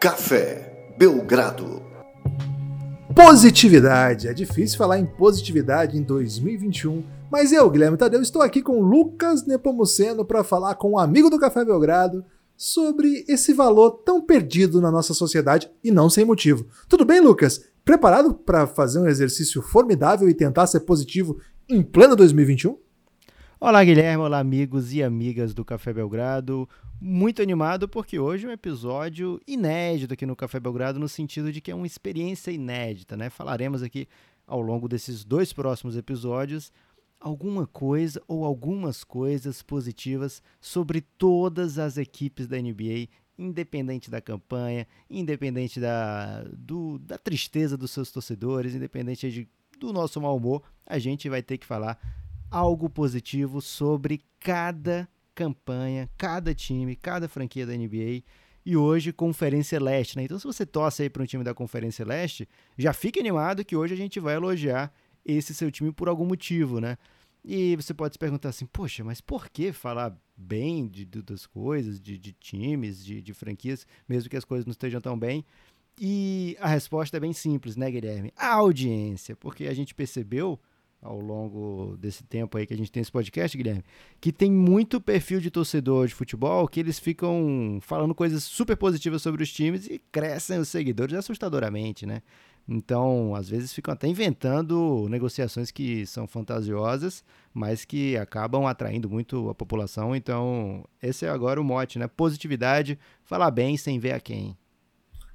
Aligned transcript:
Café 0.00 0.94
Belgrado. 0.96 1.82
Positividade. 3.14 4.28
É 4.28 4.32
difícil 4.32 4.78
falar 4.78 4.98
em 4.98 5.04
positividade 5.04 5.98
em 5.98 6.02
2021, 6.02 7.04
mas 7.30 7.52
eu, 7.52 7.68
Guilherme 7.68 7.98
Tadeu, 7.98 8.22
estou 8.22 8.40
aqui 8.40 8.62
com 8.62 8.80
Lucas 8.80 9.46
Nepomuceno 9.46 10.24
para 10.24 10.42
falar 10.42 10.76
com 10.76 10.92
um 10.92 10.98
amigo 10.98 11.28
do 11.28 11.38
Café 11.38 11.66
Belgrado 11.66 12.24
sobre 12.56 13.26
esse 13.28 13.52
valor 13.52 13.90
tão 14.02 14.22
perdido 14.22 14.80
na 14.80 14.90
nossa 14.90 15.12
sociedade 15.12 15.70
e 15.84 15.90
não 15.90 16.08
sem 16.08 16.24
motivo. 16.24 16.66
Tudo 16.88 17.04
bem, 17.04 17.20
Lucas? 17.20 17.62
Preparado 17.84 18.32
para 18.32 18.66
fazer 18.66 19.00
um 19.00 19.06
exercício 19.06 19.60
formidável 19.60 20.30
e 20.30 20.34
tentar 20.34 20.66
ser 20.66 20.80
positivo 20.80 21.36
em 21.68 21.82
pleno 21.82 22.16
2021? 22.16 22.78
Olá, 23.62 23.84
Guilherme. 23.84 24.22
Olá, 24.22 24.38
amigos 24.38 24.94
e 24.94 25.02
amigas 25.02 25.52
do 25.52 25.66
Café 25.66 25.92
Belgrado. 25.92 26.66
Muito 26.98 27.42
animado 27.42 27.86
porque 27.86 28.18
hoje 28.18 28.46
é 28.46 28.48
um 28.48 28.52
episódio 28.52 29.38
inédito 29.46 30.14
aqui 30.14 30.24
no 30.24 30.34
Café 30.34 30.58
Belgrado, 30.58 30.98
no 30.98 31.06
sentido 31.06 31.52
de 31.52 31.60
que 31.60 31.70
é 31.70 31.74
uma 31.74 31.86
experiência 31.86 32.50
inédita, 32.50 33.18
né? 33.18 33.28
Falaremos 33.28 33.82
aqui 33.82 34.08
ao 34.46 34.62
longo 34.62 34.88
desses 34.88 35.26
dois 35.26 35.52
próximos 35.52 35.94
episódios 35.94 36.72
alguma 37.20 37.66
coisa 37.66 38.22
ou 38.26 38.46
algumas 38.46 39.04
coisas 39.04 39.62
positivas 39.62 40.42
sobre 40.58 41.02
todas 41.02 41.78
as 41.78 41.98
equipes 41.98 42.46
da 42.46 42.56
NBA, 42.56 43.08
independente 43.38 44.10
da 44.10 44.22
campanha, 44.22 44.86
independente 45.10 45.78
da, 45.78 46.44
do, 46.50 46.98
da 47.00 47.18
tristeza 47.18 47.76
dos 47.76 47.90
seus 47.90 48.10
torcedores, 48.10 48.74
independente 48.74 49.30
de, 49.30 49.46
do 49.78 49.92
nosso 49.92 50.18
mau 50.18 50.34
humor, 50.34 50.62
a 50.86 50.98
gente 50.98 51.28
vai 51.28 51.42
ter 51.42 51.58
que 51.58 51.66
falar 51.66 51.98
algo 52.50 52.90
positivo 52.90 53.60
sobre 53.60 54.22
cada 54.38 55.08
campanha, 55.34 56.10
cada 56.18 56.54
time, 56.54 56.96
cada 56.96 57.28
franquia 57.28 57.66
da 57.66 57.76
NBA. 57.76 58.22
E 58.66 58.76
hoje, 58.76 59.12
Conferência 59.12 59.80
Leste, 59.80 60.16
né? 60.16 60.24
Então, 60.24 60.38
se 60.38 60.46
você 60.46 60.66
torce 60.66 61.02
aí 61.02 61.10
para 61.10 61.22
um 61.22 61.26
time 61.26 61.42
da 61.44 61.54
Conferência 61.54 62.04
Leste, 62.04 62.48
já 62.76 62.92
fique 62.92 63.18
animado 63.18 63.64
que 63.64 63.74
hoje 63.74 63.94
a 63.94 63.96
gente 63.96 64.20
vai 64.20 64.34
elogiar 64.34 64.92
esse 65.24 65.54
seu 65.54 65.70
time 65.70 65.92
por 65.92 66.08
algum 66.08 66.26
motivo, 66.26 66.80
né? 66.80 66.98
E 67.42 67.74
você 67.76 67.94
pode 67.94 68.14
se 68.14 68.18
perguntar 68.18 68.50
assim, 68.50 68.66
poxa, 68.66 69.02
mas 69.02 69.20
por 69.20 69.48
que 69.48 69.72
falar 69.72 70.14
bem 70.36 70.86
de, 70.86 71.06
de 71.06 71.22
das 71.22 71.46
coisas, 71.46 71.98
de, 71.98 72.18
de 72.18 72.32
times, 72.34 73.02
de, 73.02 73.22
de, 73.22 73.32
franquias, 73.32 73.86
mesmo 74.06 74.28
que 74.28 74.36
as 74.36 74.44
coisas 74.44 74.66
não 74.66 74.72
estejam 74.72 75.00
tão 75.00 75.18
bem? 75.18 75.44
E 75.98 76.56
a 76.60 76.68
resposta 76.68 77.16
é 77.16 77.20
bem 77.20 77.32
simples, 77.32 77.76
né, 77.76 77.90
Guilherme? 77.90 78.30
A 78.36 78.54
audiência, 78.56 79.34
porque 79.34 79.66
a 79.66 79.74
gente 79.74 79.94
percebeu 79.94 80.60
ao 81.02 81.18
longo 81.18 81.96
desse 81.98 82.22
tempo 82.24 82.58
aí 82.58 82.66
que 82.66 82.74
a 82.74 82.76
gente 82.76 82.92
tem 82.92 83.00
esse 83.00 83.10
podcast, 83.10 83.56
Guilherme, 83.56 83.84
que 84.20 84.32
tem 84.32 84.50
muito 84.50 85.00
perfil 85.00 85.40
de 85.40 85.50
torcedor 85.50 86.06
de 86.06 86.14
futebol 86.14 86.68
que 86.68 86.80
eles 86.80 86.98
ficam 86.98 87.78
falando 87.80 88.14
coisas 88.14 88.44
super 88.44 88.76
positivas 88.76 89.22
sobre 89.22 89.42
os 89.42 89.52
times 89.52 89.86
e 89.86 90.00
crescem 90.12 90.58
os 90.58 90.68
seguidores 90.68 91.14
assustadoramente, 91.14 92.04
né? 92.04 92.22
Então, 92.68 93.34
às 93.34 93.48
vezes 93.48 93.72
ficam 93.72 93.92
até 93.92 94.06
inventando 94.06 95.08
negociações 95.08 95.70
que 95.72 96.06
são 96.06 96.28
fantasiosas, 96.28 97.24
mas 97.52 97.84
que 97.84 98.16
acabam 98.16 98.66
atraindo 98.66 99.10
muito 99.10 99.48
a 99.48 99.54
população. 99.54 100.14
Então, 100.14 100.84
esse 101.02 101.24
é 101.24 101.30
agora 101.30 101.60
o 101.60 101.64
mote, 101.64 101.98
né? 101.98 102.06
Positividade, 102.06 102.98
falar 103.24 103.50
bem 103.50 103.76
sem 103.76 103.98
ver 103.98 104.12
a 104.12 104.20
quem. 104.20 104.56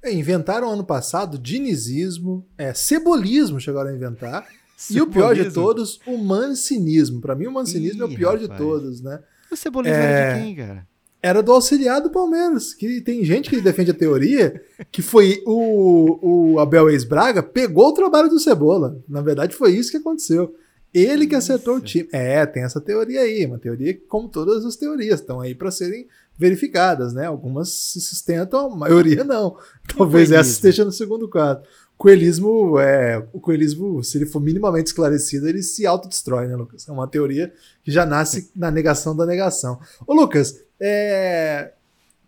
É, 0.02 0.12
inventaram 0.12 0.70
ano 0.70 0.84
passado 0.84 1.38
dinizismo, 1.38 2.46
é, 2.56 2.72
cebolismo 2.72 3.60
chegaram 3.60 3.90
a 3.90 3.94
inventar. 3.94 4.46
E 4.90 5.00
o 5.00 5.06
pior 5.06 5.34
de 5.34 5.50
todos, 5.50 6.00
o 6.06 6.18
mancinismo. 6.18 7.20
Para 7.20 7.34
mim, 7.34 7.46
o 7.46 7.52
mancinismo 7.52 8.00
Ih, 8.00 8.02
é 8.02 8.04
o 8.04 8.16
pior 8.16 8.38
rapaz. 8.38 8.50
de 8.50 8.56
todos, 8.56 9.00
né? 9.00 9.20
O 9.50 9.56
cebolismo 9.56 9.96
é... 9.96 10.02
era 10.02 10.34
de 10.34 10.42
quem, 10.42 10.56
cara? 10.56 10.86
Era 11.22 11.42
do 11.42 11.52
auxiliar 11.52 12.00
do 12.00 12.10
Palmeiras. 12.10 12.74
Que 12.74 13.00
tem 13.00 13.24
gente 13.24 13.48
que 13.48 13.60
defende 13.60 13.90
a 13.90 13.94
teoria 13.94 14.62
que 14.92 15.00
foi 15.02 15.42
o, 15.46 16.54
o 16.54 16.60
Abel 16.60 16.90
Ex-Braga 16.90 17.42
pegou 17.42 17.88
o 17.88 17.94
trabalho 17.94 18.28
do 18.28 18.38
Cebola. 18.38 19.02
Na 19.08 19.22
verdade, 19.22 19.54
foi 19.54 19.72
isso 19.72 19.90
que 19.90 19.96
aconteceu. 19.96 20.54
Ele 20.92 21.26
que 21.26 21.34
acertou 21.34 21.74
Nossa. 21.74 21.84
o 21.84 21.86
time. 21.86 22.08
É, 22.12 22.44
tem 22.46 22.62
essa 22.62 22.80
teoria 22.80 23.20
aí. 23.22 23.44
Uma 23.44 23.58
teoria 23.58 23.98
como 24.08 24.28
todas 24.28 24.64
as 24.64 24.76
teorias 24.76 25.20
estão 25.20 25.40
aí 25.40 25.54
para 25.54 25.70
serem 25.70 26.06
verificadas, 26.38 27.12
né? 27.12 27.26
Algumas 27.26 27.70
se 27.70 28.00
sustentam, 28.00 28.72
a 28.72 28.76
maioria 28.76 29.24
não. 29.24 29.56
Talvez 29.96 30.30
essa 30.30 30.50
esteja 30.50 30.84
no 30.84 30.92
segundo 30.92 31.28
quadro 31.28 31.66
coelhismo, 31.96 32.78
é, 32.78 33.26
o 33.32 33.40
coelhismo, 33.40 34.02
se 34.04 34.18
ele 34.18 34.26
for 34.26 34.40
minimamente 34.40 34.88
esclarecido, 34.88 35.48
ele 35.48 35.62
se 35.62 35.86
autodestrói, 35.86 36.46
né, 36.46 36.56
Lucas? 36.56 36.88
É 36.88 36.92
uma 36.92 37.08
teoria 37.08 37.52
que 37.82 37.90
já 37.90 38.04
nasce 38.04 38.50
na 38.56 38.70
negação 38.70 39.16
da 39.16 39.24
negação. 39.24 39.78
Ô, 40.06 40.14
Lucas, 40.14 40.60
é, 40.78 41.72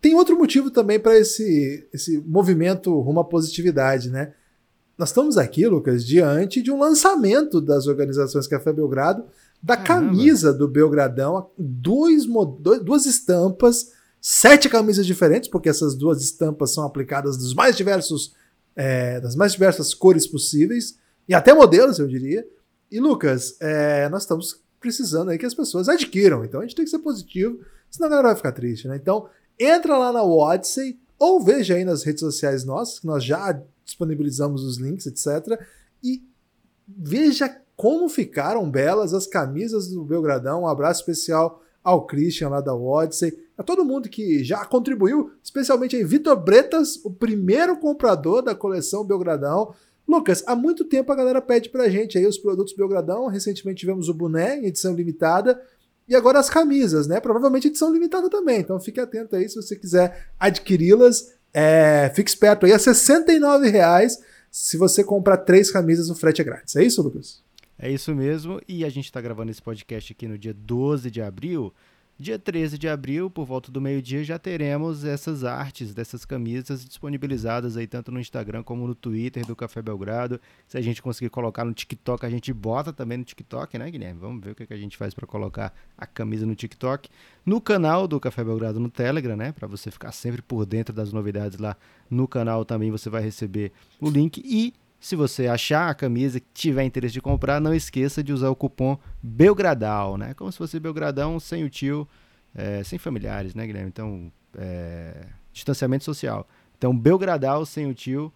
tem 0.00 0.14
outro 0.14 0.38
motivo 0.38 0.70
também 0.70 0.98
para 0.98 1.18
esse, 1.18 1.86
esse 1.92 2.18
movimento 2.18 2.98
rumo 3.00 3.20
à 3.20 3.24
positividade, 3.24 4.10
né? 4.10 4.32
Nós 4.96 5.10
estamos 5.10 5.38
aqui, 5.38 5.66
Lucas, 5.66 6.04
diante 6.04 6.60
de 6.60 6.72
um 6.72 6.80
lançamento 6.80 7.60
das 7.60 7.86
organizações 7.86 8.48
Café 8.48 8.72
Belgrado 8.72 9.24
da 9.62 9.76
Caramba. 9.76 10.10
camisa 10.10 10.52
do 10.52 10.66
Belgradão, 10.66 11.50
dois, 11.56 12.24
duas 12.82 13.06
estampas, 13.06 13.92
sete 14.20 14.68
camisas 14.68 15.06
diferentes, 15.06 15.48
porque 15.48 15.68
essas 15.68 15.94
duas 15.94 16.22
estampas 16.22 16.72
são 16.72 16.84
aplicadas 16.84 17.36
dos 17.36 17.54
mais 17.54 17.76
diversos 17.76 18.34
é, 18.78 19.20
das 19.20 19.34
mais 19.34 19.52
diversas 19.52 19.92
cores 19.92 20.24
possíveis, 20.24 20.96
e 21.28 21.34
até 21.34 21.52
modelos, 21.52 21.98
eu 21.98 22.06
diria. 22.06 22.46
E 22.88 23.00
Lucas, 23.00 23.56
é, 23.60 24.08
nós 24.08 24.22
estamos 24.22 24.62
precisando 24.80 25.30
aí 25.30 25.36
que 25.36 25.44
as 25.44 25.52
pessoas 25.52 25.88
adquiram, 25.88 26.44
então 26.44 26.60
a 26.60 26.62
gente 26.62 26.76
tem 26.76 26.84
que 26.84 26.90
ser 26.90 27.00
positivo, 27.00 27.58
senão 27.90 28.06
a 28.06 28.10
galera 28.10 28.28
vai 28.28 28.36
ficar 28.36 28.52
triste, 28.52 28.86
né? 28.86 28.96
Então, 28.96 29.28
entra 29.58 29.98
lá 29.98 30.12
na 30.12 30.22
Odyssey, 30.22 30.96
ou 31.18 31.42
veja 31.42 31.74
aí 31.74 31.84
nas 31.84 32.04
redes 32.04 32.20
sociais 32.20 32.64
nossas, 32.64 33.00
que 33.00 33.06
nós 33.06 33.24
já 33.24 33.60
disponibilizamos 33.84 34.62
os 34.62 34.78
links, 34.78 35.06
etc. 35.06 35.60
E 36.00 36.22
veja 36.86 37.60
como 37.74 38.08
ficaram 38.08 38.70
belas 38.70 39.12
as 39.12 39.26
camisas 39.26 39.88
do 39.88 40.04
Belgradão. 40.04 40.62
Um 40.62 40.68
abraço 40.68 41.00
especial 41.00 41.62
ao 41.82 42.06
Christian 42.06 42.48
lá 42.48 42.60
da 42.60 42.74
Odyssey 42.74 43.48
a 43.58 43.62
todo 43.64 43.84
mundo 43.84 44.08
que 44.08 44.44
já 44.44 44.64
contribuiu, 44.64 45.32
especialmente 45.42 45.96
aí 45.96 46.04
Vitor 46.04 46.36
Bretas, 46.36 47.04
o 47.04 47.10
primeiro 47.10 47.76
comprador 47.76 48.40
da 48.40 48.54
coleção 48.54 49.04
Belgradão. 49.04 49.74
Lucas, 50.06 50.44
há 50.46 50.54
muito 50.54 50.84
tempo 50.84 51.12
a 51.12 51.16
galera 51.16 51.42
pede 51.42 51.68
pra 51.68 51.88
gente 51.88 52.16
aí 52.16 52.24
os 52.24 52.38
produtos 52.38 52.72
Belgradão. 52.72 53.26
Recentemente 53.26 53.80
tivemos 53.80 54.08
o 54.08 54.14
boné 54.14 54.58
em 54.58 54.66
edição 54.66 54.94
limitada. 54.94 55.60
E 56.08 56.14
agora 56.14 56.38
as 56.38 56.48
camisas, 56.48 57.06
né? 57.06 57.20
Provavelmente 57.20 57.66
edição 57.66 57.92
limitada 57.92 58.30
também. 58.30 58.60
Então 58.60 58.78
fique 58.80 59.00
atento 59.00 59.34
aí 59.34 59.48
se 59.48 59.56
você 59.56 59.74
quiser 59.74 60.28
adquiri-las. 60.38 61.34
É, 61.52 62.10
fique 62.14 62.30
esperto 62.30 62.64
aí, 62.64 62.72
a 62.72 62.76
R$ 62.76 63.70
reais. 63.70 64.18
Se 64.50 64.76
você 64.76 65.02
comprar 65.02 65.38
três 65.38 65.70
camisas, 65.70 66.08
o 66.08 66.14
frete 66.14 66.40
é 66.40 66.44
grátis. 66.44 66.76
É 66.76 66.84
isso, 66.84 67.02
Lucas? 67.02 67.42
É 67.78 67.90
isso 67.90 68.14
mesmo. 68.14 68.60
E 68.66 68.84
a 68.84 68.88
gente 68.88 69.04
está 69.04 69.20
gravando 69.20 69.50
esse 69.50 69.62
podcast 69.62 70.12
aqui 70.12 70.26
no 70.26 70.36
dia 70.36 70.52
12 70.52 71.10
de 71.10 71.22
abril. 71.22 71.72
Dia 72.20 72.36
13 72.36 72.76
de 72.76 72.88
abril, 72.88 73.30
por 73.30 73.46
volta 73.46 73.70
do 73.70 73.80
meio-dia, 73.80 74.24
já 74.24 74.40
teremos 74.40 75.04
essas 75.04 75.44
artes 75.44 75.94
dessas 75.94 76.24
camisas 76.24 76.84
disponibilizadas 76.84 77.76
aí 77.76 77.86
tanto 77.86 78.10
no 78.10 78.18
Instagram 78.18 78.64
como 78.64 78.88
no 78.88 78.94
Twitter 78.96 79.46
do 79.46 79.54
Café 79.54 79.80
Belgrado. 79.80 80.40
Se 80.66 80.76
a 80.76 80.80
gente 80.80 81.00
conseguir 81.00 81.30
colocar 81.30 81.64
no 81.64 81.72
TikTok, 81.72 82.26
a 82.26 82.28
gente 82.28 82.52
bota 82.52 82.92
também 82.92 83.18
no 83.18 83.24
TikTok, 83.24 83.78
né, 83.78 83.88
Guilherme? 83.88 84.18
Vamos 84.18 84.44
ver 84.44 84.50
o 84.50 84.54
que, 84.56 84.74
a 84.74 84.76
gente 84.76 84.96
faz 84.96 85.14
para 85.14 85.28
colocar 85.28 85.72
a 85.96 86.06
camisa 86.06 86.44
no 86.44 86.56
TikTok. 86.56 87.08
No 87.46 87.60
canal 87.60 88.08
do 88.08 88.18
Café 88.18 88.42
Belgrado 88.42 88.80
no 88.80 88.90
Telegram, 88.90 89.36
né, 89.36 89.52
para 89.52 89.68
você 89.68 89.88
ficar 89.88 90.10
sempre 90.10 90.42
por 90.42 90.66
dentro 90.66 90.92
das 90.92 91.12
novidades 91.12 91.56
lá 91.60 91.76
no 92.10 92.26
canal 92.26 92.64
também 92.64 92.90
você 92.90 93.08
vai 93.08 93.22
receber 93.22 93.70
o 94.00 94.10
link 94.10 94.42
e 94.44 94.74
se 95.00 95.14
você 95.14 95.46
achar 95.46 95.88
a 95.88 95.94
camisa 95.94 96.40
que 96.40 96.46
tiver 96.52 96.84
interesse 96.84 97.14
de 97.14 97.20
comprar, 97.20 97.60
não 97.60 97.72
esqueça 97.72 98.22
de 98.22 98.32
usar 98.32 98.50
o 98.50 98.56
cupom 98.56 98.98
Belgradal, 99.22 100.16
né? 100.16 100.34
Como 100.34 100.50
se 100.50 100.58
fosse 100.58 100.80
Belgradão 100.80 101.38
sem 101.38 101.64
o 101.64 101.70
tio, 101.70 102.08
é, 102.54 102.82
sem 102.82 102.98
familiares, 102.98 103.54
né, 103.54 103.66
Guilherme? 103.66 103.88
Então, 103.88 104.32
é, 104.56 105.26
distanciamento 105.52 106.04
social. 106.04 106.48
Então, 106.76 106.96
Belgradal 106.96 107.64
sem 107.64 107.86
o 107.86 107.94
tio 107.94 108.32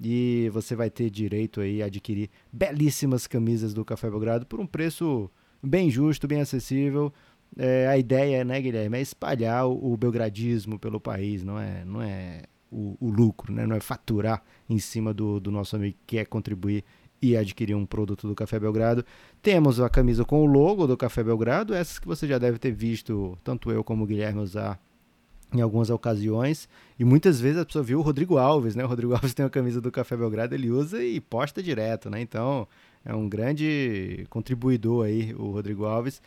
e 0.00 0.50
você 0.52 0.74
vai 0.74 0.90
ter 0.90 1.10
direito 1.10 1.60
aí 1.60 1.82
a 1.82 1.86
adquirir 1.86 2.30
belíssimas 2.52 3.26
camisas 3.26 3.74
do 3.74 3.84
Café 3.84 4.10
Belgrado 4.10 4.46
por 4.46 4.58
um 4.58 4.66
preço 4.66 5.30
bem 5.62 5.90
justo, 5.90 6.26
bem 6.26 6.40
acessível. 6.40 7.12
É, 7.56 7.86
a 7.86 7.98
ideia, 7.98 8.44
né, 8.44 8.60
Guilherme, 8.60 8.98
é 8.98 9.00
espalhar 9.00 9.66
o, 9.66 9.92
o 9.92 9.96
belgradismo 9.96 10.78
pelo 10.78 11.00
país, 11.00 11.44
não 11.44 11.58
é, 11.58 11.84
não 11.84 12.00
é 12.00 12.42
o, 12.70 12.96
o, 13.00 13.10
lucro, 13.10 13.52
né? 13.52 13.66
não 13.66 13.76
é 13.76 13.80
faturar 13.80 14.42
em 14.68 14.78
cima 14.78 15.12
do, 15.12 15.40
do 15.40 15.50
nosso 15.50 15.76
amigo 15.76 15.96
que 16.06 16.16
quer 16.16 16.26
contribuir 16.26 16.84
e 17.22 17.36
adquirir 17.36 17.74
um 17.74 17.84
produto 17.84 18.26
do 18.26 18.34
Café 18.34 18.58
Belgrado. 18.58 19.04
Temos 19.42 19.80
a 19.80 19.88
camisa 19.88 20.24
com 20.24 20.42
o 20.42 20.46
logo 20.46 20.86
do 20.86 20.96
Café 20.96 21.22
Belgrado, 21.22 21.74
essas 21.74 21.98
que 21.98 22.06
você 22.06 22.26
já 22.26 22.38
deve 22.38 22.58
ter 22.58 22.72
visto, 22.72 23.36
tanto 23.44 23.70
eu 23.70 23.84
como 23.84 24.04
o 24.04 24.06
Guilherme 24.06 24.40
usar 24.40 24.80
em 25.52 25.60
algumas 25.60 25.90
ocasiões. 25.90 26.68
E 26.98 27.04
muitas 27.04 27.40
vezes 27.40 27.60
a 27.60 27.66
pessoa 27.66 27.82
viu 27.82 27.98
o 27.98 28.02
Rodrigo 28.02 28.38
Alves, 28.38 28.74
né? 28.74 28.84
O 28.84 28.88
Rodrigo 28.88 29.12
Alves 29.14 29.34
tem 29.34 29.44
a 29.44 29.50
camisa 29.50 29.80
do 29.80 29.90
Café 29.90 30.16
Belgrado, 30.16 30.54
ele 30.54 30.70
usa 30.70 31.02
e 31.02 31.20
posta 31.20 31.62
direto, 31.62 32.08
né? 32.08 32.20
Então 32.20 32.66
é 33.04 33.14
um 33.14 33.28
grande 33.28 34.26
contribuidor 34.30 35.06
aí, 35.06 35.34
o 35.34 35.50
Rodrigo 35.50 35.84
Alves. 35.84 36.22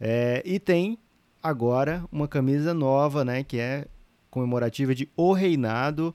É, 0.00 0.42
e 0.44 0.58
tem 0.58 0.98
agora 1.42 2.04
uma 2.10 2.28
camisa 2.28 2.74
nova, 2.74 3.24
né? 3.24 3.42
Que 3.44 3.58
é 3.58 3.86
comemorativa 4.34 4.92
de 4.96 5.08
O 5.16 5.32
Reinado, 5.32 6.12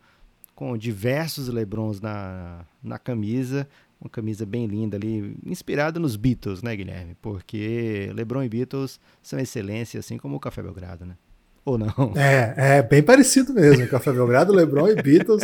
com 0.53 0.77
diversos 0.77 1.47
Lebrons 1.47 2.01
na, 2.01 2.65
na 2.83 2.99
camisa. 2.99 3.65
Uma 4.01 4.09
camisa 4.09 4.45
bem 4.45 4.65
linda 4.65 4.97
ali, 4.97 5.37
inspirada 5.45 5.99
nos 5.99 6.17
Beatles, 6.17 6.61
né, 6.61 6.75
Guilherme? 6.75 7.15
Porque 7.21 8.11
Lebron 8.13 8.43
e 8.43 8.49
Beatles 8.49 8.99
são 9.23 9.39
excelência, 9.39 9.99
assim 10.01 10.17
como 10.17 10.35
o 10.35 10.39
Café 10.39 10.61
Belgrado, 10.61 11.05
né? 11.05 11.15
Ou 11.63 11.77
não? 11.77 11.93
É, 12.15 12.77
é 12.79 12.83
bem 12.83 13.01
parecido 13.01 13.53
mesmo. 13.53 13.87
Café 13.87 14.11
Belgrado, 14.11 14.53
Lebron 14.53 14.89
e 14.89 14.95
Beatles, 15.01 15.43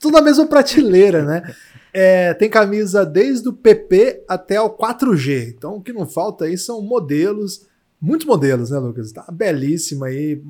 tudo 0.00 0.14
na 0.14 0.22
mesma 0.22 0.46
prateleira, 0.46 1.22
né? 1.22 1.54
É, 1.92 2.32
tem 2.34 2.48
camisa 2.48 3.04
desde 3.04 3.48
o 3.48 3.52
PP 3.52 4.24
até 4.26 4.58
o 4.60 4.70
4G. 4.70 5.54
Então 5.56 5.76
o 5.76 5.82
que 5.82 5.92
não 5.92 6.06
falta 6.06 6.46
aí 6.46 6.56
são 6.56 6.80
modelos, 6.80 7.66
muitos 8.00 8.26
modelos, 8.26 8.70
né, 8.70 8.78
Lucas? 8.78 9.12
Tá 9.12 9.26
belíssima 9.30 10.06
aí. 10.06 10.42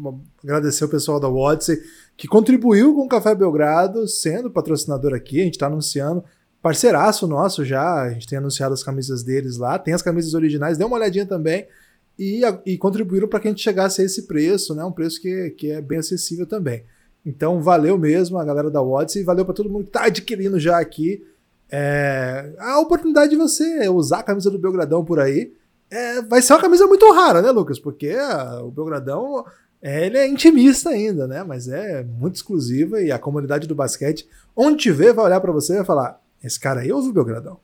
Agradecer 0.43 0.85
o 0.85 0.89
pessoal 0.89 1.21
da 1.21 1.29
Odyssey 1.29 1.81
que 2.17 2.27
contribuiu 2.27 2.95
com 2.95 3.03
o 3.03 3.09
Café 3.09 3.35
Belgrado, 3.35 4.09
sendo 4.09 4.51
patrocinador 4.51 5.15
aqui. 5.15 5.41
A 5.41 5.45
gente 5.45 5.55
está 5.55 5.67
anunciando. 5.67 6.25
Parceiraço 6.63 7.29
nosso 7.29 7.65
já, 7.65 8.03
a 8.03 8.11
gente 8.11 8.27
tem 8.27 8.39
anunciado 8.39 8.75
as 8.75 8.83
camisas 8.83 9.23
deles 9.23 9.57
lá, 9.57 9.79
tem 9.79 9.95
as 9.95 10.03
camisas 10.03 10.35
originais, 10.35 10.77
dê 10.77 10.85
uma 10.85 10.97
olhadinha 10.97 11.25
também 11.25 11.67
e, 12.19 12.41
e 12.65 12.79
contribuíram 12.79 13.29
para 13.29 13.39
que 13.39 13.49
a 13.49 13.51
gente 13.51 13.63
chegasse 13.63 14.01
a 14.01 14.05
esse 14.05 14.23
preço, 14.23 14.75
né? 14.75 14.85
Um 14.85 14.93
preço 14.93 15.21
que, 15.21 15.51
que 15.51 15.71
é 15.71 15.81
bem 15.81 15.99
acessível 15.99 16.47
também. 16.47 16.85
Então, 17.25 17.61
valeu 17.61 17.99
mesmo 17.99 18.39
a 18.39 18.45
galera 18.45 18.71
da 18.71 18.83
Odyssey, 18.83 19.23
valeu 19.23 19.45
para 19.45 19.55
todo 19.55 19.69
mundo 19.69 19.85
que 19.85 19.91
está 19.91 20.05
adquirindo 20.05 20.59
já 20.59 20.79
aqui. 20.79 21.25
É, 21.71 22.55
a 22.59 22.79
oportunidade 22.81 23.31
de 23.31 23.37
você 23.37 23.89
usar 23.89 24.21
a 24.21 24.23
camisa 24.23 24.51
do 24.51 24.59
Belgradão 24.59 25.05
por 25.05 25.19
aí 25.19 25.53
é, 25.91 26.23
vai 26.23 26.43
ser 26.43 26.53
uma 26.53 26.61
camisa 26.61 26.87
muito 26.87 27.11
rara, 27.13 27.41
né, 27.41 27.51
Lucas? 27.51 27.79
Porque 27.79 28.11
a, 28.11 28.63
o 28.63 28.71
Belgradão 28.71 29.45
é, 29.81 30.07
ele 30.07 30.19
é 30.19 30.29
intimista 30.29 30.91
ainda, 30.91 31.27
né? 31.27 31.45
Mas 31.45 31.69
é 31.69 32.03
muito 32.03 32.37
exclusiva 32.37 33.01
e 33.01 33.13
a 33.13 33.19
comunidade 33.19 33.69
do 33.69 33.75
basquete, 33.75 34.29
onde 34.55 34.79
te 34.79 34.91
vê, 34.91 35.13
vai 35.13 35.27
olhar 35.27 35.41
para 35.41 35.53
você 35.53 35.75
e 35.75 35.77
vai 35.77 35.85
falar: 35.85 36.21
esse 36.43 36.59
cara 36.59 36.81
aí 36.81 36.93
ouve 36.93 37.11
o 37.11 37.13
Belgradão. 37.13 37.61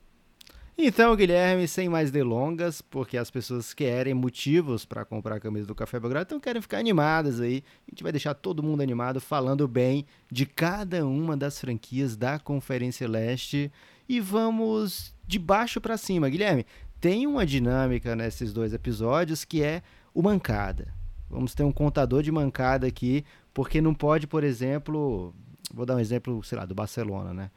Então, 0.76 1.14
Guilherme, 1.14 1.69
sem 1.69 1.86
mais 1.88 2.10
delongas, 2.10 2.80
porque 2.80 3.19
as 3.19 3.30
pessoas 3.30 3.74
querem 3.74 4.14
motivos 4.14 4.86
para 4.86 5.04
comprar 5.04 5.36
a 5.36 5.40
camisa 5.40 5.66
do 5.66 5.74
Café 5.74 6.00
Belgrado, 6.00 6.24
então 6.28 6.40
querem 6.40 6.62
ficar 6.62 6.78
animadas 6.78 7.40
aí. 7.40 7.62
A 7.86 7.90
gente 7.90 8.02
vai 8.02 8.10
deixar 8.10 8.34
todo 8.34 8.62
mundo 8.62 8.82
animado 8.82 9.20
falando 9.20 9.69
bem 9.69 10.06
de 10.30 10.46
cada 10.46 11.06
uma 11.06 11.36
das 11.36 11.60
franquias 11.60 12.16
da 12.16 12.38
Conferência 12.38 13.06
Leste 13.06 13.70
e 14.08 14.19
vamos 14.19 15.14
de 15.26 15.38
baixo 15.38 15.80
para 15.80 15.98
cima. 15.98 16.28
Guilherme, 16.30 16.66
tem 17.02 17.26
uma 17.26 17.44
dinâmica 17.44 18.14
nesses 18.14 18.52
dois 18.52 18.72
episódios 18.72 19.44
que 19.44 19.60
é 19.60 19.82
o 20.14 20.22
mancada. 20.22 20.94
Vamos 21.28 21.52
ter 21.52 21.64
um 21.64 21.72
contador 21.72 22.22
de 22.22 22.31
mancada 22.31 22.87
aqui, 22.87 23.25
porque 23.52 23.81
não 23.81 23.93
pode, 23.93 24.28
por 24.28 24.44
exemplo, 24.44 25.34
vou 25.75 25.84
dar 25.84 25.96
um 25.96 25.99
exemplo, 25.99 26.40
sei 26.44 26.56
lá, 26.56 26.64
do 26.64 26.76
Barcelona, 26.76 27.34
né? 27.34 27.50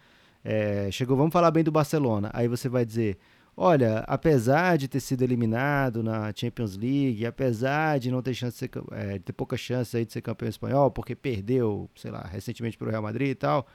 É, 0.43 0.89
chegou, 0.91 1.15
vamos 1.15 1.31
falar 1.31 1.51
bem 1.51 1.63
do 1.63 1.71
Barcelona. 1.71 2.31
Aí 2.33 2.47
você 2.47 2.67
vai 2.67 2.83
dizer: 2.83 3.19
olha, 3.55 3.99
apesar 4.07 4.79
de 4.79 4.87
ter 4.87 4.99
sido 4.99 5.21
eliminado 5.21 6.01
na 6.01 6.33
Champions 6.35 6.75
League, 6.75 7.23
apesar 7.23 7.99
de 7.99 8.09
não 8.09 8.23
ter 8.23 8.33
chance 8.33 8.55
de, 8.55 8.59
ser, 8.59 8.71
é, 8.93 9.19
ter 9.19 9.33
pouca 9.33 9.55
chance 9.55 9.95
aí 9.95 10.05
de 10.05 10.11
ser 10.11 10.21
campeão 10.21 10.49
espanhol, 10.49 10.89
porque 10.89 11.13
perdeu, 11.13 11.87
sei 11.95 12.09
lá, 12.09 12.27
recentemente 12.31 12.79
para 12.79 12.87
o 12.87 12.89
Real 12.89 13.03
Madrid 13.03 13.29
e 13.29 13.35
tal, 13.35 13.67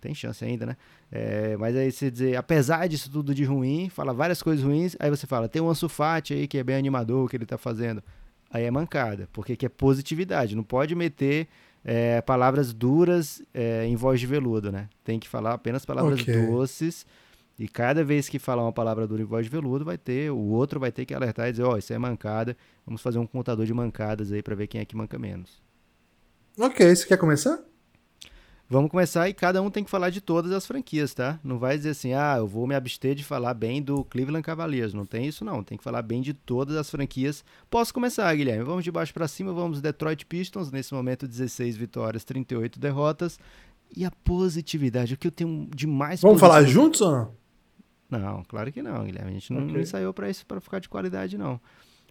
tem 0.00 0.14
chance 0.14 0.44
ainda, 0.44 0.66
né? 0.66 0.76
É, 1.10 1.56
mas 1.56 1.76
aí 1.76 1.90
você 1.90 2.10
dizer, 2.10 2.36
apesar 2.36 2.88
disso 2.88 3.10
tudo 3.10 3.34
de 3.34 3.44
ruim, 3.44 3.88
fala 3.88 4.12
várias 4.12 4.42
coisas 4.42 4.64
ruins, 4.64 4.96
aí 4.98 5.10
você 5.10 5.26
fala, 5.26 5.48
tem 5.48 5.62
um 5.62 5.68
Ansu 5.68 5.88
Fati 5.88 6.34
aí 6.34 6.46
que 6.46 6.58
é 6.58 6.64
bem 6.64 6.76
animador, 6.76 7.24
o 7.24 7.28
que 7.28 7.36
ele 7.36 7.46
tá 7.46 7.58
fazendo. 7.58 8.02
Aí 8.50 8.64
é 8.64 8.70
mancada, 8.70 9.28
porque 9.32 9.56
que 9.56 9.66
é 9.66 9.68
positividade, 9.68 10.54
não 10.54 10.62
pode 10.62 10.94
meter 10.94 11.48
é, 11.84 12.20
palavras 12.20 12.72
duras 12.72 13.42
é, 13.54 13.86
em 13.86 13.94
voz 13.94 14.18
de 14.18 14.26
veludo, 14.26 14.72
né? 14.72 14.88
Tem 15.04 15.20
que 15.20 15.28
falar 15.28 15.54
apenas 15.54 15.84
palavras 15.84 16.20
okay. 16.20 16.46
doces. 16.46 17.06
E 17.58 17.66
cada 17.66 18.04
vez 18.04 18.28
que 18.28 18.38
falar 18.38 18.62
uma 18.62 18.72
palavra 18.72 19.06
dura 19.06 19.22
em 19.22 19.24
voz 19.24 19.46
de 19.46 19.50
veludo, 19.50 19.84
vai 19.84 19.96
ter, 19.96 20.30
o 20.30 20.36
outro 20.36 20.78
vai 20.78 20.92
ter 20.92 21.06
que 21.06 21.14
alertar 21.14 21.48
e 21.48 21.52
dizer, 21.52 21.62
ó, 21.62 21.74
oh, 21.74 21.78
isso 21.78 21.92
é 21.92 21.98
mancada. 21.98 22.56
Vamos 22.84 23.00
fazer 23.00 23.18
um 23.18 23.26
contador 23.26 23.64
de 23.64 23.72
mancadas 23.72 24.30
aí 24.30 24.42
para 24.42 24.54
ver 24.54 24.66
quem 24.66 24.80
é 24.80 24.84
que 24.84 24.96
manca 24.96 25.18
menos. 25.18 25.62
Ok, 26.58 26.94
você 26.94 27.06
quer 27.06 27.16
começar? 27.16 27.58
Vamos 28.68 28.90
começar 28.90 29.28
e 29.28 29.34
cada 29.34 29.62
um 29.62 29.70
tem 29.70 29.84
que 29.84 29.90
falar 29.90 30.10
de 30.10 30.20
todas 30.20 30.50
as 30.50 30.66
franquias, 30.66 31.14
tá? 31.14 31.38
Não 31.44 31.56
vai 31.56 31.76
dizer 31.76 31.90
assim, 31.90 32.14
ah, 32.14 32.34
eu 32.38 32.48
vou 32.48 32.66
me 32.66 32.74
abster 32.74 33.14
de 33.14 33.22
falar 33.22 33.54
bem 33.54 33.80
do 33.80 34.04
Cleveland 34.04 34.42
Cavaliers. 34.42 34.92
Não 34.92 35.06
tem 35.06 35.24
isso, 35.24 35.44
não. 35.44 35.62
Tem 35.62 35.78
que 35.78 35.84
falar 35.84 36.02
bem 36.02 36.20
de 36.20 36.34
todas 36.34 36.76
as 36.76 36.90
franquias. 36.90 37.44
Posso 37.70 37.94
começar, 37.94 38.34
Guilherme? 38.34 38.64
Vamos 38.64 38.82
de 38.82 38.90
baixo 38.90 39.14
para 39.14 39.28
cima. 39.28 39.52
Vamos 39.52 39.80
Detroit 39.80 40.26
Pistons. 40.26 40.72
Nesse 40.72 40.92
momento, 40.92 41.28
16 41.28 41.76
vitórias, 41.76 42.24
38 42.24 42.80
derrotas. 42.80 43.38
E 43.96 44.04
a 44.04 44.10
positividade, 44.10 45.14
o 45.14 45.16
que 45.16 45.28
eu 45.28 45.32
tenho 45.32 45.68
de 45.72 45.86
mais. 45.86 46.20
Vamos 46.20 46.40
falar 46.40 46.64
juntos 46.64 47.00
ou 47.02 47.12
não? 47.12 47.34
Não, 48.10 48.42
claro 48.44 48.72
que 48.72 48.82
não, 48.82 49.04
Guilherme. 49.04 49.30
A 49.30 49.34
gente 49.34 49.52
não, 49.52 49.62
okay. 49.62 49.74
não 49.74 49.80
ensaiou 49.80 50.12
para 50.12 50.28
isso, 50.28 50.44
para 50.44 50.60
ficar 50.60 50.80
de 50.80 50.88
qualidade, 50.88 51.38
não. 51.38 51.60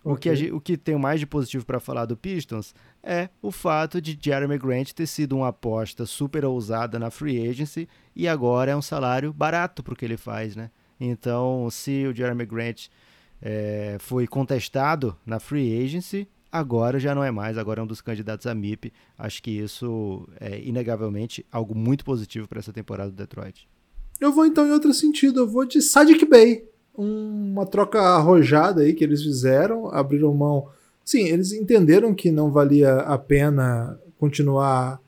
O, 0.06 0.16
que 0.16 0.30
a, 0.30 0.34
o 0.56 0.62
que 0.62 0.78
tem 0.78 0.96
mais 0.96 1.20
de 1.20 1.26
positivo 1.26 1.66
para 1.66 1.80
falar 1.80 2.06
do 2.06 2.16
Pistons 2.16 2.76
é 3.02 3.28
o 3.42 3.52
fato 3.52 4.00
de 4.00 4.16
Jeremy 4.22 4.56
Grant 4.60 4.92
ter 4.92 5.08
sido 5.08 5.36
uma 5.36 5.48
aposta 5.48 6.06
super 6.06 6.46
ousada 6.46 7.00
na 7.00 7.10
free 7.10 7.50
agency 7.50 7.90
e 8.16 8.28
agora 8.28 8.70
é 8.70 8.76
um 8.76 8.84
salário 8.84 9.34
barato 9.34 9.82
para 9.82 9.94
o 9.94 9.96
que 9.96 10.06
ele 10.06 10.16
faz, 10.16 10.56
né? 10.56 10.70
Então, 11.00 11.68
se 11.72 12.06
o 12.06 12.14
Jeremy 12.14 12.46
Grant 12.46 12.86
é, 13.42 13.98
foi 14.00 14.28
contestado 14.28 15.18
na 15.26 15.40
free 15.40 15.84
agency, 15.84 16.28
agora 16.52 17.00
já 17.00 17.16
não 17.16 17.24
é 17.24 17.32
mais, 17.32 17.58
agora 17.58 17.80
é 17.80 17.84
um 17.84 17.88
dos 17.88 18.00
candidatos 18.00 18.46
a 18.46 18.54
MIP. 18.54 18.94
Acho 19.18 19.42
que 19.42 19.50
isso 19.50 20.30
é 20.40 20.62
inegavelmente 20.62 21.44
algo 21.52 21.74
muito 21.74 22.06
positivo 22.06 22.48
para 22.48 22.60
essa 22.60 22.72
temporada 22.72 23.10
do 23.10 23.18
Detroit. 23.18 23.68
Eu 24.22 24.32
vou 24.32 24.46
então 24.46 24.68
em 24.68 24.72
outro 24.72 24.94
sentido, 24.94 25.40
eu 25.40 25.48
vou 25.48 25.66
de 25.66 25.82
Sadiq 25.82 26.26
Bey 26.26 26.75
uma 26.98 27.66
troca 27.66 28.00
arrojada 28.00 28.82
aí 28.82 28.94
que 28.94 29.04
eles 29.04 29.24
fizeram, 29.24 29.88
abriram 29.90 30.34
mão. 30.34 30.68
Sim, 31.04 31.28
eles 31.28 31.52
entenderam 31.52 32.14
que 32.14 32.32
não 32.32 32.52
valia 32.52 32.96
a 32.98 33.18
pena 33.18 34.00
continuar 34.18 35.00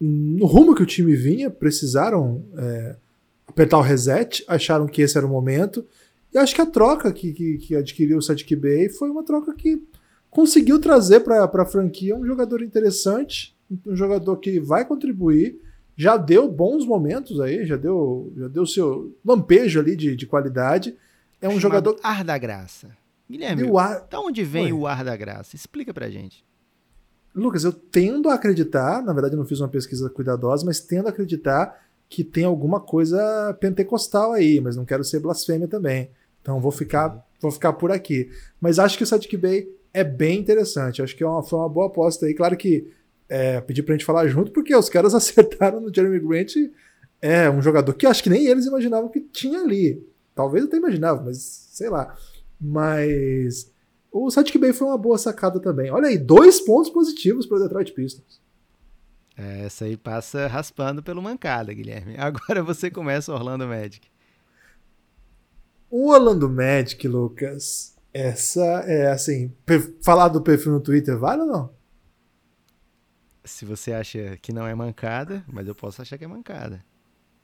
no 0.00 0.46
rumo 0.46 0.74
que 0.74 0.82
o 0.82 0.86
time 0.86 1.14
vinha, 1.14 1.48
precisaram 1.48 2.42
é, 2.56 2.96
apertar 3.46 3.78
o 3.78 3.82
reset, 3.82 4.44
acharam 4.48 4.86
que 4.86 5.02
esse 5.02 5.16
era 5.16 5.26
o 5.26 5.30
momento. 5.30 5.84
E 6.34 6.38
acho 6.38 6.54
que 6.54 6.60
a 6.60 6.66
troca 6.66 7.12
que, 7.12 7.32
que, 7.32 7.58
que 7.58 7.76
adquiriu 7.76 8.18
o 8.18 8.22
Sadiq 8.22 8.56
Bey 8.56 8.88
foi 8.88 9.10
uma 9.10 9.22
troca 9.22 9.54
que 9.54 9.82
conseguiu 10.30 10.80
trazer 10.80 11.20
para 11.20 11.44
a 11.44 11.66
franquia 11.66 12.16
um 12.16 12.26
jogador 12.26 12.62
interessante, 12.62 13.54
um 13.86 13.94
jogador 13.94 14.36
que 14.38 14.58
vai 14.58 14.84
contribuir, 14.84 15.60
já 15.96 16.16
deu 16.16 16.48
bons 16.50 16.86
momentos 16.86 17.40
aí, 17.40 17.66
já 17.66 17.76
deu 17.76 18.32
já 18.36 18.48
deu 18.48 18.66
seu 18.66 19.14
lampejo 19.24 19.78
ali 19.78 19.94
de, 19.94 20.16
de 20.16 20.26
qualidade 20.26 20.96
é 21.42 21.48
um 21.48 21.60
jogador. 21.60 21.98
Ar 22.02 22.24
da 22.24 22.38
Graça. 22.38 22.96
Guilherme, 23.28 23.64
o 23.64 23.78
ar... 23.78 24.06
da 24.08 24.20
onde 24.20 24.44
vem 24.44 24.66
Oi. 24.66 24.72
o 24.72 24.86
Ar 24.86 25.04
da 25.04 25.16
Graça? 25.16 25.56
Explica 25.56 25.92
pra 25.92 26.08
gente. 26.08 26.44
Lucas, 27.34 27.64
eu 27.64 27.72
tendo 27.72 28.28
a 28.28 28.34
acreditar, 28.34 29.02
na 29.02 29.12
verdade 29.12 29.34
eu 29.34 29.38
não 29.38 29.46
fiz 29.46 29.58
uma 29.60 29.68
pesquisa 29.68 30.08
cuidadosa, 30.10 30.64
mas 30.66 30.80
tendo 30.80 31.06
a 31.06 31.10
acreditar 31.10 31.82
que 32.08 32.22
tem 32.22 32.44
alguma 32.44 32.78
coisa 32.78 33.56
pentecostal 33.58 34.32
aí, 34.32 34.60
mas 34.60 34.76
não 34.76 34.84
quero 34.84 35.02
ser 35.02 35.18
blasfêmia 35.18 35.66
também. 35.66 36.10
Então 36.42 36.60
vou 36.60 36.70
ficar, 36.70 37.26
vou 37.40 37.50
ficar 37.50 37.72
por 37.72 37.90
aqui. 37.90 38.30
Mas 38.60 38.78
acho 38.78 38.98
que 38.98 39.04
o 39.04 39.06
Sadiq 39.06 39.36
Bey 39.36 39.66
é 39.94 40.04
bem 40.04 40.38
interessante. 40.38 41.00
Acho 41.00 41.16
que 41.16 41.24
é 41.24 41.26
uma, 41.26 41.42
foi 41.42 41.58
uma 41.58 41.68
boa 41.68 41.86
aposta 41.86 42.26
aí. 42.26 42.34
Claro 42.34 42.56
que 42.56 42.90
é, 43.30 43.62
pedi 43.62 43.82
pra 43.82 43.94
gente 43.94 44.04
falar 44.04 44.26
junto, 44.28 44.52
porque 44.52 44.76
os 44.76 44.90
caras 44.90 45.14
acertaram 45.14 45.80
no 45.80 45.94
Jeremy 45.94 46.20
Grant. 46.20 46.52
É 47.20 47.48
um 47.48 47.62
jogador 47.62 47.94
que 47.94 48.06
acho 48.06 48.22
que 48.22 48.28
nem 48.28 48.46
eles 48.46 48.66
imaginavam 48.66 49.08
que 49.08 49.20
tinha 49.20 49.60
ali. 49.60 50.04
Talvez 50.34 50.64
eu 50.64 50.68
até 50.68 50.78
imaginava, 50.78 51.22
mas 51.22 51.38
sei 51.70 51.88
lá. 51.88 52.16
Mas 52.60 53.70
o 54.10 54.30
Sadiq 54.30 54.58
Bey 54.58 54.72
foi 54.72 54.86
uma 54.86 54.98
boa 54.98 55.18
sacada 55.18 55.58
também. 55.58 55.90
Olha 55.90 56.08
aí, 56.08 56.18
dois 56.18 56.60
pontos 56.60 56.90
positivos 56.90 57.46
para 57.46 57.56
o 57.56 57.60
Detroit 57.60 57.92
Pistons. 57.92 58.40
É, 59.36 59.64
essa 59.64 59.86
aí 59.86 59.96
passa 59.96 60.46
raspando 60.46 61.02
pelo 61.02 61.22
mancada, 61.22 61.72
Guilherme. 61.72 62.16
Agora 62.20 62.62
você 62.62 62.90
começa 62.90 63.32
o 63.32 63.34
Orlando 63.34 63.66
Magic. 63.66 64.06
O 65.90 66.10
Orlando 66.10 66.48
Magic, 66.48 67.06
Lucas, 67.06 67.94
essa 68.12 68.64
é 68.86 69.10
assim, 69.10 69.52
falar 70.02 70.28
do 70.28 70.40
perfil 70.40 70.72
no 70.72 70.80
Twitter 70.80 71.18
vale 71.18 71.42
ou 71.42 71.46
não? 71.46 71.70
Se 73.44 73.64
você 73.64 73.92
acha 73.92 74.38
que 74.40 74.52
não 74.52 74.66
é 74.66 74.74
mancada, 74.74 75.44
mas 75.50 75.66
eu 75.66 75.74
posso 75.74 76.00
achar 76.00 76.16
que 76.16 76.24
é 76.24 76.28
mancada. 76.28 76.84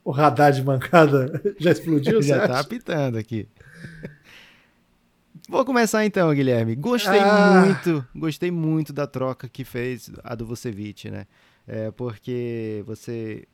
O 0.09 0.11
radar 0.11 0.53
de 0.53 0.65
mancada 0.65 1.39
já 1.61 1.71
explodiu? 1.71 2.23
já 2.23 2.49
tá 2.49 2.61
apitando 2.61 3.19
aqui. 3.19 3.47
Vou 5.47 5.67
começar 5.67 6.03
então, 6.07 6.33
Guilherme. 6.33 6.75
Gostei 6.77 7.21
ah. 7.21 7.63
muito, 7.67 8.07
gostei 8.17 8.51
muito 8.51 8.91
da 8.91 9.07
troca 9.07 9.51
que 9.51 9.67
fez 9.67 10.11
a 10.25 10.35
do 10.35 10.47
Vucevic, 10.47 11.11
né? 11.11 11.27
É, 11.67 11.91
porque 11.91 12.83
você 12.87 13.45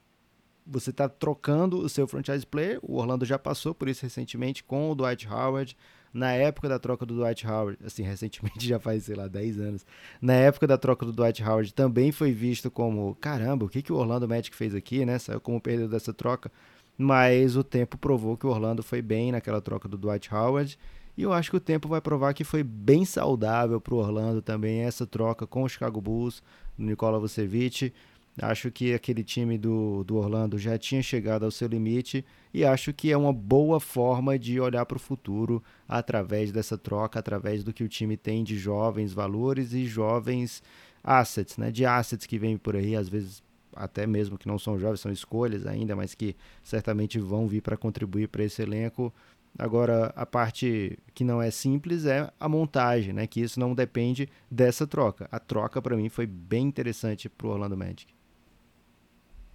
você 0.64 0.90
está 0.90 1.08
trocando 1.08 1.78
o 1.78 1.88
seu 1.88 2.06
franchise 2.06 2.46
player. 2.46 2.78
O 2.82 2.98
Orlando 2.98 3.24
já 3.24 3.36
passou 3.36 3.74
por 3.74 3.88
isso 3.88 4.04
recentemente 4.04 4.62
com 4.62 4.92
o 4.92 4.94
Dwight 4.94 5.26
Howard. 5.26 5.76
Na 6.14 6.30
época 6.30 6.68
da 6.68 6.78
troca 6.78 7.04
do 7.04 7.16
Dwight 7.16 7.44
Howard, 7.44 7.76
assim, 7.84 8.04
recentemente 8.06 8.66
já 8.68 8.78
faz, 8.78 9.04
sei 9.04 9.16
lá, 9.16 9.26
10 9.26 9.58
anos. 9.58 9.86
Na 10.22 10.34
época 10.34 10.64
da 10.64 10.78
troca 10.78 11.04
do 11.04 11.12
Dwight 11.12 11.42
Howard 11.42 11.74
também 11.74 12.12
foi 12.12 12.32
visto 12.32 12.70
como, 12.70 13.16
caramba, 13.16 13.64
o 13.64 13.68
que, 13.68 13.82
que 13.82 13.92
o 13.92 13.96
Orlando 13.96 14.28
Magic 14.28 14.54
fez 14.54 14.74
aqui, 14.76 15.04
né? 15.04 15.18
Saiu 15.18 15.40
como 15.40 15.60
perdedor 15.60 15.90
dessa 15.90 16.14
troca. 16.14 16.52
Mas 16.96 17.56
o 17.56 17.64
tempo 17.64 17.98
provou 17.98 18.36
que 18.36 18.46
o 18.46 18.50
Orlando 18.50 18.80
foi 18.80 19.02
bem 19.02 19.32
naquela 19.32 19.60
troca 19.60 19.88
do 19.88 19.98
Dwight 19.98 20.32
Howard. 20.32 20.78
E 21.16 21.22
eu 21.22 21.32
acho 21.32 21.50
que 21.50 21.56
o 21.56 21.60
tempo 21.60 21.88
vai 21.88 22.00
provar 22.00 22.32
que 22.32 22.44
foi 22.44 22.62
bem 22.62 23.04
saudável 23.04 23.80
para 23.80 23.94
o 23.94 23.98
Orlando 23.98 24.40
também 24.40 24.82
essa 24.82 25.06
troca 25.06 25.46
com 25.46 25.64
o 25.64 25.68
Chicago 25.68 26.00
Bulls, 26.00 26.42
Nikola 26.78 27.18
Vucevic. 27.18 27.92
Acho 28.40 28.68
que 28.70 28.92
aquele 28.92 29.22
time 29.22 29.56
do, 29.56 30.02
do 30.02 30.16
Orlando 30.16 30.58
já 30.58 30.76
tinha 30.76 31.00
chegado 31.00 31.44
ao 31.44 31.52
seu 31.52 31.68
limite 31.68 32.24
e 32.52 32.64
acho 32.64 32.92
que 32.92 33.12
é 33.12 33.16
uma 33.16 33.32
boa 33.32 33.78
forma 33.78 34.36
de 34.36 34.58
olhar 34.58 34.84
para 34.86 34.96
o 34.96 35.00
futuro 35.00 35.62
através 35.86 36.50
dessa 36.50 36.76
troca, 36.76 37.18
através 37.18 37.62
do 37.62 37.72
que 37.72 37.84
o 37.84 37.88
time 37.88 38.16
tem 38.16 38.42
de 38.42 38.58
jovens 38.58 39.12
valores 39.12 39.72
e 39.72 39.86
jovens 39.86 40.64
assets, 41.02 41.56
né? 41.58 41.70
De 41.70 41.86
assets 41.86 42.26
que 42.26 42.36
vêm 42.36 42.56
por 42.56 42.74
aí, 42.74 42.96
às 42.96 43.08
vezes 43.08 43.40
até 43.76 44.06
mesmo 44.06 44.38
que 44.38 44.48
não 44.48 44.58
são 44.58 44.78
jovens, 44.78 45.00
são 45.00 45.12
escolhas 45.12 45.66
ainda, 45.66 45.94
mas 45.94 46.14
que 46.14 46.36
certamente 46.62 47.18
vão 47.18 47.46
vir 47.46 47.60
para 47.60 47.76
contribuir 47.76 48.28
para 48.28 48.44
esse 48.44 48.62
elenco. 48.62 49.12
Agora, 49.56 50.12
a 50.16 50.26
parte 50.26 50.98
que 51.14 51.22
não 51.22 51.40
é 51.40 51.50
simples 51.50 52.04
é 52.04 52.28
a 52.40 52.48
montagem, 52.48 53.12
né? 53.12 53.26
Que 53.26 53.40
isso 53.40 53.60
não 53.60 53.74
depende 53.74 54.28
dessa 54.50 54.86
troca. 54.86 55.28
A 55.30 55.38
troca, 55.38 55.80
para 55.80 55.96
mim, 55.96 56.08
foi 56.08 56.26
bem 56.26 56.66
interessante 56.66 57.28
para 57.28 57.46
o 57.46 57.50
Orlando 57.50 57.76
Magic. 57.76 58.12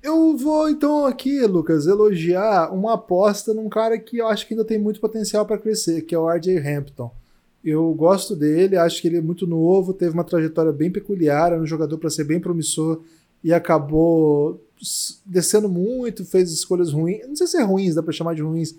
Eu 0.01 0.37
vou 0.37 0.69
então 0.69 1.05
aqui, 1.05 1.45
Lucas, 1.45 1.85
elogiar 1.85 2.73
uma 2.73 2.93
aposta 2.93 3.53
num 3.53 3.67
cara 3.67 3.99
que 3.99 4.17
eu 4.17 4.27
acho 4.27 4.47
que 4.47 4.53
ainda 4.53 4.63
tem 4.63 4.79
muito 4.79 4.99
potencial 4.99 5.45
para 5.45 5.57
crescer, 5.57 6.03
que 6.03 6.15
é 6.15 6.19
o 6.19 6.29
RJ 6.29 6.57
Hampton. 6.57 7.11
Eu 7.63 7.93
gosto 7.93 8.33
dele, 8.35 8.77
acho 8.77 9.01
que 9.01 9.09
ele 9.09 9.17
é 9.17 9.21
muito 9.21 9.45
novo, 9.45 9.93
teve 9.93 10.13
uma 10.13 10.23
trajetória 10.23 10.71
bem 10.71 10.89
peculiar, 10.89 11.51
era 11.51 11.61
um 11.61 11.65
jogador 11.65 11.97
para 11.97 12.09
ser 12.09 12.23
bem 12.23 12.39
promissor 12.39 13.01
e 13.43 13.53
acabou 13.53 14.63
descendo 15.25 15.67
muito, 15.67 16.23
fez 16.23 16.49
escolhas 16.53 16.93
ruins. 16.93 17.27
Não 17.27 17.35
sei 17.35 17.47
se 17.47 17.57
é 17.57 17.63
ruins, 17.63 17.95
dá 17.95 18.01
para 18.01 18.13
chamar 18.13 18.35
de 18.35 18.41
ruins, 18.41 18.75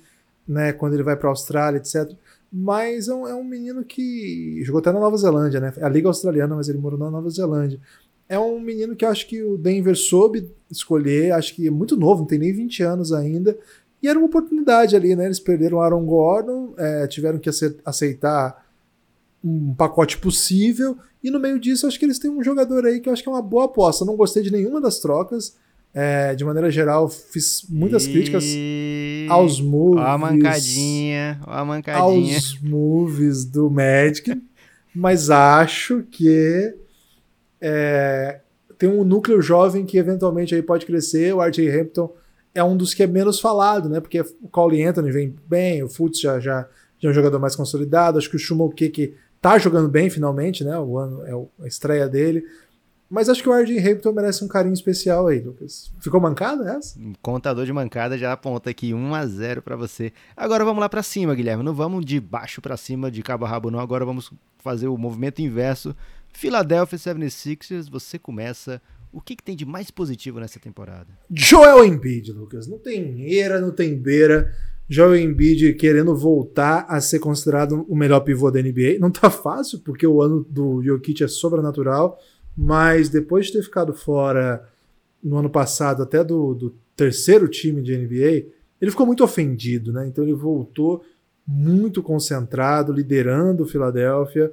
né, 0.49 0.73
quando 0.73 0.95
ele 0.95 1.03
vai 1.03 1.17
para 1.17 1.29
a 1.29 1.33
Austrália, 1.33 1.77
etc. 1.77 2.13
Mas 2.51 3.09
é 3.09 3.15
um, 3.15 3.29
é 3.29 3.35
um, 3.35 3.45
menino 3.45 3.85
que 3.85 4.63
jogou 4.65 4.81
até 4.81 4.91
na 4.91 4.99
Nova 4.99 5.17
Zelândia, 5.19 5.61
né? 5.61 5.73
A 5.81 5.89
Liga 5.89 6.09
Australiana, 6.09 6.57
mas 6.57 6.69
ele 6.69 6.79
morou 6.79 6.99
na 6.99 7.11
Nova 7.11 7.29
Zelândia 7.31 7.79
é 8.31 8.39
um 8.39 8.61
menino 8.61 8.95
que 8.95 9.05
eu 9.05 9.09
acho 9.09 9.27
que 9.27 9.43
o 9.43 9.59
Denver 9.59 9.97
soube 9.97 10.49
escolher, 10.71 11.33
acho 11.33 11.53
que 11.53 11.67
é 11.67 11.71
muito 11.71 11.97
novo, 11.97 12.21
não 12.21 12.29
tem 12.29 12.39
nem 12.39 12.53
20 12.53 12.81
anos 12.85 13.13
ainda. 13.13 13.59
E 14.01 14.07
era 14.07 14.17
uma 14.17 14.29
oportunidade 14.29 14.95
ali, 14.95 15.17
né? 15.17 15.27
Eles 15.27 15.41
perderam 15.41 15.79
o 15.79 15.81
Aaron 15.81 16.07
Gordon, 16.07 16.73
é, 16.79 17.09
tiveram 17.09 17.41
que 17.41 17.51
aceitar 17.85 18.65
um 19.43 19.75
pacote 19.75 20.17
possível. 20.17 20.97
E 21.25 21.29
no 21.29 21.41
meio 21.41 21.59
disso, 21.59 21.89
acho 21.89 21.99
que 21.99 22.05
eles 22.05 22.21
têm 22.21 22.31
um 22.31 22.43
jogador 22.43 22.87
aí 22.87 23.01
que 23.01 23.09
eu 23.09 23.13
acho 23.13 23.21
que 23.21 23.29
é 23.29 23.33
uma 23.33 23.43
boa 23.43 23.65
aposta. 23.65 24.05
não 24.05 24.17
gostei 24.17 24.45
de 24.45 24.53
nenhuma 24.53 24.81
das 24.81 25.01
trocas. 25.01 25.57
É, 25.93 26.37
de 26.37 26.45
maneira 26.45 26.71
geral, 26.71 27.09
fiz 27.09 27.65
muitas 27.69 28.07
e... 28.07 28.13
críticas 28.13 28.45
aos 29.29 29.61
moves. 29.61 30.01
Ó 30.01 30.07
a 30.07 30.17
mancadinha, 30.17 31.41
ó 31.45 31.51
a 31.51 31.65
mancadinha. 31.65 32.37
Aos 32.37 32.61
moves 32.63 33.45
do 33.45 33.69
Magic. 33.69 34.41
mas 34.95 35.31
acho 35.31 36.05
que 36.13 36.77
é, 37.61 38.41
tem 38.79 38.89
um 38.89 39.05
núcleo 39.05 39.43
jovem 39.43 39.85
que 39.85 39.99
eventualmente 39.99 40.55
aí 40.55 40.63
pode 40.63 40.87
crescer. 40.87 41.35
O 41.35 41.43
RJ 41.43 41.69
Hampton 41.71 42.11
é 42.55 42.65
um 42.65 42.77
dos 42.77 42.95
que 42.95 43.03
é 43.03 43.07
menos 43.07 43.39
falado, 43.39 43.89
né? 43.89 44.01
Porque 44.01 44.21
o 44.21 44.49
Cole 44.51 44.83
Anthony 44.83 45.13
vem 45.13 45.37
bem, 45.47 45.83
o 45.83 45.89
Fultz 45.89 46.21
já, 46.21 46.41
já, 46.41 46.67
já 46.99 47.09
é 47.09 47.13
um 47.13 47.15
jogador 47.15 47.39
mais 47.39 47.55
consolidado. 47.55 48.19
Acho 48.19 48.31
que 48.31 48.37
o 48.37 48.39
Shumoke 48.39 48.89
que 48.89 49.15
tá 49.41 49.59
jogando 49.59 49.89
bem 49.89 50.09
finalmente, 50.09 50.65
né? 50.65 50.79
O 50.79 50.99
ano 50.99 51.23
é 51.27 51.65
a 51.65 51.67
estreia 51.67 52.09
dele. 52.09 52.45
Mas 53.11 53.29
acho 53.29 53.43
que 53.43 53.49
o 53.49 53.53
RJ 53.53 53.77
Hampton 53.79 54.13
merece 54.13 54.45
um 54.45 54.49
carinho 54.49 54.73
especial 54.73 55.27
aí, 55.27 55.41
Lucas. 55.41 55.93
Ficou 55.99 56.21
mancada 56.21 56.71
essa? 56.71 56.97
Contador 57.21 57.67
de 57.67 57.73
mancada 57.73 58.17
já 58.17 58.33
aponta 58.33 58.71
aqui 58.71 58.95
1 58.95 59.15
a 59.15 59.27
0 59.27 59.63
para 59.63 59.75
você. 59.75 60.13
Agora 60.37 60.65
vamos 60.65 60.81
lá 60.81 60.89
para 60.89 61.03
cima, 61.03 61.35
Guilherme. 61.35 61.65
Não 61.65 61.75
vamos 61.75 62.05
de 62.07 62.21
baixo 62.21 62.63
para 62.63 62.77
cima, 62.77 63.11
de 63.11 63.21
cabo 63.21 63.45
a 63.45 63.49
rabo 63.49 63.69
não. 63.69 63.81
Agora 63.81 64.05
vamos 64.05 64.33
fazer 64.59 64.87
o 64.87 64.97
movimento 64.97 65.43
inverso 65.43 65.95
Philadelphia 66.33 66.99
76ers, 66.99 67.91
você 67.91 68.19
começa. 68.19 68.81
O 69.13 69.21
que, 69.21 69.35
que, 69.35 69.43
tem 69.43 69.57
de 69.57 69.67
mais 69.67 69.91
positivo 69.91 70.39
nessa 70.39 70.61
temporada? 70.61 71.09
Joel 71.31 71.85
Embiid, 71.85 72.33
Lucas. 72.33 72.67
Não 72.67 72.79
tem 72.79 73.23
eira, 73.23 73.61
não 73.61 73.73
tem 73.73 73.97
beira. 73.97 74.55
Joel 74.89 75.17
Embiid 75.17 75.75
querendo 75.75 76.17
voltar 76.17 76.87
a 76.89 77.01
ser 77.01 77.19
considerado 77.19 77.85
o 77.89 77.97
melhor 77.97 78.21
pivô 78.21 78.51
da 78.51 78.63
NBA. 78.63 78.99
Não 78.99 79.11
tá 79.11 79.31
fácil, 79.31 79.81
porque 79.81 80.07
o 80.07 80.23
ano 80.23 80.47
do 80.49 80.83
Jokic 80.83 81.23
é 81.23 81.29
sobrenatural, 81.29 82.19
mas 82.57 83.09
depois 83.09 83.47
de 83.47 83.53
ter 83.53 83.63
ficado 83.63 83.95
fora 83.95 84.69
no 85.23 85.37
ano 85.37 85.51
passado 85.51 86.03
até 86.03 86.25
do, 86.25 86.55
do 86.55 86.75
terceiro 86.97 87.49
time 87.49 87.83
de 87.83 87.97
NBA, 87.97 88.47
ele 88.81 88.91
ficou 88.91 89.07
muito 89.07 89.23
ofendido, 89.23 89.93
né? 89.93 90.07
Então 90.07 90.25
ele 90.25 90.35
voltou 90.35 91.05
muito 91.47 92.03
concentrado, 92.03 92.93
liderando 92.93 93.65
o 93.65 93.67
Philadelphia 93.67 94.53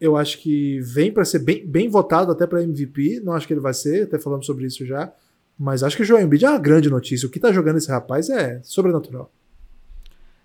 eu 0.00 0.16
acho 0.16 0.38
que 0.38 0.80
vem 0.80 1.12
para 1.12 1.24
ser 1.24 1.40
bem, 1.40 1.66
bem 1.66 1.88
votado 1.88 2.32
até 2.32 2.46
para 2.46 2.62
MVP. 2.62 3.20
Não 3.24 3.32
acho 3.32 3.46
que 3.46 3.52
ele 3.52 3.60
vai 3.60 3.74
ser, 3.74 4.04
até 4.04 4.18
falamos 4.18 4.46
sobre 4.46 4.66
isso 4.66 4.84
já. 4.84 5.12
Mas 5.58 5.82
acho 5.82 5.96
que 5.96 6.02
o 6.02 6.04
Joel 6.04 6.24
Embiid 6.24 6.44
é 6.44 6.50
uma 6.50 6.58
grande 6.58 6.90
notícia. 6.90 7.26
O 7.26 7.30
que 7.30 7.38
tá 7.38 7.52
jogando 7.52 7.76
esse 7.76 7.90
rapaz 7.90 8.28
é 8.28 8.60
sobrenatural. 8.62 9.32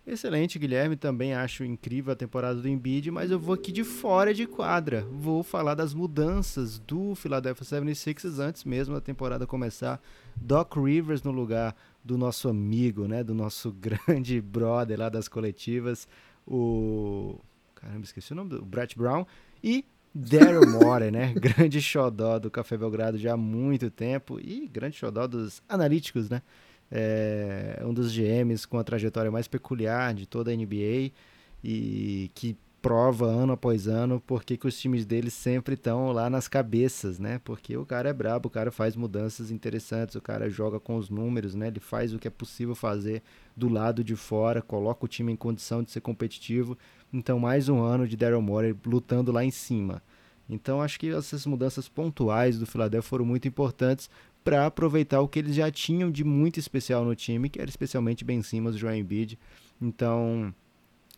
Excelente, 0.06 0.58
Guilherme. 0.58 0.96
Também 0.96 1.34
acho 1.34 1.64
incrível 1.64 2.14
a 2.14 2.16
temporada 2.16 2.60
do 2.60 2.68
Embiid, 2.68 3.12
mas 3.12 3.30
eu 3.30 3.40
vou 3.40 3.54
aqui 3.54 3.72
de 3.72 3.84
fora 3.84 4.34
de 4.34 4.48
quadra. 4.48 5.06
Vou 5.12 5.44
falar 5.44 5.76
das 5.76 5.94
mudanças 5.94 6.80
do 6.80 7.14
Philadelphia 7.14 7.64
76ers 7.64 8.40
antes 8.40 8.64
mesmo 8.64 8.96
da 8.96 9.02
temporada 9.02 9.46
começar. 9.46 10.02
Doc 10.36 10.76
Rivers 10.78 11.22
no 11.22 11.32
lugar 11.32 11.76
do 12.04 12.18
nosso 12.18 12.50
amigo, 12.50 13.08
né, 13.08 13.24
do 13.24 13.36
nosso 13.36 13.72
grande 14.08 14.42
brother 14.42 14.98
lá 14.98 15.10
das 15.10 15.28
coletivas, 15.28 16.08
o 16.48 17.40
Caramba, 17.82 18.04
esqueci 18.04 18.34
o 18.34 18.36
nome 18.36 18.50
do 18.50 18.64
Brett 18.64 18.98
Brown. 18.98 19.26
E 19.64 19.86
Daryl 20.14 20.68
Morey, 20.80 21.12
né? 21.12 21.34
grande 21.34 21.82
xodó 21.82 22.40
do 22.40 22.52
Café 22.52 22.78
Belgrado 22.78 23.18
já 23.18 23.34
há 23.34 23.38
muito 23.38 23.90
tempo 23.90 24.40
e 24.40 24.68
grande 24.68 24.98
xodó 24.98 25.28
dos 25.28 25.62
analíticos, 25.68 26.30
né? 26.30 26.42
É 26.92 27.84
um 27.86 27.94
dos 27.94 28.12
GMs 28.12 28.68
com 28.68 28.80
a 28.80 28.84
trajetória 28.84 29.30
mais 29.30 29.48
peculiar 29.48 30.14
de 30.14 30.26
toda 30.26 30.52
a 30.52 30.56
NBA 30.56 31.12
e 31.64 32.32
que 32.34 32.58
prova 32.82 33.26
ano 33.26 33.54
após 33.54 33.88
ano 33.88 34.24
porque 34.26 34.56
que 34.58 34.66
os 34.68 34.80
times 34.80 35.06
dele 35.06 35.30
sempre 35.30 35.76
estão 35.76 36.12
lá 36.12 36.30
nas 36.30 36.48
cabeças, 36.48 37.20
né? 37.20 37.40
Porque 37.44 37.78
o 37.78 37.86
cara 37.86 38.10
é 38.10 38.14
brabo, 38.14 38.48
o 38.48 38.52
cara 38.52 38.72
faz 38.72 38.96
mudanças 38.96 39.52
interessantes, 39.52 40.16
o 40.16 40.22
cara 40.22 40.50
joga 40.50 40.80
com 40.80 40.96
os 40.96 41.10
números, 41.10 41.54
né? 41.54 41.68
Ele 41.68 41.80
faz 41.80 42.14
o 42.14 42.20
que 42.20 42.28
é 42.28 42.32
possível 42.32 42.74
fazer 42.74 43.22
do 43.56 43.70
lado 43.70 44.04
de 44.04 44.16
fora, 44.16 44.62
coloca 44.62 45.06
o 45.06 45.08
time 45.08 45.32
em 45.32 45.36
condição 45.36 45.84
de 45.84 45.92
ser 45.92 46.02
competitivo 46.02 46.78
então, 47.12 47.40
mais 47.40 47.68
um 47.70 47.82
ano 47.82 48.08
de 48.08 48.16
Daryl 48.16 48.42
Morey 48.42 48.76
lutando 48.86 49.32
lá 49.32 49.44
em 49.44 49.52
cima. 49.52 50.02
Então, 50.50 50.82
acho 50.82 51.00
que 51.00 51.10
essas 51.10 51.46
mudanças 51.46 51.88
pontuais 51.88 52.58
do 52.58 52.66
Philadelphia 52.66 53.08
foram 53.08 53.26
muito 53.26 53.48
importantes 53.48 54.10
para 54.44 54.66
aproveitar 54.66 55.22
o 55.22 55.28
que 55.28 55.40
eles 55.40 55.56
já 55.56 55.70
tinham 55.70 56.10
de 56.10 56.24
muito 56.24 56.60
especial 56.60 57.04
no 57.04 57.16
time, 57.16 57.50
que 57.50 57.60
era 57.60 57.70
especialmente 57.70 58.26
Ben 58.26 58.42
Simmons 58.42 58.76
e 58.76 58.80
Joel 58.80 58.96
Embiid. 58.96 59.38
Então, 59.82 60.54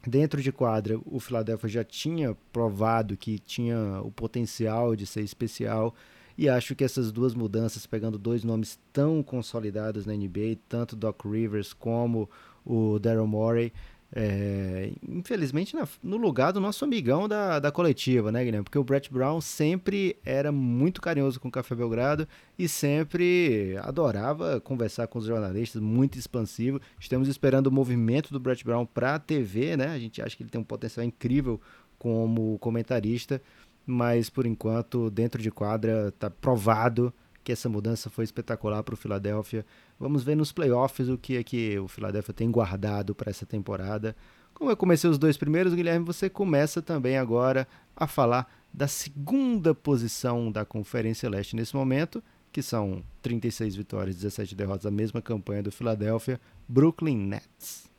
dentro 0.06 0.42
de 0.42 0.52
quadra, 0.52 1.00
o 1.06 1.20
Philadelphia 1.20 1.70
já 1.70 1.84
tinha 1.84 2.36
provado 2.52 3.16
que 3.16 3.40
tinha 3.40 4.02
o 4.02 4.12
potencial 4.12 4.96
de 4.96 5.06
ser 5.06 5.22
especial. 5.22 5.96
E 6.38 6.50
acho 6.50 6.76
que 6.76 6.84
essas 6.84 7.12
duas 7.12 7.34
mudanças, 7.34 7.86
pegando 7.86 8.18
dois 8.18 8.44
nomes 8.44 8.80
tão 8.92 9.22
consolidados 9.22 10.06
na 10.06 10.14
NBA, 10.14 10.58
tanto 10.68 10.96
Doc 10.96 11.26
Rivers 11.26 11.74
como 11.74 12.30
o 12.66 13.00
Daryl 13.00 13.28
Morey, 13.28 13.72
é, 14.14 14.92
infelizmente 15.08 15.74
na, 15.74 15.88
no 16.04 16.18
lugar 16.18 16.52
do 16.52 16.60
nosso 16.60 16.84
amigão 16.84 17.30
da, 17.30 17.60
da 17.60 17.72
coletiva, 17.72 18.32
né, 18.32 18.44
Guilherme? 18.44 18.64
Porque 18.66 18.78
o 18.78 18.84
Brett 18.84 19.12
Brown 19.12 19.40
sempre 19.40 20.18
era 20.26 20.52
muito 20.52 21.02
carinhoso 21.02 21.40
com 21.40 21.48
o 21.48 21.52
Café 21.52 21.76
Belgrado 21.76 22.28
e 22.60 22.68
sempre 22.68 23.78
adorava 23.82 24.60
conversar 24.60 25.08
com 25.08 25.20
os 25.20 25.26
jornalistas, 25.26 25.82
muito 25.82 26.18
expansivo. 26.18 26.82
Estamos 27.00 27.30
esperando 27.30 27.68
o 27.68 27.72
movimento 27.72 28.32
do 28.32 28.40
Brett 28.40 28.66
Brown 28.66 28.86
para 28.86 29.16
a 29.16 29.20
TV, 29.20 29.78
né? 29.78 29.88
A 29.88 30.00
gente 30.00 30.22
acha 30.22 30.36
que 30.36 30.44
ele 30.44 30.50
tem 30.50 30.60
um 30.60 30.66
potencial 30.66 31.06
incrível 31.06 31.60
como 31.98 32.60
comentarista, 32.60 33.42
mas 33.86 34.30
por 34.30 34.46
enquanto, 34.46 35.10
dentro 35.10 35.42
de 35.42 35.50
quadra, 35.50 36.10
está 36.10 36.30
provado 36.30 37.14
que 37.44 37.52
essa 37.52 37.68
mudança 37.68 38.10
foi 38.10 38.24
espetacular 38.24 38.84
para 38.84 38.94
o 38.94 38.98
Philadelphia. 38.98 39.66
Vamos 40.00 40.24
ver 40.24 40.36
nos 40.36 40.52
playoffs 40.52 41.10
o 41.10 41.18
que 41.18 41.38
é 41.38 41.44
que 41.44 41.78
o 41.80 41.88
Philadelphia 41.88 42.34
tem 42.34 42.52
guardado 42.52 43.16
para 43.16 43.30
essa 43.30 43.46
temporada. 43.46 44.16
Como 44.54 44.70
eu 44.70 44.78
comecei 44.78 45.10
os 45.10 45.18
dois 45.18 45.38
primeiros, 45.38 45.74
Guilherme, 45.74 46.06
você 46.06 46.30
começa 46.30 46.82
também 46.82 47.18
agora 47.18 47.68
a 47.96 48.06
falar 48.06 48.52
da 48.74 48.88
segunda 48.88 49.74
posição 49.74 50.52
da 50.52 50.64
Conferência 50.64 51.30
Leste 51.30 51.56
nesse 51.56 51.76
momento, 51.76 52.24
que 52.52 52.62
são 52.62 53.04
36 53.22 53.76
vitórias 53.76 54.16
e 54.16 54.20
17 54.20 54.56
derrotas, 54.56 54.86
a 54.86 54.92
mesma 54.92 55.22
campanha 55.22 55.64
do 55.64 55.72
Philadelphia 55.72 56.40
Brooklyn 56.68 57.18
Nets. 57.18 57.90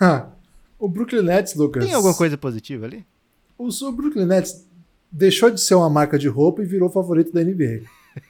Ah, 0.00 0.28
o 0.78 0.88
Brooklyn 0.88 1.22
Nets, 1.22 1.54
Lucas. 1.54 1.84
Tem 1.84 1.94
alguma 1.94 2.14
coisa 2.14 2.36
positiva 2.36 2.86
ali? 2.86 3.06
O, 3.56 3.68
o 3.68 3.92
Brooklyn 3.92 4.26
Nets 4.26 4.66
deixou 5.10 5.50
de 5.50 5.60
ser 5.60 5.74
uma 5.74 5.90
marca 5.90 6.18
de 6.18 6.28
roupa 6.28 6.62
e 6.62 6.66
virou 6.66 6.90
favorito 6.90 7.32
da 7.32 7.42
NBA. 7.42 7.82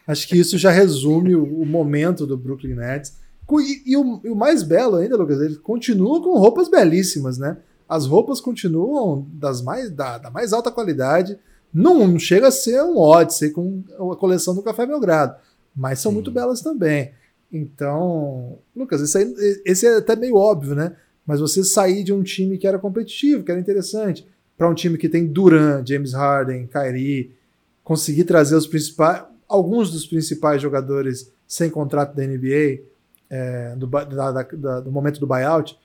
Acho 0.06 0.28
que 0.28 0.36
isso 0.36 0.56
já 0.58 0.70
resume 0.70 1.34
o, 1.34 1.44
o 1.44 1.66
momento 1.66 2.26
do 2.26 2.36
Brooklyn 2.36 2.74
Nets. 2.74 3.16
E, 3.50 3.92
e, 3.92 3.96
o, 3.96 4.20
e, 4.24 4.28
o, 4.28 4.36
mais 4.36 4.62
belo 4.62 4.96
ainda, 4.96 5.16
Lucas, 5.16 5.40
ele 5.40 5.56
continua 5.56 6.22
com 6.22 6.38
roupas 6.38 6.68
belíssimas, 6.68 7.38
né? 7.38 7.56
As 7.88 8.06
roupas 8.06 8.40
continuam 8.40 9.26
das 9.32 9.62
mais, 9.62 9.90
da, 9.90 10.18
da 10.18 10.30
mais 10.30 10.52
alta 10.52 10.70
qualidade. 10.70 11.38
Não, 11.72 12.06
não, 12.06 12.18
chega 12.18 12.48
a 12.48 12.50
ser 12.50 12.82
um 12.82 12.98
Odyssey 12.98 13.50
com 13.50 13.82
a 14.12 14.16
coleção 14.16 14.54
do 14.54 14.62
Café 14.62 14.86
Belgrado, 14.86 15.36
mas 15.74 15.98
são 15.98 16.10
Sim. 16.10 16.16
muito 16.16 16.30
belas 16.30 16.60
também. 16.60 17.12
Então, 17.50 18.58
Lucas, 18.76 19.00
esse, 19.00 19.16
aí, 19.16 19.34
esse 19.64 19.86
é 19.86 19.96
até 19.96 20.14
meio 20.14 20.36
óbvio, 20.36 20.74
né? 20.74 20.96
Mas 21.26 21.40
você 21.40 21.64
sair 21.64 22.04
de 22.04 22.12
um 22.12 22.22
time 22.22 22.58
que 22.58 22.66
era 22.66 22.78
competitivo, 22.78 23.42
que 23.42 23.50
era 23.50 23.60
interessante, 23.60 24.26
para 24.56 24.68
um 24.68 24.74
time 24.74 24.98
que 24.98 25.08
tem 25.08 25.26
Duran, 25.26 25.82
James 25.86 26.12
Harden, 26.12 26.66
Kyrie, 26.66 27.32
conseguir 27.84 28.24
trazer 28.24 28.56
os 28.56 28.66
principais, 28.66 29.24
alguns 29.48 29.90
dos 29.90 30.06
principais 30.06 30.60
jogadores 30.60 31.32
sem 31.46 31.70
contrato 31.70 32.14
da 32.14 32.26
NBA, 32.26 32.82
é, 33.30 33.74
do, 33.76 33.86
da, 33.86 34.32
da, 34.42 34.80
do 34.80 34.92
momento 34.92 35.18
do 35.18 35.26
buyout, 35.26 35.78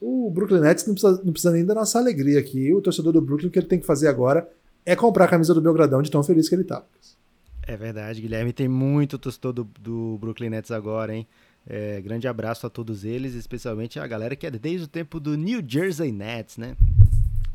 o 0.00 0.30
Brooklyn 0.30 0.60
Nets 0.60 0.86
não 0.86 0.94
precisa, 0.94 1.22
não 1.24 1.32
precisa 1.32 1.52
nem 1.52 1.64
da 1.64 1.74
nossa 1.74 1.98
alegria 1.98 2.38
aqui. 2.38 2.72
O 2.74 2.80
torcedor 2.80 3.12
do 3.12 3.22
Brooklyn, 3.22 3.48
o 3.48 3.50
que 3.50 3.58
ele 3.58 3.66
tem 3.66 3.80
que 3.80 3.86
fazer 3.86 4.08
agora 4.08 4.48
é 4.84 4.94
comprar 4.94 5.24
a 5.24 5.28
camisa 5.28 5.54
do 5.54 5.62
Belgradão 5.62 6.02
de 6.02 6.10
tão 6.10 6.22
feliz 6.22 6.48
que 6.48 6.54
ele 6.54 6.64
tá. 6.64 6.84
É 7.62 7.76
verdade, 7.76 8.20
Guilherme. 8.20 8.52
Tem 8.52 8.68
muito 8.68 9.18
torcedor 9.18 9.52
do, 9.52 9.64
do 9.80 10.18
Brooklyn 10.18 10.50
Nets 10.50 10.70
agora, 10.70 11.14
hein? 11.14 11.26
É, 11.66 12.00
grande 12.02 12.28
abraço 12.28 12.66
a 12.66 12.70
todos 12.70 13.04
eles, 13.04 13.34
especialmente 13.34 13.98
a 13.98 14.06
galera 14.06 14.36
que 14.36 14.46
é 14.46 14.50
desde 14.50 14.84
o 14.84 14.88
tempo 14.88 15.18
do 15.18 15.34
New 15.34 15.62
Jersey 15.66 16.12
Nets, 16.12 16.58
né? 16.58 16.76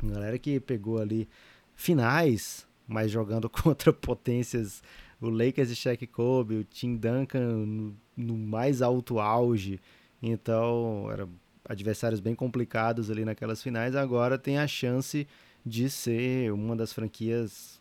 A 0.04 0.08
galera 0.12 0.40
que 0.40 0.60
pegou 0.60 0.98
ali 0.98 1.30
finais, 1.76 2.66
mas 2.88 3.12
jogando 3.12 3.48
contra 3.50 3.94
potências, 3.94 4.82
o 5.22 5.30
Lakers 5.30 5.70
e 5.70 5.76
Shaq 5.76 6.08
Kobe, 6.08 6.56
o 6.56 6.64
Tim 6.64 6.96
Duncan 6.96 7.66
no, 7.66 7.96
no 8.16 8.38
mais 8.38 8.82
alto 8.82 9.20
auge. 9.20 9.80
Então, 10.22 11.10
eram 11.12 11.30
adversários 11.66 12.20
bem 12.20 12.36
complicados 12.36 13.12
ali 13.12 13.26
naquelas 13.26 13.62
finais. 13.62 13.96
Agora 13.96 14.38
tem 14.38 14.58
a 14.58 14.68
chance 14.68 15.28
de 15.66 15.90
ser 15.90 16.52
uma 16.52 16.76
das 16.76 16.94
franquias 16.94 17.80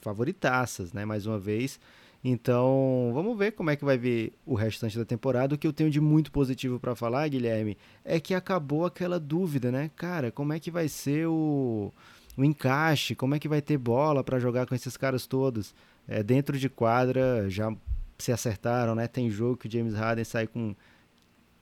favoritaças, 0.00 0.92
né? 0.92 1.04
Mais 1.04 1.26
uma 1.26 1.38
vez. 1.38 1.80
Então, 2.22 3.10
vamos 3.14 3.38
ver 3.38 3.52
como 3.52 3.70
é 3.70 3.76
que 3.76 3.84
vai 3.84 3.96
ver 3.96 4.32
o 4.44 4.54
restante 4.54 4.98
da 4.98 5.04
temporada. 5.04 5.54
O 5.54 5.58
que 5.58 5.66
eu 5.66 5.72
tenho 5.72 5.90
de 5.90 6.00
muito 6.00 6.32
positivo 6.32 6.80
para 6.80 6.94
falar, 6.94 7.28
Guilherme, 7.28 7.76
é 8.04 8.18
que 8.18 8.34
acabou 8.34 8.84
aquela 8.84 9.20
dúvida, 9.20 9.70
né? 9.70 9.90
Cara, 9.94 10.32
como 10.32 10.52
é 10.52 10.58
que 10.58 10.70
vai 10.70 10.88
ser 10.88 11.28
o, 11.28 11.92
o 12.36 12.44
encaixe? 12.44 13.14
Como 13.14 13.34
é 13.34 13.38
que 13.38 13.48
vai 13.48 13.62
ter 13.62 13.78
bola 13.78 14.24
para 14.24 14.40
jogar 14.40 14.66
com 14.66 14.74
esses 14.74 14.96
caras 14.96 15.26
todos? 15.26 15.74
É, 16.08 16.22
dentro 16.22 16.58
de 16.58 16.68
quadra 16.68 17.48
já 17.50 17.70
se 18.18 18.32
acertaram, 18.32 18.94
né? 18.94 19.06
Tem 19.06 19.30
jogo 19.30 19.56
que 19.56 19.68
o 19.68 19.70
James 19.70 19.94
Harden 19.94 20.24
sai 20.24 20.46
com 20.46 20.74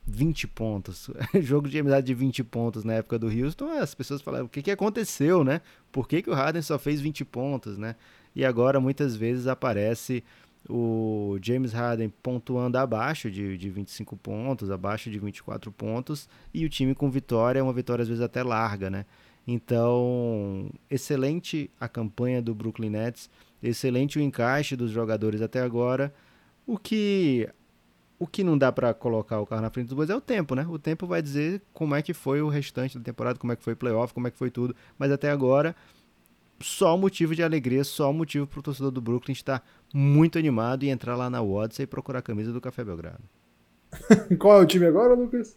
20 0.07 0.47
pontos. 0.47 1.09
jogo 1.41 1.67
de 1.67 1.77
amizade 1.77 2.07
de 2.07 2.13
20 2.13 2.43
pontos 2.45 2.83
na 2.83 2.93
época 2.93 3.19
do 3.19 3.27
Houston, 3.27 3.69
as 3.71 3.93
pessoas 3.93 4.21
falavam, 4.21 4.47
o 4.47 4.49
que, 4.49 4.61
que 4.61 4.71
aconteceu, 4.71 5.43
né? 5.43 5.61
Por 5.91 6.07
que, 6.07 6.21
que 6.21 6.29
o 6.29 6.33
Harden 6.33 6.61
só 6.61 6.79
fez 6.79 7.01
20 7.01 7.25
pontos, 7.25 7.77
né? 7.77 7.95
E 8.33 8.45
agora 8.45 8.79
muitas 8.79 9.15
vezes 9.15 9.47
aparece 9.47 10.23
o 10.69 11.37
James 11.41 11.73
Harden 11.73 12.11
pontuando 12.21 12.77
abaixo 12.77 13.29
de, 13.29 13.57
de 13.57 13.69
25 13.69 14.15
pontos, 14.17 14.71
abaixo 14.71 15.09
de 15.09 15.19
24 15.19 15.71
pontos, 15.71 16.27
e 16.53 16.65
o 16.65 16.69
time 16.69 16.93
com 16.93 17.09
vitória, 17.09 17.63
uma 17.63 17.73
vitória 17.73 18.01
às 18.01 18.07
vezes 18.07 18.23
até 18.23 18.43
larga, 18.43 18.89
né? 18.89 19.05
Então, 19.47 20.69
excelente 20.91 21.71
a 21.79 21.87
campanha 21.87 22.41
do 22.41 22.53
Brooklyn 22.53 22.89
Nets, 22.89 23.29
excelente 23.61 24.17
o 24.17 24.21
encaixe 24.21 24.75
dos 24.75 24.91
jogadores 24.91 25.41
até 25.41 25.61
agora, 25.61 26.13
o 26.65 26.77
que 26.77 27.49
o 28.19 28.25
que 28.25 28.43
não 28.43 28.57
dá 28.57 28.71
para 28.71 28.93
colocar 28.93 29.39
o 29.39 29.45
carro 29.45 29.61
na 29.61 29.69
frente 29.69 29.87
dos 29.87 29.95
bois 29.95 30.09
é 30.09 30.15
o 30.15 30.21
tempo, 30.21 30.55
né? 30.55 30.65
O 30.67 30.79
tempo 30.79 31.05
vai 31.05 31.21
dizer 31.21 31.61
como 31.71 31.93
é 31.93 32.01
que 32.01 32.13
foi 32.13 32.41
o 32.41 32.47
restante 32.47 32.97
da 32.97 33.03
temporada, 33.03 33.37
como 33.37 33.53
é 33.53 33.55
que 33.55 33.63
foi 33.63 33.73
o 33.73 33.77
playoff, 33.77 34.13
como 34.13 34.27
é 34.27 34.31
que 34.31 34.37
foi 34.37 34.49
tudo. 34.49 34.75
Mas 34.97 35.11
até 35.11 35.29
agora, 35.29 35.75
só 36.59 36.97
motivo 36.97 37.35
de 37.35 37.43
alegria, 37.43 37.83
só 37.83 38.11
motivo 38.11 38.47
para 38.47 38.59
o 38.59 38.63
torcedor 38.63 38.91
do 38.91 39.01
Brooklyn 39.01 39.33
estar 39.33 39.63
muito 39.93 40.37
animado 40.39 40.83
e 40.83 40.89
entrar 40.89 41.15
lá 41.15 41.29
na 41.29 41.41
Odyssey 41.41 41.83
e 41.83 41.87
procurar 41.87 42.19
a 42.19 42.23
camisa 42.23 42.51
do 42.51 42.59
Café 42.59 42.83
Belgrado. 42.83 43.23
Qual 44.39 44.59
é 44.59 44.63
o 44.63 44.65
time 44.65 44.85
agora, 44.87 45.13
Lucas? 45.13 45.55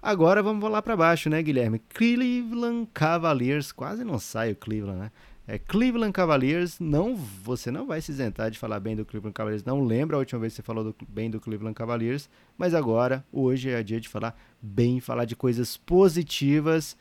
Agora 0.00 0.42
vamos 0.42 0.70
lá 0.70 0.80
para 0.80 0.96
baixo, 0.96 1.28
né, 1.28 1.42
Guilherme? 1.42 1.80
Cleveland 1.88 2.88
Cavaliers, 2.94 3.72
quase 3.72 4.04
não 4.04 4.20
sai 4.20 4.52
o 4.52 4.56
Cleveland, 4.56 5.00
né? 5.00 5.12
É, 5.48 5.58
Cleveland 5.58 6.12
Cavaliers, 6.12 6.80
não, 6.80 7.14
você 7.14 7.70
não 7.70 7.86
vai 7.86 8.00
se 8.00 8.10
isentar 8.10 8.50
de 8.50 8.58
falar 8.58 8.80
bem 8.80 8.96
do 8.96 9.04
Cleveland 9.04 9.32
Cavaliers. 9.32 9.64
Não 9.64 9.84
lembra 9.84 10.16
a 10.16 10.18
última 10.18 10.40
vez 10.40 10.52
que 10.52 10.56
você 10.56 10.62
falou 10.62 10.82
do, 10.82 10.96
bem 11.08 11.30
do 11.30 11.40
Cleveland 11.40 11.74
Cavaliers, 11.74 12.28
mas 12.58 12.74
agora, 12.74 13.24
hoje 13.32 13.70
é 13.70 13.80
dia 13.82 14.00
de 14.00 14.08
falar 14.08 14.36
bem, 14.60 14.98
falar 14.98 15.24
de 15.24 15.36
coisas 15.36 15.76
positivas. 15.76 16.96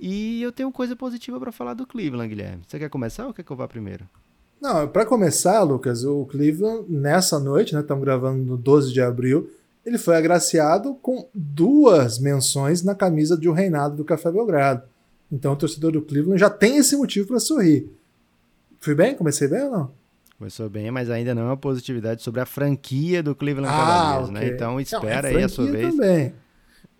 E 0.00 0.42
eu 0.42 0.50
tenho 0.50 0.72
coisa 0.72 0.96
positiva 0.96 1.38
para 1.38 1.52
falar 1.52 1.74
do 1.74 1.86
Cleveland, 1.86 2.28
Guilherme. 2.28 2.62
Você 2.66 2.76
quer 2.78 2.90
começar 2.90 3.26
ou 3.26 3.32
quer 3.32 3.44
que 3.44 3.50
eu 3.52 3.56
vá 3.56 3.68
primeiro? 3.68 4.04
Não, 4.60 4.88
para 4.88 5.06
começar, 5.06 5.62
Lucas, 5.62 6.04
o 6.04 6.24
Cleveland, 6.26 6.86
nessa 6.88 7.38
noite, 7.38 7.72
né, 7.72 7.82
estamos 7.82 8.02
gravando 8.02 8.42
no 8.42 8.56
12 8.56 8.92
de 8.92 9.00
abril, 9.00 9.48
ele 9.84 9.96
foi 9.96 10.16
agraciado 10.16 10.94
com 10.94 11.28
duas 11.32 12.18
menções 12.18 12.82
na 12.82 12.96
camisa 12.96 13.38
de 13.38 13.48
um 13.48 13.52
reinado 13.52 13.94
do 13.94 14.04
Café 14.04 14.32
Belgrado. 14.32 14.82
Então 15.30 15.52
o 15.52 15.56
torcedor 15.56 15.92
do 15.92 16.02
Cleveland 16.02 16.38
já 16.38 16.50
tem 16.50 16.76
esse 16.76 16.96
motivo 16.96 17.28
para 17.28 17.40
sorrir. 17.40 17.90
Fui 18.78 18.94
bem? 18.94 19.14
Comecei 19.14 19.48
bem 19.48 19.62
ou 19.64 19.70
não? 19.70 19.90
Começou 20.38 20.68
bem, 20.68 20.90
mas 20.90 21.08
ainda 21.08 21.34
não 21.34 21.42
é 21.42 21.44
uma 21.46 21.56
positividade 21.56 22.22
sobre 22.22 22.40
a 22.40 22.46
franquia 22.46 23.22
do 23.22 23.34
Cleveland 23.34 23.72
ah, 23.72 23.78
Cavaliers, 23.78 24.30
né? 24.30 24.40
okay. 24.40 24.50
né? 24.50 24.54
Então 24.54 24.80
espera 24.80 25.22
não, 25.22 25.28
é 25.28 25.36
aí 25.36 25.44
a 25.44 25.48
sua 25.48 25.66
vez. 25.66 25.94
também. 25.94 26.34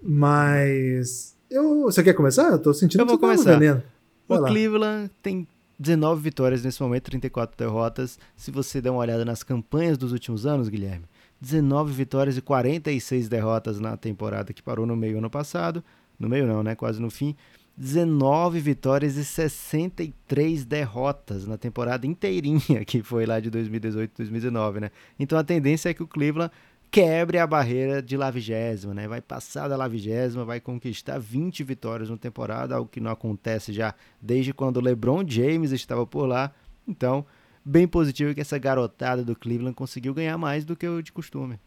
Mas 0.03 1.37
eu, 1.51 1.83
você 1.83 2.03
quer 2.03 2.15
começar? 2.15 2.51
Eu 2.51 2.59
tô 2.59 2.73
sentindo 2.73 3.03
eu 3.03 3.07
vou 3.07 3.19
que 3.19 3.21
começar. 3.21 3.59
Tá 3.61 3.83
o 4.29 4.41
lá. 4.41 4.49
Cleveland 4.49 5.11
tem 5.23 5.47
19 5.79 6.23
vitórias 6.23 6.65
nesse 6.65 6.83
momento, 6.83 7.05
34 7.05 7.57
derrotas. 7.57 8.19
Se 8.35 8.51
você 8.51 8.81
der 8.81 8.91
uma 8.91 9.01
olhada 9.01 9.25
nas 9.25 9.43
campanhas 9.43 9.99
dos 9.99 10.13
últimos 10.13 10.47
anos, 10.47 10.69
Guilherme, 10.71 11.05
19 11.41 11.93
vitórias 11.93 12.37
e 12.37 12.41
46 12.41 13.29
derrotas 13.29 13.79
na 13.79 13.97
temporada 13.97 14.53
que 14.53 14.63
parou 14.63 14.87
no 14.87 14.97
meio 14.97 15.19
ano 15.19 15.29
passado. 15.29 15.85
No 16.19 16.29
meio 16.29 16.47
não, 16.47 16.63
né? 16.63 16.75
Quase 16.75 17.01
no 17.01 17.11
fim. 17.11 17.37
19 17.77 18.59
vitórias 18.59 19.17
e 19.17 19.25
63 19.25 20.65
derrotas 20.65 21.47
na 21.47 21.59
temporada 21.59 22.07
inteirinha 22.07 22.85
que 22.87 23.03
foi 23.03 23.27
lá 23.27 23.39
de 23.39 23.51
2018 23.51 24.17
2019, 24.17 24.81
né? 24.81 24.91
Então 25.19 25.39
a 25.39 25.45
tendência 25.45 25.91
é 25.91 25.95
que 25.95 26.03
o 26.03 26.07
Cleveland 26.07 26.51
quebre 26.91 27.39
a 27.39 27.47
barreira 27.47 28.03
de 28.03 28.17
lá 28.17 28.31
vigésima, 28.31 28.95
né? 28.95 29.07
Vai 29.07 29.21
passar 29.21 29.69
da 29.69 29.77
lá 29.77 29.87
vigésima, 29.87 30.45
vai 30.45 30.61
conquistar 30.61 31.19
20 31.19 31.63
vitórias 31.65 32.09
na 32.09 32.17
temporada, 32.17 32.75
algo 32.75 32.89
que 32.89 33.01
não 33.01 33.11
acontece 33.11 33.73
já 33.73 33.95
desde 34.23 34.55
quando 34.55 34.79
o 34.79 34.81
LeBron 34.81 35.23
James 35.27 35.73
estava 35.73 36.07
por 36.07 36.27
lá. 36.27 36.53
Então, 36.89 37.27
bem 37.63 37.87
positivo 37.87 38.35
que 38.35 38.41
essa 38.41 38.57
garotada 38.57 39.23
do 39.23 39.37
Cleveland 39.37 39.75
conseguiu 39.75 40.15
ganhar 40.15 40.39
mais 40.39 40.65
do 40.65 40.75
que 40.75 40.89
o 40.89 41.03
de 41.03 41.13
costume. 41.13 41.61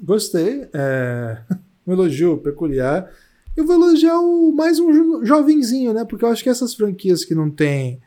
Gostei, 0.00 0.68
é 0.72 1.42
um 1.84 1.92
elogio 1.92 2.38
peculiar 2.38 3.10
eu 3.58 3.66
vou 3.66 3.74
elogiar 3.74 4.20
o, 4.20 4.52
mais 4.52 4.78
um 4.78 5.24
jovenzinho, 5.24 5.92
né? 5.92 6.04
Porque 6.04 6.24
eu 6.24 6.28
acho 6.28 6.44
que 6.44 6.48
essas 6.48 6.74
franquias 6.74 7.24
que 7.24 7.34
não 7.34 7.50
têm 7.50 8.00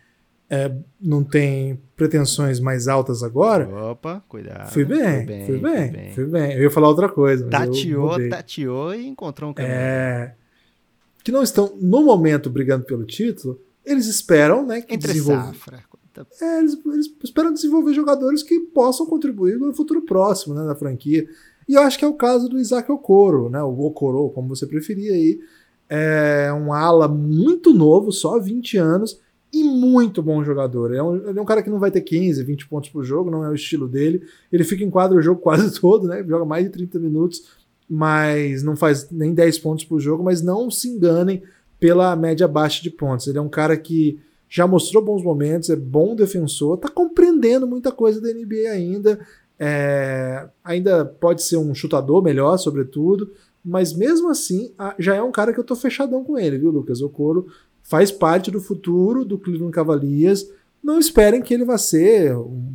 é, 0.50 0.74
não 1.00 1.26
tem 1.26 1.78
pretensões 1.96 2.60
mais 2.60 2.88
altas 2.88 3.22
agora. 3.22 3.68
Opa, 3.92 4.24
cuidado. 4.30 4.72
Fui 4.72 4.86
bem, 4.86 5.00
fui 5.00 5.26
bem, 5.26 5.46
fui 5.46 5.58
bem, 5.58 5.76
fui 5.76 5.92
bem. 5.92 6.14
Fui 6.14 6.26
bem. 6.26 6.54
Eu 6.54 6.64
ia 6.64 6.72
falar 6.72 6.88
outra 6.88 7.10
coisa. 7.10 7.50
Tateou, 7.50 8.30
tateou 8.30 8.96
e 8.96 9.06
encontrou 9.08 9.52
um 9.52 9.54
caminho. 9.54 9.74
É, 9.74 10.36
que 11.22 11.34
não 11.34 11.44
estão, 11.44 11.78
no 11.82 12.02
momento, 12.02 12.50
brigando 12.50 12.86
pelo 12.86 13.04
título, 13.04 13.60
eles 13.86 14.08
esperam, 14.08 14.66
né? 14.66 14.82
Que 14.82 14.96
Entre 14.96 15.12
desenvolv... 15.12 15.48
safra. 15.48 15.84
É, 16.42 16.60
eles, 16.60 16.78
eles, 16.86 17.14
esperam 17.24 17.54
desenvolver 17.54 17.94
jogadores 17.94 18.42
que 18.42 18.58
possam 18.60 19.06
contribuir 19.06 19.58
no 19.58 19.74
futuro 19.74 20.02
próximo, 20.02 20.54
né, 20.54 20.66
da 20.66 20.76
franquia. 20.76 21.26
E 21.68 21.74
eu 21.74 21.82
acho 21.82 21.98
que 21.98 22.06
é 22.06 22.08
o 22.08 22.14
caso 22.14 22.50
do 22.50 22.60
Isaac 22.60 22.92
Okoro, 22.92 23.50
né? 23.50 23.62
O 23.64 23.80
Okoro, 23.82 24.30
como 24.30 24.50
você 24.50 24.66
preferia 24.66 25.14
aí. 25.14 25.40
É 25.90 26.54
um 26.54 26.72
ala 26.72 27.08
muito 27.08 27.74
novo, 27.74 28.12
só 28.12 28.40
20 28.40 28.78
anos, 28.78 29.20
e 29.54 29.64
muito 29.64 30.24
bom 30.24 30.44
jogador. 30.44 30.94
É 30.94 31.04
um, 31.04 31.16
ele 31.16 31.38
é 31.38 31.42
um 31.42 31.46
cara 31.46 31.62
que 31.62 31.70
não 31.70 31.80
vai 31.80 31.92
ter 31.92 32.02
15, 32.02 32.44
20 32.44 32.68
pontos 32.68 32.90
por 32.90 33.04
jogo, 33.04 33.30
não 33.30 33.44
é 33.44 33.50
o 33.50 33.54
estilo 33.54 33.88
dele. 33.88 34.24
Ele 34.52 34.64
fica 34.64 34.84
em 34.84 34.90
quadro 34.90 35.18
o 35.18 35.22
jogo 35.22 35.42
quase 35.44 35.80
todo, 35.80 36.08
né? 36.08 36.24
Joga 36.26 36.46
mais 36.46 36.66
de 36.66 36.72
30 36.72 37.00
minutos, 37.00 37.44
mas 37.90 38.64
não 38.64 38.76
faz 38.76 39.10
nem 39.12 39.34
10 39.34 39.60
pontos 39.60 39.84
por 39.84 40.00
jogo. 40.00 40.24
Mas 40.24 40.42
não 40.42 40.72
se 40.72 40.88
enganem 40.88 41.44
pela 41.80 42.16
média 42.16 42.48
baixa 42.48 42.82
de 42.82 42.90
pontos. 42.90 43.28
Ele 43.28 43.38
é 43.38 43.42
um 43.42 43.50
cara 43.50 43.76
que 43.76 44.20
já 44.48 44.68
mostrou 44.68 45.04
bons 45.04 45.24
momentos, 45.24 45.70
é 45.70 45.76
bom 45.76 46.14
defensor, 46.16 46.78
tá 46.78 46.90
compreendendo 46.90 47.66
muita 47.66 47.92
coisa 47.92 48.20
da 48.20 48.34
NBA 48.34 48.70
ainda. 48.70 49.20
É, 49.64 50.50
ainda 50.64 51.06
pode 51.06 51.44
ser 51.44 51.58
um 51.58 51.76
chutador 51.76 52.24
melhor, 52.24 52.58
sobretudo, 52.58 53.32
mas 53.64 53.94
mesmo 53.94 54.28
assim 54.28 54.74
já 54.98 55.14
é 55.14 55.22
um 55.22 55.32
cara 55.32 55.54
que 55.54 55.60
eu 55.60 55.64
tô 55.64 55.76
fechadão 55.76 56.24
com 56.24 56.36
ele, 56.36 56.58
viu, 56.58 56.72
Lucas? 56.72 57.00
O 57.00 57.10
Coro 57.10 57.46
faz 57.84 58.12
parte 58.12 58.50
do 58.50 58.60
futuro 58.60 59.24
do 59.24 59.38
Cleveland 59.38 59.72
Cavaliers. 59.72 60.50
Não 60.84 60.98
esperem 60.98 61.44
que 61.44 61.54
ele 61.54 61.64
vá 61.64 61.78
ser 61.78 62.36
um, 62.36 62.74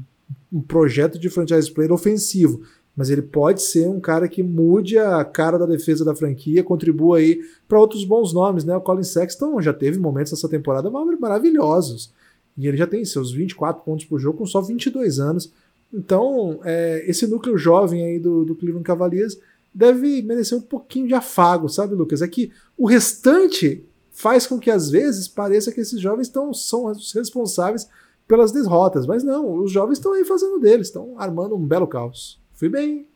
um 0.53 0.63
projeto 0.63 1.19
de 1.19 1.29
franchise 1.29 1.69
player 1.69 1.93
ofensivo, 1.93 2.63
mas 2.95 3.11
ele 3.11 3.23
pode 3.23 3.63
ser 3.63 3.89
um 3.89 3.99
cara 3.99 4.29
que 4.29 4.41
mude 4.41 4.97
a 4.97 5.25
cara 5.25 5.59
da 5.59 5.67
defesa 5.67 6.05
da 6.05 6.15
franquia, 6.15 6.63
contribua 6.63 7.19
aí 7.19 7.41
para 7.67 7.81
outros 7.81 8.05
bons 8.05 8.33
nomes, 8.33 8.65
né? 8.65 8.77
O 8.77 8.81
Colin 8.81 9.03
Sexton 9.03 9.61
já 9.61 9.73
teve 9.73 9.99
momentos 9.99 10.33
essa 10.33 10.49
temporada 10.49 10.89
maravilhosos. 10.89 12.15
E 12.57 12.69
ele 12.69 12.77
já 12.77 12.87
tem 12.87 13.05
seus 13.05 13.33
24 13.33 13.83
pontos 13.83 14.07
por 14.07 14.21
jogo 14.21 14.39
com 14.39 14.47
só 14.47 14.61
22 14.61 15.19
anos. 15.19 15.53
Então, 15.93 16.61
é, 16.65 17.05
esse 17.07 17.27
núcleo 17.27 17.57
jovem 17.57 18.05
aí 18.05 18.19
do, 18.19 18.45
do 18.45 18.55
Cleveland 18.55 18.85
Cavaliers 18.85 19.39
deve 19.73 20.23
merecer 20.23 20.57
um 20.57 20.63
pouquinho 20.63 21.07
de 21.07 21.15
afago, 21.15 21.69
sabe, 21.69 21.95
Lucas? 21.95 22.23
É 22.23 22.29
que 22.29 22.51
o 22.77 22.87
restante 22.87 23.85
faz 24.11 24.47
com 24.47 24.59
que 24.59 24.71
às 24.71 24.91
vezes 24.91 25.29
pareça 25.29 25.71
que 25.71 25.81
esses 25.81 26.01
jovens 26.01 26.29
tão, 26.29 26.53
são 26.55 26.87
os 26.87 27.13
responsáveis 27.13 27.87
pelas 28.27 28.51
derrotas, 28.51 29.07
mas 29.07 29.23
não, 29.23 29.63
os 29.63 29.71
jovens 29.71 29.99
estão 29.99 30.15
aí 30.15 30.25
fazendo 30.25 30.59
deles, 30.59 30.89
estão 30.89 31.15
armando 31.19 31.55
um 31.55 31.65
belo 31.65 31.87
caos. 31.87 32.41
Fui 32.55 32.69
bem. 32.69 33.07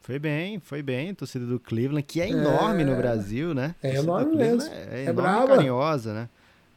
Foi 0.00 0.18
bem, 0.18 0.58
foi 0.60 0.82
bem. 0.82 1.14
Torcida 1.14 1.44
do 1.44 1.60
Cleveland, 1.60 2.02
que 2.04 2.20
é, 2.20 2.26
é 2.26 2.30
enorme 2.30 2.84
no 2.84 2.96
Brasil, 2.96 3.52
né? 3.52 3.74
É 3.82 3.96
enorme 3.96 4.36
mesmo. 4.36 4.70
É, 4.72 5.02
é, 5.02 5.04
é 5.06 5.12
brava. 5.12 5.48
carinhosa, 5.48 6.14
né? 6.14 6.28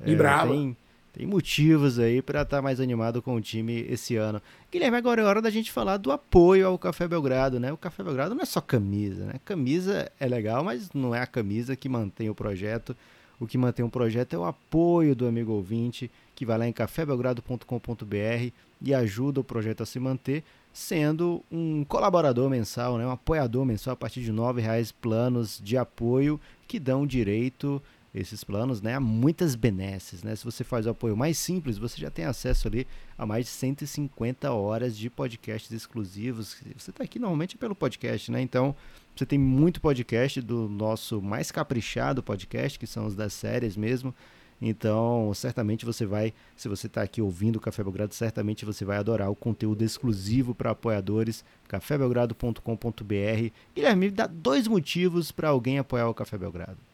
E 0.06 0.14
é, 0.14 0.16
brava. 0.16 0.52
Tem, 0.52 0.76
tem 1.14 1.28
motivos 1.28 2.00
aí 2.00 2.24
para 2.24 2.42
estar 2.42 2.58
tá 2.58 2.62
mais 2.62 2.80
animado 2.80 3.22
com 3.22 3.36
o 3.36 3.42
time 3.42 3.86
esse 3.88 4.16
ano. 4.16 4.42
Guilherme, 4.72 4.98
agora 4.98 5.22
é 5.22 5.24
hora 5.24 5.42
da 5.44 5.52
gente 5.52 5.72
falar 5.72 5.98
do 5.98 6.12
apoio 6.12 6.66
ao 6.66 6.78
Café 6.78 7.08
Belgrado, 7.08 7.60
né? 7.60 7.72
O 7.72 7.78
Café 7.78 8.04
Belgrado 8.04 8.34
não 8.34 8.42
é 8.42 8.46
só 8.46 8.60
camisa, 8.60 9.26
né? 9.26 9.34
Camisa 9.46 10.12
é 10.20 10.28
legal, 10.28 10.64
mas 10.64 10.92
não 10.92 11.14
é 11.14 11.22
a 11.22 11.28
camisa 11.28 11.76
que 11.76 11.88
mantém 11.88 12.32
o 12.32 12.36
projeto. 12.36 12.98
O 13.40 13.46
que 13.46 13.60
mantém 13.60 13.86
o 13.86 13.90
projeto 13.90 14.34
é 14.34 14.40
o 14.40 14.44
apoio 14.44 15.16
do 15.16 15.28
amigo 15.28 15.52
ouvinte, 15.52 16.10
que 16.34 16.48
vai 16.48 16.58
lá 16.58 16.68
em 16.68 16.74
cafébelgrado.com.br 16.74 18.52
e 18.82 18.94
ajuda 18.94 19.40
o 19.40 19.44
projeto 19.44 19.84
a 19.84 19.86
se 19.86 20.00
manter 20.00 20.44
sendo 20.74 21.44
um 21.52 21.84
colaborador 21.84 22.50
mensal, 22.50 22.98
né, 22.98 23.06
um 23.06 23.12
apoiador 23.12 23.64
mensal 23.64 23.94
a 23.94 23.96
partir 23.96 24.22
de 24.22 24.32
R$ 24.32 24.60
reais 24.60 24.92
planos 24.92 25.62
de 25.64 25.78
apoio 25.78 26.42
que 26.68 26.80
dão 26.80 27.06
direito 27.06 27.80
esses 28.14 28.44
planos 28.44 28.82
né, 28.82 28.94
a 28.94 29.00
muitas 29.00 29.56
benesses. 29.56 30.22
Né? 30.24 30.36
Se 30.36 30.46
você 30.46 30.64
faz 30.64 30.86
o 30.86 30.92
apoio 30.92 31.18
mais 31.18 31.38
simples, 31.38 31.78
você 31.78 32.00
já 32.00 32.12
tem 32.12 32.26
acesso 32.26 32.68
ali 32.68 32.86
a 33.18 33.26
mais 33.26 33.46
de 33.46 33.52
150 33.52 34.52
horas 34.52 34.96
de 34.96 35.10
podcasts 35.10 35.72
exclusivos. 35.72 36.58
Você 36.78 36.92
está 36.92 37.04
aqui 37.04 37.18
normalmente 37.18 37.58
pelo 37.58 37.76
podcast, 37.76 38.32
né? 38.32 38.42
Então 38.42 38.76
você 39.16 39.26
tem 39.26 39.40
muito 39.40 39.82
podcast 39.82 40.42
do 40.42 40.70
nosso 40.70 41.22
mais 41.22 41.52
caprichado 41.52 42.22
podcast, 42.22 42.78
que 42.78 42.88
são 42.88 43.06
os 43.06 43.16
das 43.16 43.34
séries 43.34 43.76
mesmo. 43.76 44.14
Então, 44.62 45.32
certamente 45.34 45.86
você 45.86 46.06
vai, 46.06 46.34
se 46.56 46.70
você 46.70 46.88
está 46.88 47.02
aqui 47.02 47.22
ouvindo 47.22 47.58
o 47.58 47.60
Café 47.60 47.84
Belgrado, 47.84 48.14
certamente 48.14 48.64
você 48.64 48.86
vai 48.86 48.98
adorar 48.98 49.30
o 49.30 49.36
conteúdo 49.36 49.84
exclusivo 49.84 50.56
para 50.56 50.72
apoiadores, 50.72 51.44
cafébelgrado.com.br. 51.68 53.52
Guilherme, 53.76 54.10
dá 54.10 54.26
dois 54.26 54.66
motivos 54.66 55.34
para 55.34 55.50
alguém 55.50 55.80
apoiar 55.80 56.08
o 56.08 56.14
Café 56.14 56.38
Belgrado. 56.38 56.93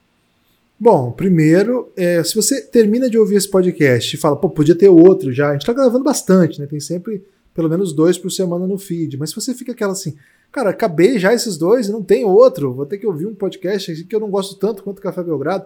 Bom, 0.79 1.11
primeiro, 1.11 1.91
é, 1.95 2.23
se 2.23 2.33
você 2.33 2.61
termina 2.61 3.09
de 3.09 3.17
ouvir 3.17 3.35
esse 3.35 3.49
podcast 3.49 4.15
e 4.15 4.19
fala, 4.19 4.37
pô, 4.37 4.49
podia 4.49 4.75
ter 4.75 4.87
outro 4.87 5.31
já, 5.33 5.49
a 5.49 5.51
gente 5.53 5.63
está 5.63 5.73
gravando 5.73 6.05
bastante, 6.05 6.59
né? 6.59 6.67
Tem 6.67 6.79
sempre 6.79 7.23
pelo 7.53 7.67
menos 7.67 7.91
dois 7.91 8.17
por 8.17 8.31
semana 8.31 8.65
no 8.65 8.77
feed, 8.77 9.17
mas 9.17 9.31
se 9.31 9.35
você 9.35 9.53
fica 9.53 9.73
aquela 9.73 9.91
assim, 9.91 10.15
cara, 10.51 10.69
acabei 10.69 11.19
já 11.19 11.33
esses 11.33 11.57
dois 11.57 11.87
e 11.87 11.91
não 11.91 12.01
tem 12.01 12.23
outro, 12.23 12.73
vou 12.73 12.85
ter 12.85 12.97
que 12.97 13.05
ouvir 13.05 13.25
um 13.25 13.35
podcast 13.35 14.05
que 14.05 14.15
eu 14.15 14.19
não 14.21 14.29
gosto 14.29 14.55
tanto 14.55 14.81
quanto 14.81 15.01
Café 15.01 15.21
Belgrado 15.21 15.65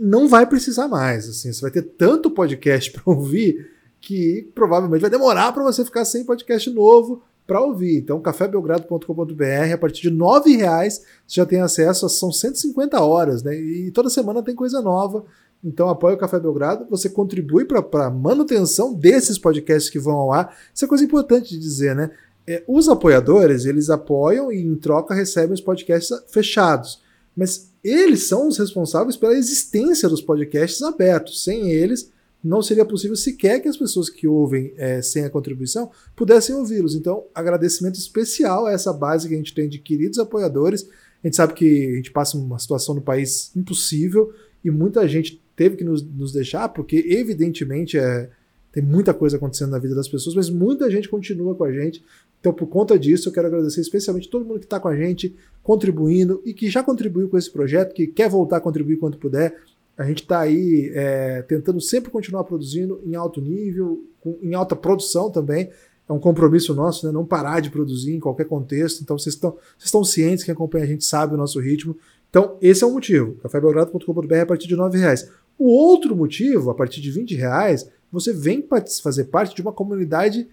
não 0.00 0.26
vai 0.26 0.46
precisar 0.46 0.88
mais. 0.88 1.28
Assim, 1.28 1.52
você 1.52 1.60
vai 1.60 1.70
ter 1.70 1.82
tanto 1.82 2.30
podcast 2.30 2.90
para 2.92 3.02
ouvir 3.06 3.70
que 4.00 4.50
provavelmente 4.54 5.02
vai 5.02 5.10
demorar 5.10 5.52
para 5.52 5.62
você 5.62 5.84
ficar 5.84 6.06
sem 6.06 6.24
podcast 6.24 6.70
novo 6.70 7.22
para 7.50 7.60
ouvir. 7.60 7.98
Então, 7.98 8.20
cafébelgrado.com.br, 8.20 9.74
a 9.74 9.76
partir 9.76 10.02
de 10.02 10.08
R$ 10.08 10.56
reais 10.56 11.02
você 11.26 11.40
já 11.40 11.44
tem 11.44 11.60
acesso, 11.60 12.08
são 12.08 12.30
150 12.30 13.00
horas, 13.02 13.42
né? 13.42 13.56
E 13.56 13.90
toda 13.90 14.08
semana 14.08 14.40
tem 14.40 14.54
coisa 14.54 14.80
nova. 14.80 15.24
Então, 15.64 15.88
apoia 15.88 16.14
o 16.14 16.18
Café 16.18 16.38
Belgrado, 16.38 16.86
você 16.88 17.10
contribui 17.10 17.64
para 17.64 18.06
a 18.06 18.10
manutenção 18.10 18.94
desses 18.94 19.36
podcasts 19.36 19.90
que 19.90 19.98
vão 19.98 20.14
ao 20.14 20.32
ar. 20.32 20.56
Isso 20.72 20.84
é 20.84 20.88
coisa 20.88 21.02
importante 21.02 21.50
de 21.50 21.58
dizer, 21.58 21.96
né? 21.96 22.12
É, 22.46 22.62
os 22.68 22.88
apoiadores, 22.88 23.64
eles 23.64 23.90
apoiam 23.90 24.52
e 24.52 24.62
em 24.62 24.76
troca 24.76 25.12
recebem 25.12 25.52
os 25.52 25.60
podcasts 25.60 26.16
fechados. 26.28 27.02
Mas 27.36 27.72
eles 27.82 28.28
são 28.28 28.46
os 28.46 28.58
responsáveis 28.58 29.16
pela 29.16 29.34
existência 29.34 30.08
dos 30.08 30.22
podcasts 30.22 30.82
abertos. 30.82 31.42
Sem 31.42 31.68
eles, 31.68 32.12
não 32.42 32.62
seria 32.62 32.84
possível 32.84 33.16
sequer 33.16 33.60
que 33.60 33.68
as 33.68 33.76
pessoas 33.76 34.08
que 34.08 34.26
ouvem 34.26 34.72
é, 34.76 35.02
sem 35.02 35.24
a 35.24 35.30
contribuição 35.30 35.90
pudessem 36.16 36.54
ouvi-los. 36.54 36.94
Então, 36.94 37.24
agradecimento 37.34 37.96
especial 37.96 38.66
a 38.66 38.72
essa 38.72 38.92
base 38.92 39.28
que 39.28 39.34
a 39.34 39.36
gente 39.36 39.54
tem 39.54 39.68
de 39.68 39.78
queridos 39.78 40.18
apoiadores. 40.18 40.88
A 41.22 41.26
gente 41.26 41.36
sabe 41.36 41.52
que 41.52 41.92
a 41.92 41.96
gente 41.96 42.10
passa 42.10 42.38
uma 42.38 42.58
situação 42.58 42.94
no 42.94 43.02
país 43.02 43.54
impossível 43.54 44.32
e 44.64 44.70
muita 44.70 45.06
gente 45.06 45.42
teve 45.54 45.76
que 45.76 45.84
nos, 45.84 46.02
nos 46.02 46.32
deixar, 46.32 46.68
porque 46.70 47.04
evidentemente 47.08 47.98
é, 47.98 48.30
tem 48.72 48.82
muita 48.82 49.12
coisa 49.12 49.36
acontecendo 49.36 49.70
na 49.70 49.78
vida 49.78 49.94
das 49.94 50.08
pessoas, 50.08 50.34
mas 50.34 50.48
muita 50.48 50.90
gente 50.90 51.08
continua 51.08 51.54
com 51.54 51.64
a 51.64 51.72
gente. 51.72 52.02
Então, 52.38 52.52
por 52.52 52.68
conta 52.68 52.98
disso, 52.98 53.28
eu 53.28 53.32
quero 53.32 53.48
agradecer 53.48 53.82
especialmente 53.82 54.30
todo 54.30 54.46
mundo 54.46 54.60
que 54.60 54.66
está 54.66 54.80
com 54.80 54.88
a 54.88 54.96
gente, 54.96 55.36
contribuindo 55.62 56.40
e 56.44 56.54
que 56.54 56.70
já 56.70 56.82
contribuiu 56.82 57.28
com 57.28 57.36
esse 57.36 57.50
projeto, 57.50 57.92
que 57.92 58.06
quer 58.06 58.30
voltar 58.30 58.56
a 58.56 58.60
contribuir 58.60 58.96
quanto 58.96 59.18
puder. 59.18 59.54
A 59.96 60.04
gente 60.04 60.22
está 60.22 60.40
aí 60.40 60.90
é, 60.94 61.42
tentando 61.42 61.80
sempre 61.80 62.10
continuar 62.10 62.44
produzindo 62.44 63.00
em 63.04 63.14
alto 63.14 63.40
nível, 63.40 64.02
com, 64.20 64.38
em 64.42 64.54
alta 64.54 64.74
produção 64.74 65.30
também. 65.30 65.70
É 66.08 66.12
um 66.12 66.18
compromisso 66.18 66.74
nosso, 66.74 67.06
né? 67.06 67.12
Não 67.12 67.24
parar 67.24 67.60
de 67.60 67.70
produzir 67.70 68.14
em 68.14 68.20
qualquer 68.20 68.46
contexto. 68.46 69.02
Então, 69.02 69.16
vocês 69.16 69.34
estão, 69.34 69.50
vocês 69.50 69.84
estão 69.84 70.02
cientes, 70.02 70.44
quem 70.44 70.52
acompanha 70.52 70.84
a 70.84 70.88
gente 70.88 71.04
sabe 71.04 71.34
o 71.34 71.36
nosso 71.36 71.60
ritmo. 71.60 71.96
Então, 72.28 72.56
esse 72.60 72.82
é 72.82 72.86
o 72.86 72.92
motivo. 72.92 73.34
cafébelgrado.com.br 73.42 74.34
a 74.34 74.46
partir 74.46 74.66
de 74.66 74.74
R$ 74.74 74.98
reais. 74.98 75.30
O 75.58 75.66
outro 75.66 76.16
motivo, 76.16 76.70
a 76.70 76.74
partir 76.74 77.00
de 77.00 77.10
R$ 77.10 77.36
reais, 77.36 77.88
você 78.10 78.32
vem 78.32 78.66
fazer 79.02 79.24
parte 79.24 79.54
de 79.54 79.62
uma 79.62 79.72
comunidade 79.72 80.48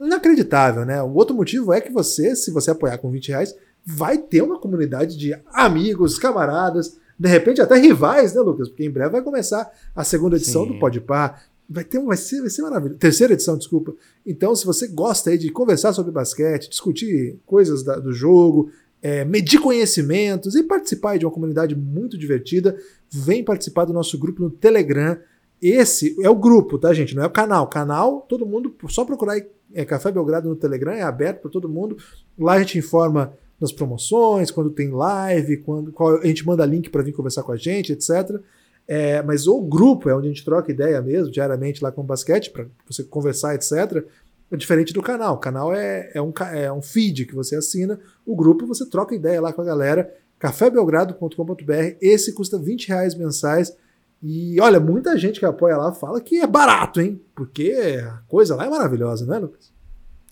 inacreditável, 0.00 0.84
né? 0.84 1.02
O 1.02 1.14
outro 1.14 1.34
motivo 1.34 1.72
é 1.72 1.80
que 1.80 1.92
você, 1.92 2.34
se 2.34 2.50
você 2.50 2.70
apoiar 2.70 2.98
com 2.98 3.10
20 3.10 3.28
reais, 3.28 3.54
vai 3.84 4.18
ter 4.18 4.42
uma 4.42 4.58
comunidade 4.58 5.16
de 5.16 5.38
amigos, 5.52 6.18
camaradas, 6.18 6.98
de 7.18 7.28
repente 7.28 7.60
até 7.60 7.76
rivais, 7.76 8.34
né, 8.34 8.40
Lucas? 8.40 8.68
Porque 8.68 8.84
em 8.84 8.90
breve 8.90 9.10
vai 9.10 9.22
começar 9.22 9.70
a 9.94 10.04
segunda 10.04 10.36
edição 10.36 10.64
Sim. 10.64 10.72
do 10.72 10.78
Podpah. 10.78 11.40
Vai 11.68 11.82
ter 11.82 12.00
vai 12.00 12.16
ser, 12.16 12.40
vai 12.40 12.50
ser 12.50 12.62
maravilhoso. 12.62 12.98
Terceira 12.98 13.32
edição, 13.32 13.56
desculpa. 13.56 13.94
Então, 14.24 14.54
se 14.54 14.64
você 14.64 14.86
gosta 14.86 15.30
aí 15.30 15.38
de 15.38 15.50
conversar 15.50 15.92
sobre 15.92 16.12
basquete, 16.12 16.68
discutir 16.68 17.38
coisas 17.44 17.82
da, 17.82 17.96
do 17.96 18.12
jogo, 18.12 18.70
é, 19.02 19.24
medir 19.24 19.60
conhecimentos 19.60 20.54
e 20.54 20.62
participar 20.62 21.18
de 21.18 21.24
uma 21.24 21.32
comunidade 21.32 21.74
muito 21.74 22.16
divertida, 22.16 22.76
vem 23.10 23.42
participar 23.42 23.84
do 23.84 23.92
nosso 23.92 24.16
grupo 24.18 24.42
no 24.42 24.50
Telegram. 24.50 25.18
Esse 25.60 26.14
é 26.22 26.28
o 26.28 26.36
grupo, 26.36 26.78
tá, 26.78 26.92
gente? 26.92 27.14
Não 27.16 27.22
é 27.22 27.26
o 27.26 27.30
canal. 27.30 27.66
Canal, 27.68 28.20
todo 28.28 28.46
mundo, 28.46 28.74
só 28.88 29.04
procurar 29.04 29.32
aí 29.32 29.46
é, 29.74 29.84
Café 29.84 30.12
Belgrado 30.12 30.48
no 30.48 30.56
Telegram, 30.56 30.92
é 30.92 31.02
aberto 31.02 31.40
para 31.42 31.50
todo 31.50 31.68
mundo. 31.68 31.96
Lá 32.38 32.54
a 32.54 32.58
gente 32.60 32.78
informa 32.78 33.32
das 33.60 33.72
promoções, 33.72 34.50
quando 34.50 34.70
tem 34.70 34.90
live, 34.90 35.58
quando 35.58 35.90
qual, 35.92 36.18
a 36.18 36.26
gente 36.26 36.46
manda 36.46 36.64
link 36.66 36.90
para 36.90 37.02
vir 37.02 37.12
conversar 37.12 37.42
com 37.42 37.52
a 37.52 37.56
gente, 37.56 37.92
etc. 37.92 38.40
É, 38.86 39.22
mas 39.22 39.46
o 39.46 39.60
grupo 39.60 40.08
é 40.08 40.14
onde 40.14 40.28
a 40.28 40.30
gente 40.30 40.44
troca 40.44 40.70
ideia 40.70 41.00
mesmo, 41.00 41.30
diariamente 41.30 41.82
lá 41.82 41.90
com 41.90 42.02
o 42.02 42.04
basquete, 42.04 42.50
para 42.50 42.66
você 42.86 43.02
conversar, 43.02 43.54
etc. 43.54 44.04
É 44.50 44.56
diferente 44.56 44.92
do 44.92 45.02
canal. 45.02 45.34
O 45.34 45.38
canal 45.38 45.74
é, 45.74 46.10
é, 46.14 46.22
um, 46.22 46.32
é 46.52 46.72
um 46.72 46.82
feed 46.82 47.26
que 47.26 47.34
você 47.34 47.56
assina, 47.56 47.98
o 48.24 48.36
grupo 48.36 48.66
você 48.66 48.86
troca 48.88 49.14
ideia 49.14 49.40
lá 49.40 49.52
com 49.52 49.62
a 49.62 49.64
galera. 49.64 50.14
cafébelgrado.com.br, 50.38 51.96
esse 52.00 52.32
custa 52.32 52.58
20 52.58 52.88
reais 52.88 53.14
mensais. 53.14 53.76
E 54.22 54.60
olha, 54.60 54.78
muita 54.78 55.16
gente 55.18 55.40
que 55.40 55.46
apoia 55.46 55.76
lá 55.76 55.92
fala 55.92 56.20
que 56.20 56.40
é 56.40 56.46
barato, 56.46 57.00
hein? 57.00 57.20
Porque 57.34 57.74
a 58.02 58.22
coisa 58.28 58.54
lá 58.54 58.66
é 58.66 58.70
maravilhosa, 58.70 59.26
né, 59.26 59.38
Lucas? 59.38 59.75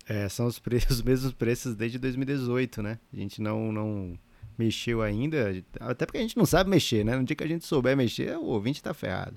É, 0.08 0.28
são 0.28 0.46
os, 0.46 0.58
preços, 0.58 0.90
os 0.98 1.02
mesmos 1.02 1.32
preços 1.32 1.74
desde 1.74 1.98
2018, 1.98 2.82
né? 2.82 2.98
A 3.12 3.16
gente 3.16 3.40
não, 3.40 3.72
não 3.72 4.18
mexeu 4.58 5.02
ainda, 5.02 5.62
até 5.80 6.06
porque 6.06 6.18
a 6.18 6.22
gente 6.22 6.36
não 6.36 6.46
sabe 6.46 6.70
mexer, 6.70 7.04
né? 7.04 7.16
No 7.16 7.24
dia 7.24 7.36
que 7.36 7.44
a 7.44 7.48
gente 7.48 7.66
souber 7.66 7.96
mexer, 7.96 8.36
o 8.36 8.44
ouvinte 8.44 8.82
tá 8.82 8.94
ferrado. 8.94 9.36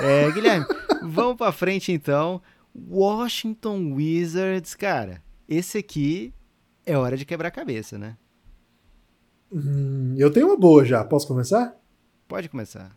É, 0.00 0.30
Guilherme, 0.32 0.66
vamos 1.02 1.36
pra 1.36 1.52
frente 1.52 1.92
então. 1.92 2.40
Washington 2.74 3.94
Wizards, 3.94 4.74
cara, 4.74 5.22
esse 5.48 5.78
aqui 5.78 6.32
é 6.84 6.96
hora 6.96 7.16
de 7.16 7.24
quebrar 7.24 7.48
a 7.48 7.52
cabeça, 7.52 7.98
né? 7.98 8.16
Hum, 9.50 10.14
eu 10.18 10.30
tenho 10.30 10.46
uma 10.46 10.56
boa 10.56 10.84
já, 10.84 11.02
posso 11.04 11.26
começar? 11.26 11.74
Pode 12.26 12.48
começar. 12.48 12.96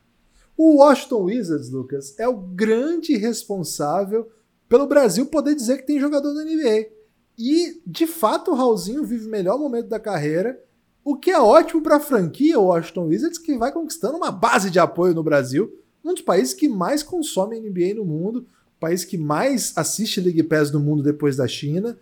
O 0.58 0.80
Washington 0.80 1.24
Wizards, 1.24 1.70
Lucas, 1.70 2.20
é 2.20 2.28
o 2.28 2.36
grande 2.38 3.16
responsável 3.16 4.30
pelo 4.68 4.86
Brasil 4.86 5.26
poder 5.26 5.56
dizer 5.56 5.78
que 5.78 5.88
tem 5.88 6.00
jogador 6.00 6.34
da 6.34 6.44
NBA. 6.44 7.01
E, 7.44 7.82
de 7.88 8.06
fato, 8.06 8.52
o 8.52 8.54
Raulzinho 8.54 9.04
vive 9.04 9.26
o 9.26 9.32
melhor 9.32 9.58
momento 9.58 9.88
da 9.88 10.00
carreira, 10.00 10.64
o 11.04 11.18
que 11.18 11.32
é 11.32 11.40
ótimo 11.40 11.82
para 11.82 11.96
a 11.96 12.00
franquia 12.00 12.60
Washington 12.60 13.08
Wizards, 13.08 13.40
que 13.40 13.58
vai 13.58 13.72
conquistando 13.72 14.16
uma 14.16 14.30
base 14.30 14.70
de 14.70 14.78
apoio 14.78 15.16
no 15.16 15.24
Brasil, 15.24 15.76
um 16.06 16.14
dos 16.14 16.22
países 16.22 16.54
que 16.54 16.70
mais 16.70 17.02
consome 17.02 17.60
NBA 17.60 17.96
no 17.96 18.06
mundo, 18.06 18.46
o 18.78 18.80
país 18.80 19.04
que 19.04 19.18
mais 19.18 19.74
assiste 19.76 20.22
League 20.22 20.44
Pass 20.44 20.70
no 20.70 20.80
mundo 20.80 21.02
depois 21.02 21.36
da 21.36 21.48
China. 21.48 21.98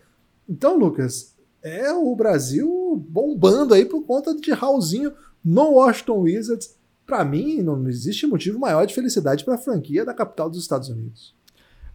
Então, 0.48 0.78
Lucas, 0.78 1.34
é 1.64 1.90
o 1.94 2.14
Brasil 2.18 3.02
bombando 3.08 3.74
aí 3.74 3.86
por 3.86 4.04
conta 4.04 4.36
de 4.36 4.52
Raulzinho 4.52 5.14
no 5.42 5.76
Washington 5.76 6.20
Wizards. 6.20 6.76
Para 7.06 7.24
mim, 7.24 7.62
não 7.62 7.88
existe 7.88 8.28
motivo 8.28 8.60
maior 8.60 8.86
de 8.86 8.94
felicidade 8.94 9.46
para 9.46 9.56
a 9.56 9.58
franquia 9.58 10.04
da 10.04 10.14
capital 10.14 10.50
dos 10.50 10.60
Estados 10.60 10.90
Unidos. 10.90 11.34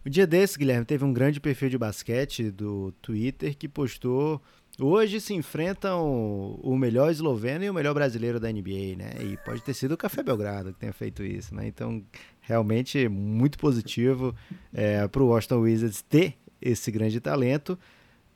O 0.05 0.09
dia 0.09 0.27
desse, 0.27 0.57
Guilherme, 0.57 0.85
teve 0.85 1.03
um 1.03 1.11
grande 1.11 1.39
perfil 1.39 1.69
de 1.69 1.77
basquete 1.77 2.51
do 2.51 2.91
Twitter 3.01 3.57
que 3.57 3.67
postou 3.67 4.41
Hoje 4.77 5.21
se 5.21 5.33
enfrentam 5.33 6.59
o 6.61 6.77
melhor 6.77 7.09
esloveno 7.09 7.63
e 7.63 7.69
o 7.69 7.73
melhor 7.73 7.93
brasileiro 7.93 8.41
da 8.41 8.51
NBA, 8.51 8.97
né? 8.97 9.11
E 9.21 9.37
pode 9.45 9.61
ter 9.61 9.73
sido 9.73 9.93
o 9.93 9.97
Café 9.97 10.21
Belgrado 10.21 10.73
que 10.73 10.79
tenha 10.79 10.91
feito 10.91 11.23
isso, 11.23 11.55
né? 11.55 11.65
Então, 11.65 12.03
realmente 12.41 13.07
muito 13.07 13.57
positivo 13.57 14.35
é, 14.73 15.07
para 15.07 15.23
o 15.23 15.27
Washington 15.27 15.59
Wizards 15.61 16.01
ter 16.01 16.35
esse 16.61 16.91
grande 16.91 17.21
talento. 17.21 17.79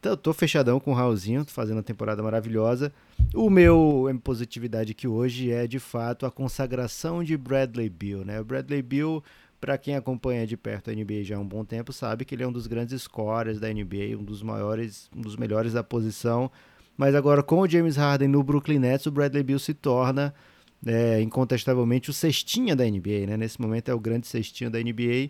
Eu 0.01 0.15
tô 0.15 0.31
fechadão 0.31 0.79
com 0.79 0.91
o 0.91 0.93
Raulzinho, 0.93 1.43
tô 1.43 1.51
fazendo 1.51 1.77
uma 1.77 1.83
temporada 1.83 2.23
maravilhosa. 2.23 2.93
O 3.33 3.49
meu 3.49 4.05
positividade 4.23 4.91
aqui 4.93 5.09
hoje 5.09 5.51
é, 5.51 5.67
de 5.67 5.77
fato, 5.77 6.25
a 6.25 6.31
consagração 6.31 7.21
de 7.21 7.35
Bradley 7.35 7.89
Bill, 7.89 8.23
né? 8.23 8.39
O 8.39 8.45
Bradley 8.45 8.81
Bill 8.81 9.21
para 9.59 9.77
quem 9.77 9.95
acompanha 9.95 10.47
de 10.47 10.55
perto 10.55 10.89
a 10.89 10.93
NBA 10.93 11.23
já 11.23 11.35
há 11.37 11.39
um 11.39 11.47
bom 11.47 11.65
tempo, 11.65 11.91
sabe 11.91 12.25
que 12.25 12.33
ele 12.33 12.43
é 12.43 12.47
um 12.47 12.51
dos 12.51 12.67
grandes 12.67 13.01
scorers 13.01 13.59
da 13.59 13.67
NBA, 13.67 14.17
um 14.17 14.23
dos 14.23 14.41
maiores, 14.41 15.09
um 15.15 15.21
dos 15.21 15.35
melhores 15.35 15.73
da 15.73 15.83
posição. 15.83 16.51
Mas 16.97 17.15
agora 17.15 17.43
com 17.43 17.59
o 17.59 17.67
James 17.67 17.95
Harden 17.95 18.27
no 18.27 18.43
Brooklyn 18.43 18.79
Nets, 18.79 19.05
o 19.05 19.11
Bradley 19.11 19.43
Beal 19.43 19.59
se 19.59 19.73
torna 19.73 20.33
é, 20.85 21.21
incontestavelmente 21.21 22.09
o 22.09 22.13
cestinha 22.13 22.75
da 22.75 22.85
NBA, 22.85 23.27
né? 23.27 23.37
Nesse 23.37 23.59
momento 23.59 23.89
é 23.89 23.93
o 23.93 23.99
grande 23.99 24.27
cestinho 24.27 24.69
da 24.69 24.79
NBA 24.79 25.29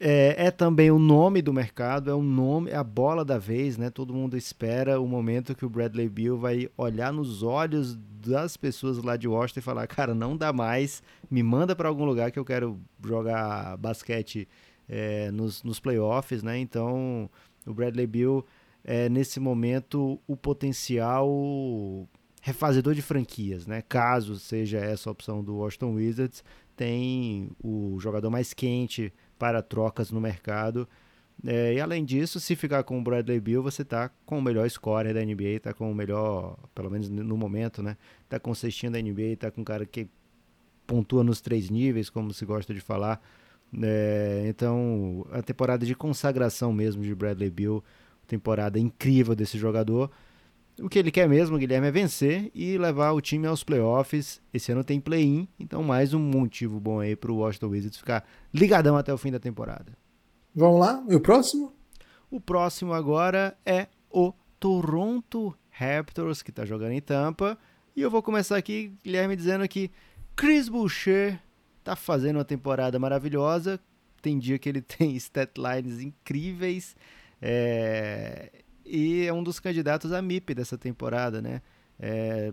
é, 0.00 0.46
é, 0.46 0.50
também 0.50 0.90
o 0.90 0.98
nome 0.98 1.40
do 1.40 1.52
mercado, 1.52 2.10
é 2.10 2.14
o 2.14 2.22
nome, 2.22 2.70
é 2.70 2.76
a 2.76 2.84
bola 2.84 3.24
da 3.24 3.38
vez, 3.38 3.78
né? 3.78 3.90
Todo 3.90 4.12
mundo 4.12 4.36
espera 4.36 5.00
o 5.00 5.06
momento 5.06 5.54
que 5.54 5.64
o 5.64 5.70
Bradley 5.70 6.08
Beal 6.08 6.36
vai 6.36 6.68
olhar 6.76 7.12
nos 7.12 7.42
olhos 7.42 7.96
das 7.96 8.56
pessoas 8.56 8.98
lá 8.98 9.16
de 9.16 9.28
Washington 9.28 9.60
e 9.60 9.62
falar, 9.62 9.86
cara, 9.86 10.14
não 10.14 10.36
dá 10.36 10.52
mais, 10.52 11.02
me 11.30 11.42
manda 11.42 11.76
para 11.76 11.88
algum 11.88 12.04
lugar 12.04 12.30
que 12.30 12.38
eu 12.38 12.44
quero 12.44 12.78
jogar 13.04 13.76
basquete 13.76 14.48
é, 14.88 15.30
nos, 15.30 15.62
nos 15.62 15.78
playoffs, 15.78 16.42
né? 16.42 16.58
Então, 16.58 17.30
o 17.66 17.72
Bradley 17.72 18.06
Beal 18.06 18.44
é 18.82 19.08
nesse 19.08 19.38
momento 19.38 20.20
o 20.26 20.36
potencial 20.36 22.06
refazedor 22.42 22.94
de 22.94 23.00
franquias, 23.00 23.66
né? 23.66 23.82
Caso 23.88 24.38
seja 24.38 24.78
essa 24.78 25.10
opção 25.10 25.42
do 25.42 25.56
Washington 25.56 25.94
Wizards, 25.94 26.44
tem 26.76 27.50
o 27.62 27.96
jogador 28.00 28.28
mais 28.28 28.52
quente 28.52 29.12
para 29.38 29.62
trocas 29.62 30.10
no 30.10 30.20
mercado. 30.20 30.88
É, 31.46 31.74
e 31.74 31.80
além 31.80 32.04
disso, 32.04 32.38
se 32.38 32.54
ficar 32.54 32.84
com 32.84 32.98
o 32.98 33.02
Bradley 33.02 33.40
Bill, 33.40 33.62
você 33.62 33.82
está 33.82 34.08
com 34.24 34.38
o 34.38 34.42
melhor 34.42 34.68
scorer 34.70 35.12
da 35.14 35.24
NBA, 35.24 35.56
está 35.56 35.74
com 35.74 35.90
o 35.90 35.94
melhor, 35.94 36.56
pelo 36.74 36.90
menos 36.90 37.08
no 37.08 37.36
momento, 37.36 37.82
né? 37.82 37.96
Tá 38.28 38.38
com 38.38 38.50
o 38.50 38.54
cestinho 38.54 38.92
da 38.92 39.00
NBA, 39.00 39.32
está 39.32 39.50
com 39.50 39.60
um 39.60 39.64
cara 39.64 39.84
que 39.84 40.08
pontua 40.86 41.24
nos 41.24 41.40
três 41.40 41.70
níveis, 41.70 42.08
como 42.08 42.32
se 42.32 42.44
gosta 42.44 42.72
de 42.72 42.80
falar. 42.80 43.20
É, 43.82 44.44
então, 44.46 45.26
a 45.32 45.42
temporada 45.42 45.84
de 45.84 45.94
consagração 45.94 46.72
mesmo 46.72 47.02
de 47.02 47.14
Bradley 47.14 47.50
Bill, 47.50 47.82
temporada 48.26 48.78
incrível 48.78 49.34
desse 49.34 49.58
jogador. 49.58 50.10
O 50.80 50.88
que 50.88 50.98
ele 50.98 51.12
quer 51.12 51.28
mesmo, 51.28 51.56
Guilherme, 51.56 51.86
é 51.86 51.90
vencer 51.90 52.50
e 52.52 52.76
levar 52.76 53.12
o 53.12 53.20
time 53.20 53.46
aos 53.46 53.62
playoffs. 53.62 54.42
Esse 54.52 54.72
ano 54.72 54.82
tem 54.82 55.00
play-in, 55.00 55.46
então 55.58 55.84
mais 55.84 56.12
um 56.12 56.18
motivo 56.18 56.80
bom 56.80 56.98
aí 56.98 57.14
para 57.14 57.30
o 57.30 57.36
Washington 57.36 57.68
Wizards 57.68 57.98
ficar 57.98 58.26
ligadão 58.52 58.96
até 58.96 59.14
o 59.14 59.18
fim 59.18 59.30
da 59.30 59.38
temporada. 59.38 59.96
Vamos 60.52 60.80
lá, 60.80 61.04
e 61.08 61.14
o 61.14 61.20
próximo? 61.20 61.72
O 62.28 62.40
próximo 62.40 62.92
agora 62.92 63.56
é 63.64 63.86
o 64.10 64.32
Toronto 64.58 65.56
Raptors, 65.70 66.42
que 66.42 66.50
está 66.50 66.64
jogando 66.64 66.92
em 66.92 67.00
Tampa. 67.00 67.56
E 67.94 68.02
eu 68.02 68.10
vou 68.10 68.22
começar 68.22 68.56
aqui, 68.56 68.92
Guilherme, 69.04 69.36
dizendo 69.36 69.68
que 69.68 69.92
Chris 70.34 70.68
Boucher 70.68 71.40
está 71.78 71.94
fazendo 71.94 72.36
uma 72.36 72.44
temporada 72.44 72.98
maravilhosa. 72.98 73.78
Tem 74.20 74.40
dia 74.40 74.58
que 74.58 74.68
ele 74.68 74.82
tem 74.82 75.14
stat 75.14 75.52
lines 75.56 76.00
incríveis. 76.00 76.96
É 77.40 78.63
e 78.84 79.24
é 79.26 79.32
um 79.32 79.42
dos 79.42 79.58
candidatos 79.58 80.12
a 80.12 80.20
MIP 80.20 80.54
dessa 80.54 80.76
temporada, 80.76 81.40
né? 81.40 81.62
É 81.98 82.52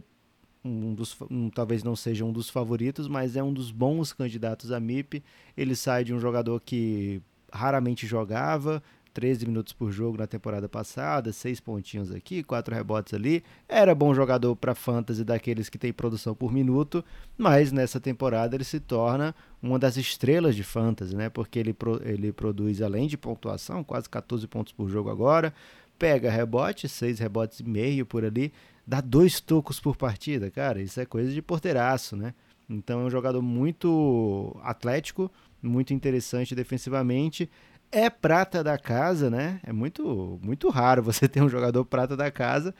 um 0.63 0.93
dos, 0.93 1.17
um, 1.29 1.49
talvez 1.49 1.83
não 1.83 1.95
seja 1.95 2.23
um 2.23 2.31
dos 2.31 2.49
favoritos, 2.49 3.07
mas 3.07 3.35
é 3.35 3.43
um 3.43 3.51
dos 3.51 3.71
bons 3.71 4.13
candidatos 4.13 4.71
a 4.71 4.79
MIP. 4.79 5.23
Ele 5.57 5.75
sai 5.75 6.03
de 6.03 6.13
um 6.13 6.19
jogador 6.19 6.61
que 6.61 7.21
raramente 7.51 8.05
jogava, 8.07 8.81
13 9.13 9.45
minutos 9.45 9.73
por 9.73 9.91
jogo 9.91 10.17
na 10.17 10.25
temporada 10.25 10.69
passada, 10.69 11.33
6 11.33 11.59
pontinhos 11.59 12.11
aqui, 12.11 12.43
4 12.43 12.73
rebotes 12.73 13.13
ali. 13.13 13.43
Era 13.67 13.93
bom 13.93 14.13
jogador 14.13 14.55
para 14.55 14.73
fantasy 14.73 15.23
daqueles 15.23 15.67
que 15.67 15.77
tem 15.77 15.91
produção 15.91 16.33
por 16.33 16.51
minuto, 16.51 17.03
mas 17.37 17.71
nessa 17.71 17.99
temporada 17.99 18.55
ele 18.55 18.63
se 18.63 18.79
torna 18.79 19.35
uma 19.61 19.77
das 19.77 19.97
estrelas 19.97 20.55
de 20.55 20.63
fantasy, 20.63 21.15
né? 21.15 21.29
Porque 21.29 21.59
ele, 21.59 21.73
pro, 21.73 22.01
ele 22.07 22.31
produz 22.31 22.81
além 22.81 23.07
de 23.07 23.17
pontuação, 23.17 23.83
quase 23.83 24.09
14 24.09 24.47
pontos 24.47 24.71
por 24.73 24.89
jogo 24.89 25.09
agora, 25.09 25.53
pega 26.01 26.31
rebote, 26.31 26.89
seis 26.89 27.19
rebotes 27.19 27.59
e 27.59 27.63
meio 27.63 28.07
por 28.07 28.25
ali, 28.25 28.51
dá 28.87 28.99
dois 28.99 29.39
tocos 29.39 29.79
por 29.79 29.95
partida, 29.95 30.49
cara, 30.49 30.81
isso 30.81 30.99
é 30.99 31.05
coisa 31.05 31.31
de 31.31 31.43
porteiraço, 31.43 32.15
né? 32.15 32.33
Então 32.67 33.01
é 33.01 33.03
um 33.03 33.09
jogador 33.09 33.39
muito 33.43 34.59
atlético, 34.63 35.31
muito 35.61 35.93
interessante 35.93 36.55
defensivamente. 36.55 37.47
É 37.91 38.09
prata 38.09 38.63
da 38.63 38.79
casa, 38.79 39.29
né? 39.29 39.59
É 39.63 39.71
muito, 39.71 40.39
muito 40.41 40.69
raro 40.69 41.03
você 41.03 41.27
ter 41.27 41.43
um 41.43 41.49
jogador 41.49 41.85
prata 41.85 42.17
da 42.17 42.31
casa, 42.31 42.73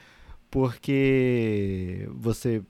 porque 0.49 2.09
você, 2.15 2.63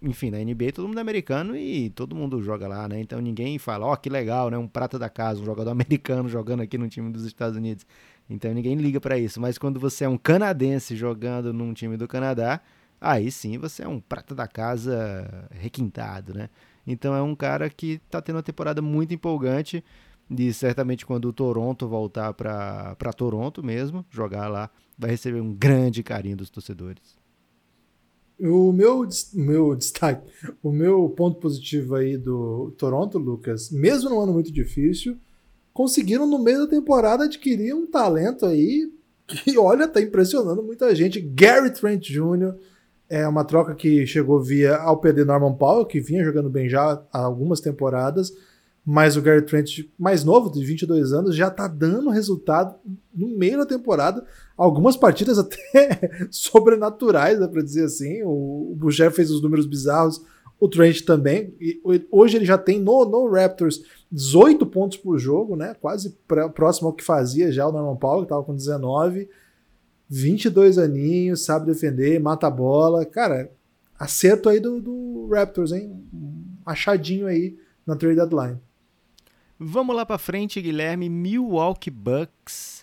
enfim, 0.00 0.30
na 0.30 0.38
NBA 0.38 0.72
todo 0.72 0.88
mundo 0.88 0.96
é 0.96 1.02
americano 1.02 1.54
e 1.54 1.90
todo 1.90 2.16
mundo 2.16 2.42
joga 2.42 2.66
lá, 2.66 2.88
né? 2.88 2.98
Então 2.98 3.20
ninguém 3.20 3.58
fala, 3.58 3.84
ó, 3.84 3.92
oh, 3.92 3.96
que 3.98 4.08
legal, 4.08 4.48
né? 4.48 4.56
Um 4.56 4.68
prata 4.68 4.98
da 4.98 5.10
casa, 5.10 5.42
um 5.42 5.44
jogador 5.44 5.68
americano 5.72 6.30
jogando 6.30 6.62
aqui 6.62 6.78
no 6.78 6.88
time 6.88 7.12
dos 7.12 7.26
Estados 7.26 7.58
Unidos. 7.58 7.84
Então 8.28 8.52
ninguém 8.52 8.74
liga 8.76 9.00
para 9.00 9.18
isso. 9.18 9.40
Mas 9.40 9.58
quando 9.58 9.80
você 9.80 10.04
é 10.04 10.08
um 10.08 10.18
canadense 10.18 10.94
jogando 10.94 11.52
num 11.52 11.72
time 11.72 11.96
do 11.96 12.06
Canadá, 12.06 12.60
aí 13.00 13.30
sim 13.30 13.58
você 13.58 13.82
é 13.82 13.88
um 13.88 14.00
prata 14.00 14.34
da 14.34 14.46
casa 14.46 15.48
requintado, 15.50 16.34
né? 16.34 16.50
Então 16.86 17.14
é 17.14 17.22
um 17.22 17.34
cara 17.34 17.68
que 17.70 18.00
está 18.04 18.20
tendo 18.20 18.36
uma 18.36 18.42
temporada 18.42 18.82
muito 18.82 19.14
empolgante. 19.14 19.84
E 20.30 20.52
certamente 20.52 21.06
quando 21.06 21.26
o 21.26 21.32
Toronto 21.32 21.88
voltar 21.88 22.34
para 22.34 23.12
Toronto 23.16 23.64
mesmo, 23.64 24.04
jogar 24.10 24.48
lá, 24.48 24.70
vai 24.98 25.10
receber 25.10 25.40
um 25.40 25.54
grande 25.54 26.02
carinho 26.02 26.36
dos 26.36 26.50
torcedores. 26.50 27.16
O 28.38 28.72
meu, 28.72 29.08
meu 29.34 29.74
destaque, 29.76 30.30
o 30.62 30.70
meu 30.70 31.08
ponto 31.10 31.40
positivo 31.40 31.94
aí 31.94 32.16
do 32.16 32.72
Toronto, 32.78 33.18
Lucas, 33.18 33.70
mesmo 33.70 34.10
num 34.10 34.20
ano 34.20 34.32
muito 34.32 34.52
difícil, 34.52 35.18
conseguiram 35.78 36.26
no 36.26 36.42
meio 36.42 36.58
da 36.58 36.66
temporada 36.66 37.22
adquirir 37.22 37.72
um 37.72 37.86
talento 37.86 38.44
aí 38.44 38.92
que, 39.28 39.56
olha, 39.56 39.86
tá 39.86 40.02
impressionando 40.02 40.60
muita 40.60 40.92
gente. 40.92 41.20
Gary 41.20 41.70
Trent 41.70 42.02
Jr. 42.02 42.54
é 43.08 43.28
uma 43.28 43.44
troca 43.44 43.76
que 43.76 44.04
chegou 44.04 44.42
via 44.42 44.74
ao 44.74 45.00
PD 45.00 45.24
Norman 45.24 45.54
Powell, 45.54 45.86
que 45.86 46.00
vinha 46.00 46.24
jogando 46.24 46.50
bem 46.50 46.68
já 46.68 47.00
há 47.12 47.18
algumas 47.20 47.60
temporadas, 47.60 48.32
mas 48.84 49.16
o 49.16 49.22
Gary 49.22 49.42
Trent, 49.42 49.86
mais 49.96 50.24
novo, 50.24 50.50
de 50.50 50.64
22 50.64 51.12
anos, 51.12 51.36
já 51.36 51.48
tá 51.48 51.68
dando 51.68 52.10
resultado 52.10 52.74
no 53.14 53.28
meio 53.38 53.58
da 53.58 53.66
temporada. 53.66 54.24
Algumas 54.56 54.96
partidas 54.96 55.38
até 55.38 56.26
sobrenaturais, 56.28 57.38
dá 57.38 57.46
pra 57.46 57.62
dizer 57.62 57.84
assim. 57.84 58.24
O, 58.24 58.72
o 58.72 58.74
Boucher 58.76 59.12
fez 59.12 59.30
os 59.30 59.40
números 59.40 59.64
bizarros 59.64 60.24
o 60.60 60.68
Trent 60.68 61.02
também. 61.02 61.54
E 61.60 61.80
hoje 62.10 62.36
ele 62.36 62.44
já 62.44 62.58
tem 62.58 62.80
no, 62.80 63.04
no 63.04 63.30
Raptors 63.30 63.82
18 64.10 64.66
pontos 64.66 64.96
por 64.96 65.18
jogo, 65.18 65.56
né? 65.56 65.74
Quase 65.80 66.16
pra, 66.26 66.48
próximo 66.48 66.88
ao 66.88 66.94
que 66.94 67.04
fazia 67.04 67.52
já 67.52 67.66
o 67.66 67.72
Norman 67.72 67.96
Powell, 67.96 68.20
que 68.20 68.24
estava 68.26 68.42
com 68.42 68.54
19. 68.54 69.28
22 70.08 70.78
aninhos, 70.78 71.44
sabe 71.44 71.66
defender, 71.66 72.18
mata 72.18 72.46
a 72.46 72.50
bola. 72.50 73.04
Cara, 73.04 73.50
acerto 73.98 74.48
aí 74.48 74.58
do, 74.58 74.80
do 74.80 75.28
Raptors, 75.30 75.72
hein? 75.72 76.02
achadinho 76.68 77.26
aí 77.26 77.56
na 77.86 77.96
trade 77.96 78.16
deadline. 78.16 78.58
Vamos 79.58 79.96
lá 79.96 80.06
para 80.06 80.18
frente, 80.18 80.60
Guilherme. 80.60 81.08
Milwaukee 81.08 81.90
Bucks 81.90 82.77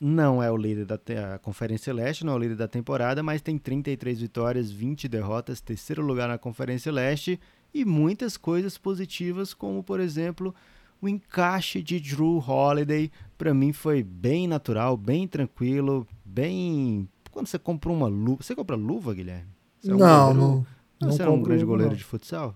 não 0.00 0.42
é 0.42 0.50
o 0.50 0.56
líder 0.56 0.84
da 0.84 1.38
Conferência 1.38 1.92
Leste, 1.92 2.24
não 2.24 2.34
é 2.34 2.36
o 2.36 2.38
líder 2.38 2.56
da 2.56 2.68
temporada, 2.68 3.22
mas 3.22 3.40
tem 3.40 3.58
33 3.58 4.20
vitórias, 4.20 4.70
20 4.70 5.08
derrotas, 5.08 5.60
terceiro 5.60 6.02
lugar 6.02 6.28
na 6.28 6.38
Conferência 6.38 6.92
Leste 6.92 7.40
e 7.72 7.84
muitas 7.84 8.36
coisas 8.36 8.76
positivas, 8.76 9.54
como 9.54 9.82
por 9.82 10.00
exemplo 10.00 10.54
o 11.00 11.08
encaixe 11.08 11.82
de 11.82 12.00
Drew 12.00 12.42
Holiday. 12.46 13.10
Para 13.36 13.52
mim 13.54 13.72
foi 13.72 14.02
bem 14.02 14.46
natural, 14.46 14.96
bem 14.96 15.26
tranquilo, 15.26 16.06
bem. 16.24 17.08
Quando 17.30 17.46
você 17.46 17.58
compra 17.58 17.90
uma 17.90 18.06
luva. 18.06 18.42
Você 18.42 18.54
compra 18.54 18.76
luva, 18.76 19.14
Guilherme? 19.14 19.48
É 19.84 19.94
um 19.94 19.98
não, 19.98 20.34
não. 20.34 20.66
Não 21.00 21.10
você 21.12 21.22
era 21.22 21.30
um 21.30 21.42
grande 21.42 21.64
goleiro 21.64 21.90
não. 21.90 21.98
de 21.98 22.04
futsal? 22.04 22.54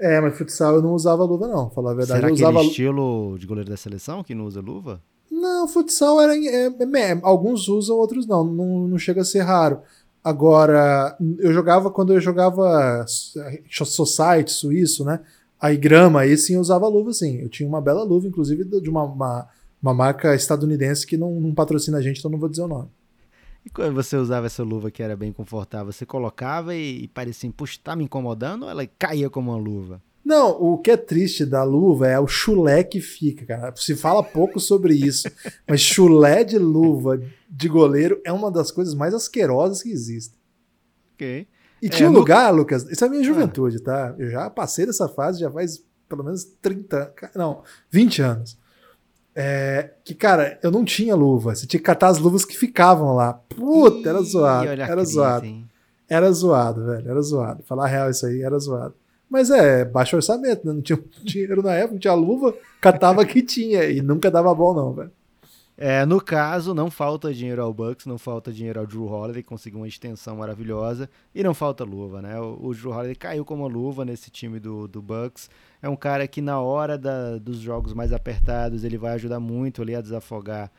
É, 0.00 0.20
mas 0.20 0.36
futsal 0.36 0.76
eu 0.76 0.82
não 0.82 0.92
usava 0.92 1.24
luva, 1.24 1.46
não. 1.46 1.70
Falar 1.70 1.92
a 1.92 1.94
verdade. 1.94 2.20
Será 2.20 2.28
eu 2.28 2.34
usava... 2.34 2.62
estilo 2.62 3.36
de 3.38 3.46
goleiro 3.46 3.70
da 3.70 3.76
seleção 3.76 4.24
que 4.24 4.34
não 4.34 4.46
usa 4.46 4.60
luva? 4.60 5.02
Não, 5.40 5.66
futsal 5.66 6.20
era. 6.20 6.36
É, 6.36 6.66
é, 6.66 7.20
alguns 7.22 7.68
usam, 7.68 7.96
outros 7.96 8.26
não. 8.26 8.44
não. 8.44 8.88
Não 8.88 8.98
chega 8.98 9.22
a 9.22 9.24
ser 9.24 9.40
raro. 9.40 9.80
Agora, 10.22 11.16
eu 11.38 11.52
jogava 11.52 11.90
quando 11.90 12.14
eu 12.14 12.20
jogava 12.20 13.04
Society 13.06 14.50
suíço, 14.50 15.04
né? 15.04 15.20
Aí 15.60 15.76
grama, 15.76 16.20
aí 16.20 16.36
sim 16.36 16.54
eu 16.54 16.60
usava 16.60 16.88
luva, 16.88 17.12
sim. 17.12 17.40
Eu 17.40 17.48
tinha 17.48 17.68
uma 17.68 17.80
bela 17.80 18.02
luva, 18.04 18.26
inclusive, 18.26 18.64
de 18.64 18.88
uma, 18.88 19.02
uma, 19.04 19.48
uma 19.82 19.92
marca 19.92 20.34
estadunidense 20.34 21.06
que 21.06 21.16
não, 21.16 21.40
não 21.40 21.54
patrocina 21.54 21.98
a 21.98 22.02
gente, 22.02 22.18
então 22.18 22.30
não 22.30 22.38
vou 22.38 22.48
dizer 22.48 22.62
o 22.62 22.68
nome. 22.68 22.88
E 23.66 23.70
quando 23.70 23.94
você 23.94 24.16
usava 24.16 24.46
essa 24.46 24.62
luva 24.62 24.90
que 24.90 25.02
era 25.02 25.16
bem 25.16 25.32
confortável, 25.32 25.92
você 25.92 26.06
colocava 26.06 26.74
e, 26.74 27.04
e 27.04 27.08
parecia, 27.08 27.50
puxa, 27.52 27.78
tá 27.82 27.96
me 27.96 28.04
incomodando 28.04 28.64
ou 28.64 28.70
ela 28.70 28.86
caía 28.98 29.30
como 29.30 29.50
uma 29.50 29.58
luva? 29.58 30.02
Não, 30.24 30.50
o 30.50 30.78
que 30.78 30.90
é 30.90 30.96
triste 30.96 31.44
da 31.44 31.62
luva 31.62 32.08
é 32.08 32.18
o 32.18 32.26
chulé 32.26 32.82
que 32.82 33.00
fica, 33.00 33.44
cara. 33.44 33.74
Se 33.76 33.94
fala 33.94 34.22
pouco 34.22 34.58
sobre 34.58 34.94
isso, 34.94 35.28
mas 35.68 35.80
chulé 35.80 36.42
de 36.42 36.56
luva 36.56 37.20
de 37.48 37.68
goleiro 37.68 38.20
é 38.24 38.32
uma 38.32 38.50
das 38.50 38.70
coisas 38.70 38.94
mais 38.94 39.12
asquerosas 39.12 39.82
que 39.82 39.90
existem. 39.90 40.38
Ok. 41.14 41.46
E 41.82 41.86
é, 41.86 41.88
tinha 41.90 42.08
um 42.08 42.12
no... 42.12 42.20
lugar, 42.20 42.50
Lucas, 42.50 42.84
isso 42.90 43.04
é 43.04 43.06
a 43.06 43.10
minha 43.10 43.20
ah. 43.20 43.26
juventude, 43.26 43.80
tá? 43.80 44.14
Eu 44.18 44.30
já 44.30 44.48
passei 44.48 44.86
dessa 44.86 45.08
fase, 45.08 45.40
já 45.40 45.50
faz 45.50 45.84
pelo 46.08 46.24
menos 46.24 46.44
30, 46.62 47.12
não, 47.34 47.62
20 47.90 48.22
anos. 48.22 48.58
É, 49.34 49.90
que, 50.04 50.14
cara, 50.14 50.58
eu 50.62 50.70
não 50.70 50.84
tinha 50.84 51.14
luva. 51.14 51.54
Você 51.54 51.66
tinha 51.66 51.80
que 51.80 51.84
catar 51.84 52.08
as 52.08 52.18
luvas 52.18 52.44
que 52.44 52.56
ficavam 52.56 53.14
lá. 53.14 53.34
Puta, 53.34 53.98
Ih, 53.98 54.08
era 54.08 54.22
zoado. 54.22 54.68
Era 54.68 54.88
crise, 54.88 55.12
zoado. 55.12 55.46
Hein? 55.46 55.68
Era 56.08 56.32
zoado, 56.32 56.86
velho. 56.86 57.10
Era 57.10 57.20
zoado. 57.20 57.62
Falar 57.64 57.88
real 57.88 58.10
isso 58.10 58.24
aí, 58.26 58.42
era 58.42 58.58
zoado. 58.58 58.94
Mas 59.28 59.50
é, 59.50 59.84
baixo 59.84 60.16
orçamento, 60.16 60.66
né? 60.66 60.72
Não 60.72 60.82
tinha 60.82 60.98
dinheiro 61.22 61.62
na 61.62 61.74
época, 61.74 61.94
não 61.94 62.00
tinha 62.00 62.14
luva, 62.14 62.54
catava 62.80 63.24
que 63.24 63.42
tinha. 63.42 63.84
E 63.84 64.00
nunca 64.00 64.30
dava 64.30 64.54
bom, 64.54 64.74
não, 64.74 64.92
velho. 64.92 65.10
É, 65.76 66.06
no 66.06 66.20
caso, 66.20 66.72
não 66.72 66.88
falta 66.88 67.34
dinheiro 67.34 67.60
ao 67.60 67.74
Bucks, 67.74 68.06
não 68.06 68.16
falta 68.16 68.52
dinheiro 68.52 68.78
ao 68.78 68.86
Drew 68.86 69.06
Holiday, 69.06 69.42
conseguiu 69.42 69.80
uma 69.80 69.88
extensão 69.88 70.36
maravilhosa, 70.36 71.10
e 71.34 71.42
não 71.42 71.52
falta 71.52 71.82
luva, 71.82 72.22
né? 72.22 72.40
O, 72.40 72.68
o 72.68 72.74
Drew 72.74 72.92
Holiday 72.92 73.16
caiu 73.16 73.44
como 73.44 73.66
luva 73.66 74.04
nesse 74.04 74.30
time 74.30 74.60
do, 74.60 74.86
do 74.86 75.02
Bucks. 75.02 75.50
É 75.82 75.88
um 75.88 75.96
cara 75.96 76.28
que 76.28 76.40
na 76.40 76.60
hora 76.60 76.96
da, 76.96 77.38
dos 77.38 77.58
jogos 77.58 77.92
mais 77.92 78.12
apertados, 78.12 78.84
ele 78.84 78.96
vai 78.96 79.14
ajudar 79.14 79.40
muito 79.40 79.82
ali 79.82 79.96
a 79.96 80.00
desafogar. 80.00 80.70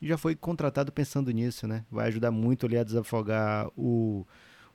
Já 0.00 0.16
foi 0.16 0.36
contratado 0.36 0.92
pensando 0.92 1.32
nisso, 1.32 1.66
né? 1.66 1.84
Vai 1.90 2.06
ajudar 2.08 2.30
muito 2.30 2.66
ali 2.66 2.76
a 2.76 2.84
desafogar 2.84 3.68
o 3.76 4.24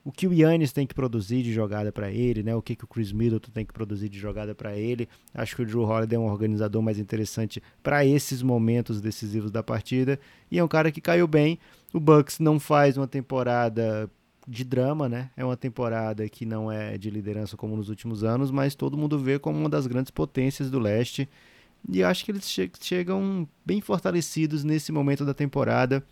o 0.04 0.10
que 0.10 0.26
o 0.26 0.32
Yannis 0.32 0.72
tem 0.72 0.86
que 0.86 0.94
produzir 0.94 1.42
de 1.42 1.52
jogada 1.52 1.92
para 1.92 2.10
ele, 2.10 2.42
né? 2.42 2.54
O 2.54 2.62
que, 2.62 2.74
que 2.74 2.84
o 2.84 2.86
Chris 2.86 3.12
Middleton 3.12 3.50
tem 3.52 3.66
que 3.66 3.72
produzir 3.72 4.08
de 4.08 4.18
jogada 4.18 4.54
para 4.54 4.76
ele. 4.76 5.08
Acho 5.34 5.56
que 5.56 5.62
o 5.62 5.66
Drew 5.66 5.82
Holiday 5.82 6.16
é 6.16 6.18
um 6.18 6.26
organizador 6.26 6.80
mais 6.80 6.98
interessante 6.98 7.62
para 7.82 8.04
esses 8.04 8.42
momentos 8.42 9.00
decisivos 9.00 9.50
da 9.50 9.62
partida 9.62 10.18
e 10.50 10.58
é 10.58 10.64
um 10.64 10.68
cara 10.68 10.90
que 10.90 11.00
caiu 11.00 11.26
bem. 11.26 11.58
O 11.92 12.00
Bucks 12.00 12.38
não 12.38 12.58
faz 12.58 12.96
uma 12.96 13.06
temporada 13.06 14.10
de 14.48 14.64
drama, 14.64 15.08
né? 15.08 15.30
É 15.36 15.44
uma 15.44 15.56
temporada 15.56 16.26
que 16.28 16.46
não 16.46 16.72
é 16.72 16.96
de 16.96 17.10
liderança 17.10 17.56
como 17.56 17.76
nos 17.76 17.88
últimos 17.88 18.24
anos, 18.24 18.50
mas 18.50 18.74
todo 18.74 18.96
mundo 18.96 19.18
vê 19.18 19.38
como 19.38 19.58
uma 19.58 19.68
das 19.68 19.86
grandes 19.86 20.10
potências 20.10 20.70
do 20.70 20.78
leste. 20.78 21.28
E 21.88 22.02
acho 22.02 22.24
que 22.24 22.30
eles 22.30 22.48
che 22.48 22.70
chegam 22.80 23.48
bem 23.64 23.80
fortalecidos 23.80 24.64
nesse 24.64 24.92
momento 24.92 25.24
da 25.24 25.32
temporada, 25.32 26.04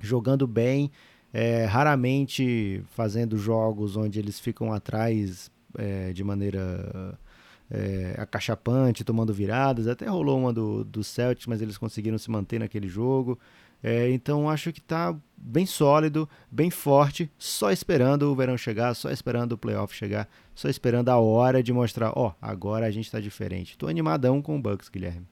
jogando 0.00 0.46
bem, 0.46 0.90
é, 1.32 1.64
raramente 1.64 2.82
fazendo 2.90 3.38
jogos 3.38 3.96
onde 3.96 4.18
eles 4.18 4.38
ficam 4.38 4.72
atrás 4.72 5.50
é, 5.78 6.12
de 6.12 6.22
maneira 6.22 7.18
é, 7.70 8.14
acachapante, 8.18 9.04
tomando 9.04 9.32
viradas. 9.32 9.88
Até 9.88 10.06
rolou 10.06 10.38
uma 10.38 10.52
do, 10.52 10.84
do 10.84 11.02
Celtics, 11.02 11.46
mas 11.46 11.62
eles 11.62 11.78
conseguiram 11.78 12.18
se 12.18 12.30
manter 12.30 12.58
naquele 12.60 12.88
jogo. 12.88 13.38
É, 13.82 14.10
então 14.10 14.48
acho 14.48 14.72
que 14.72 14.78
está 14.78 15.16
bem 15.36 15.66
sólido, 15.66 16.28
bem 16.48 16.70
forte, 16.70 17.28
só 17.36 17.72
esperando 17.72 18.30
o 18.30 18.34
verão 18.34 18.56
chegar, 18.56 18.94
só 18.94 19.10
esperando 19.10 19.52
o 19.52 19.58
playoff 19.58 19.92
chegar, 19.92 20.28
só 20.54 20.68
esperando 20.68 21.08
a 21.08 21.18
hora 21.18 21.60
de 21.62 21.72
mostrar, 21.72 22.12
ó, 22.14 22.28
oh, 22.28 22.32
agora 22.40 22.86
a 22.86 22.90
gente 22.92 23.06
está 23.06 23.18
diferente. 23.18 23.72
Estou 23.72 23.88
animadão 23.88 24.40
com 24.40 24.56
o 24.56 24.62
Bucks, 24.62 24.88
Guilherme. 24.88 25.31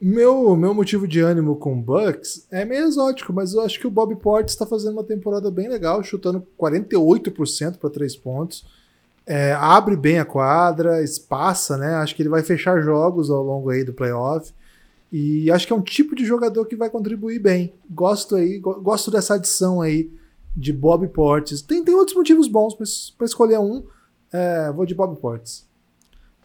Meu, 0.00 0.56
meu 0.56 0.72
motivo 0.72 1.06
de 1.06 1.20
ânimo 1.20 1.56
com 1.56 1.74
o 1.74 1.82
Bucks 1.82 2.46
é 2.50 2.64
meio 2.64 2.86
exótico, 2.86 3.34
mas 3.34 3.52
eu 3.52 3.60
acho 3.60 3.78
que 3.78 3.86
o 3.86 3.90
Bob 3.90 4.16
Portis 4.16 4.54
está 4.54 4.64
fazendo 4.64 4.94
uma 4.94 5.04
temporada 5.04 5.50
bem 5.50 5.68
legal, 5.68 6.02
chutando 6.02 6.46
48% 6.58 7.76
para 7.76 7.90
três 7.90 8.16
pontos. 8.16 8.64
É, 9.26 9.52
abre 9.52 9.96
bem 9.96 10.18
a 10.18 10.24
quadra, 10.24 11.02
espaça, 11.02 11.76
né? 11.76 11.96
Acho 11.96 12.16
que 12.16 12.22
ele 12.22 12.30
vai 12.30 12.42
fechar 12.42 12.80
jogos 12.80 13.28
ao 13.28 13.42
longo 13.42 13.68
aí 13.68 13.84
do 13.84 13.92
playoff. 13.92 14.54
E 15.12 15.50
acho 15.50 15.66
que 15.66 15.72
é 15.72 15.76
um 15.76 15.82
tipo 15.82 16.14
de 16.14 16.24
jogador 16.24 16.64
que 16.64 16.76
vai 16.76 16.88
contribuir 16.88 17.38
bem. 17.38 17.74
Gosto 17.90 18.36
aí, 18.36 18.58
gosto 18.58 19.10
dessa 19.10 19.34
adição 19.34 19.82
aí 19.82 20.10
de 20.56 20.72
Bob 20.72 21.06
Portis. 21.08 21.60
Tem, 21.60 21.84
tem 21.84 21.94
outros 21.94 22.16
motivos 22.16 22.48
bons, 22.48 22.74
para 23.18 23.26
escolher 23.26 23.58
um, 23.58 23.84
é, 24.32 24.72
vou 24.72 24.86
de 24.86 24.94
Bob 24.94 25.20
Portis. 25.20 25.68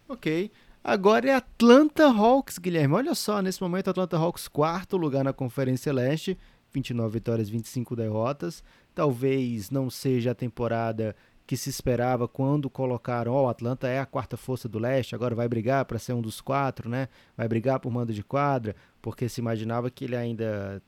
Ok. 0.10 0.52
Agora 0.88 1.28
é 1.28 1.34
Atlanta 1.34 2.06
Hawks, 2.06 2.60
Guilherme. 2.60 2.94
Olha 2.94 3.16
só, 3.16 3.42
nesse 3.42 3.60
momento 3.60 3.90
Atlanta 3.90 4.18
Hawks 4.18 4.48
quarto 4.48 4.98
lugar 4.98 5.24
na 5.24 5.34
Conferência 5.34 5.92
Leste, 5.92 6.38
29 6.72 7.12
vitórias, 7.12 7.50
25 7.50 7.96
derrotas. 7.96 8.64
Talvez 8.94 9.72
não 9.72 9.90
seja 9.90 10.30
a 10.30 10.36
temporada 10.36 11.16
que 11.48 11.58
se 11.58 11.72
esperava 11.72 12.28
quando 12.28 12.70
colocaram, 12.70 13.34
ó, 13.34 13.42
oh, 13.42 13.46
o 13.46 13.50
Atlanta 13.50 13.88
é 13.88 14.00
a 14.00 14.06
quarta 14.06 14.38
força 14.38 14.70
do 14.70 14.78
leste, 14.78 15.16
agora 15.16 15.34
vai 15.34 15.48
brigar 15.48 15.86
para 15.86 15.98
ser 15.98 16.14
um 16.14 16.22
dos 16.22 16.40
quatro, 16.40 16.88
né? 16.88 17.08
Vai 17.36 17.48
brigar 17.48 17.80
por 17.80 17.92
mando 17.92 18.14
de 18.14 18.24
quadra, 18.24 18.76
porque 19.02 19.28
se 19.28 19.42
imaginava 19.42 19.90
que 19.90 20.06
ele 20.06 20.16
ainda 20.16 20.84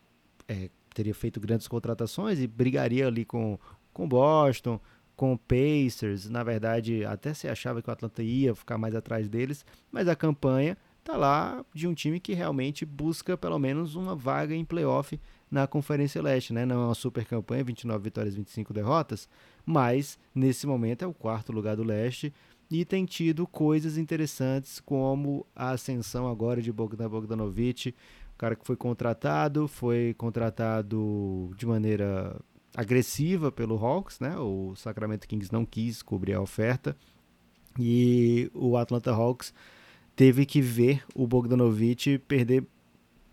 é, 0.47 0.69
teria 0.93 1.15
feito 1.15 1.39
grandes 1.39 1.67
contratações 1.67 2.39
e 2.39 2.45
brigaria 2.45 3.07
ali 3.07 3.25
com 3.25 3.57
com 3.97 4.07
Boston, 4.07 4.79
com 5.17 5.33
o 5.33 5.37
Pacers. 5.37 6.29
Na 6.29 6.43
verdade, 6.43 7.03
até 7.03 7.33
se 7.33 7.49
achava 7.49 7.81
que 7.81 7.89
o 7.89 7.91
Atlanta 7.91 8.23
ia 8.23 8.55
ficar 8.55 8.77
mais 8.77 8.95
atrás 8.95 9.27
deles, 9.27 9.65
mas 9.91 10.07
a 10.07 10.15
campanha 10.15 10.77
tá 11.03 11.17
lá 11.17 11.65
de 11.73 11.87
um 11.87 11.93
time 11.93 12.19
que 12.19 12.33
realmente 12.33 12.85
busca 12.85 13.35
pelo 13.35 13.57
menos 13.57 13.95
uma 13.95 14.15
vaga 14.15 14.53
em 14.53 14.63
playoff 14.63 15.19
na 15.49 15.65
Conferência 15.65 16.21
Leste, 16.21 16.53
né? 16.53 16.65
Não 16.65 16.83
é 16.83 16.85
uma 16.85 16.95
super 16.95 17.25
campanha, 17.25 17.63
29 17.63 18.03
vitórias, 18.03 18.35
25 18.35 18.73
derrotas, 18.73 19.27
mas 19.65 20.19
nesse 20.35 20.67
momento 20.67 21.03
é 21.03 21.07
o 21.07 21.13
quarto 21.13 21.51
lugar 21.51 21.75
do 21.75 21.83
Leste 21.83 22.33
e 22.69 22.85
tem 22.85 23.05
tido 23.05 23.47
coisas 23.47 23.97
interessantes 23.97 24.79
como 24.79 25.47
a 25.55 25.71
ascensão 25.71 26.27
agora 26.27 26.61
de 26.61 26.71
Bogdan 26.71 27.09
Bogdanovic, 27.09 27.95
o 28.35 28.37
cara 28.37 28.55
que 28.55 28.67
foi 28.67 28.75
contratado, 28.75 29.67
foi 29.67 30.13
contratado 30.17 31.51
de 31.57 31.65
maneira 31.65 32.39
agressiva 32.77 33.51
pelo 33.51 33.75
Hawks, 33.83 34.19
né? 34.19 34.37
O 34.37 34.75
Sacramento 34.75 35.27
Kings 35.27 35.51
não 35.51 35.65
quis 35.65 36.03
cobrir 36.03 36.35
a 36.35 36.41
oferta 36.41 36.95
e 37.79 38.51
o 38.53 38.77
Atlanta 38.77 39.11
Hawks 39.11 39.51
teve 40.15 40.45
que 40.45 40.61
ver 40.61 41.03
o 41.15 41.25
Bogdanovich 41.25 42.19
perder 42.27 42.63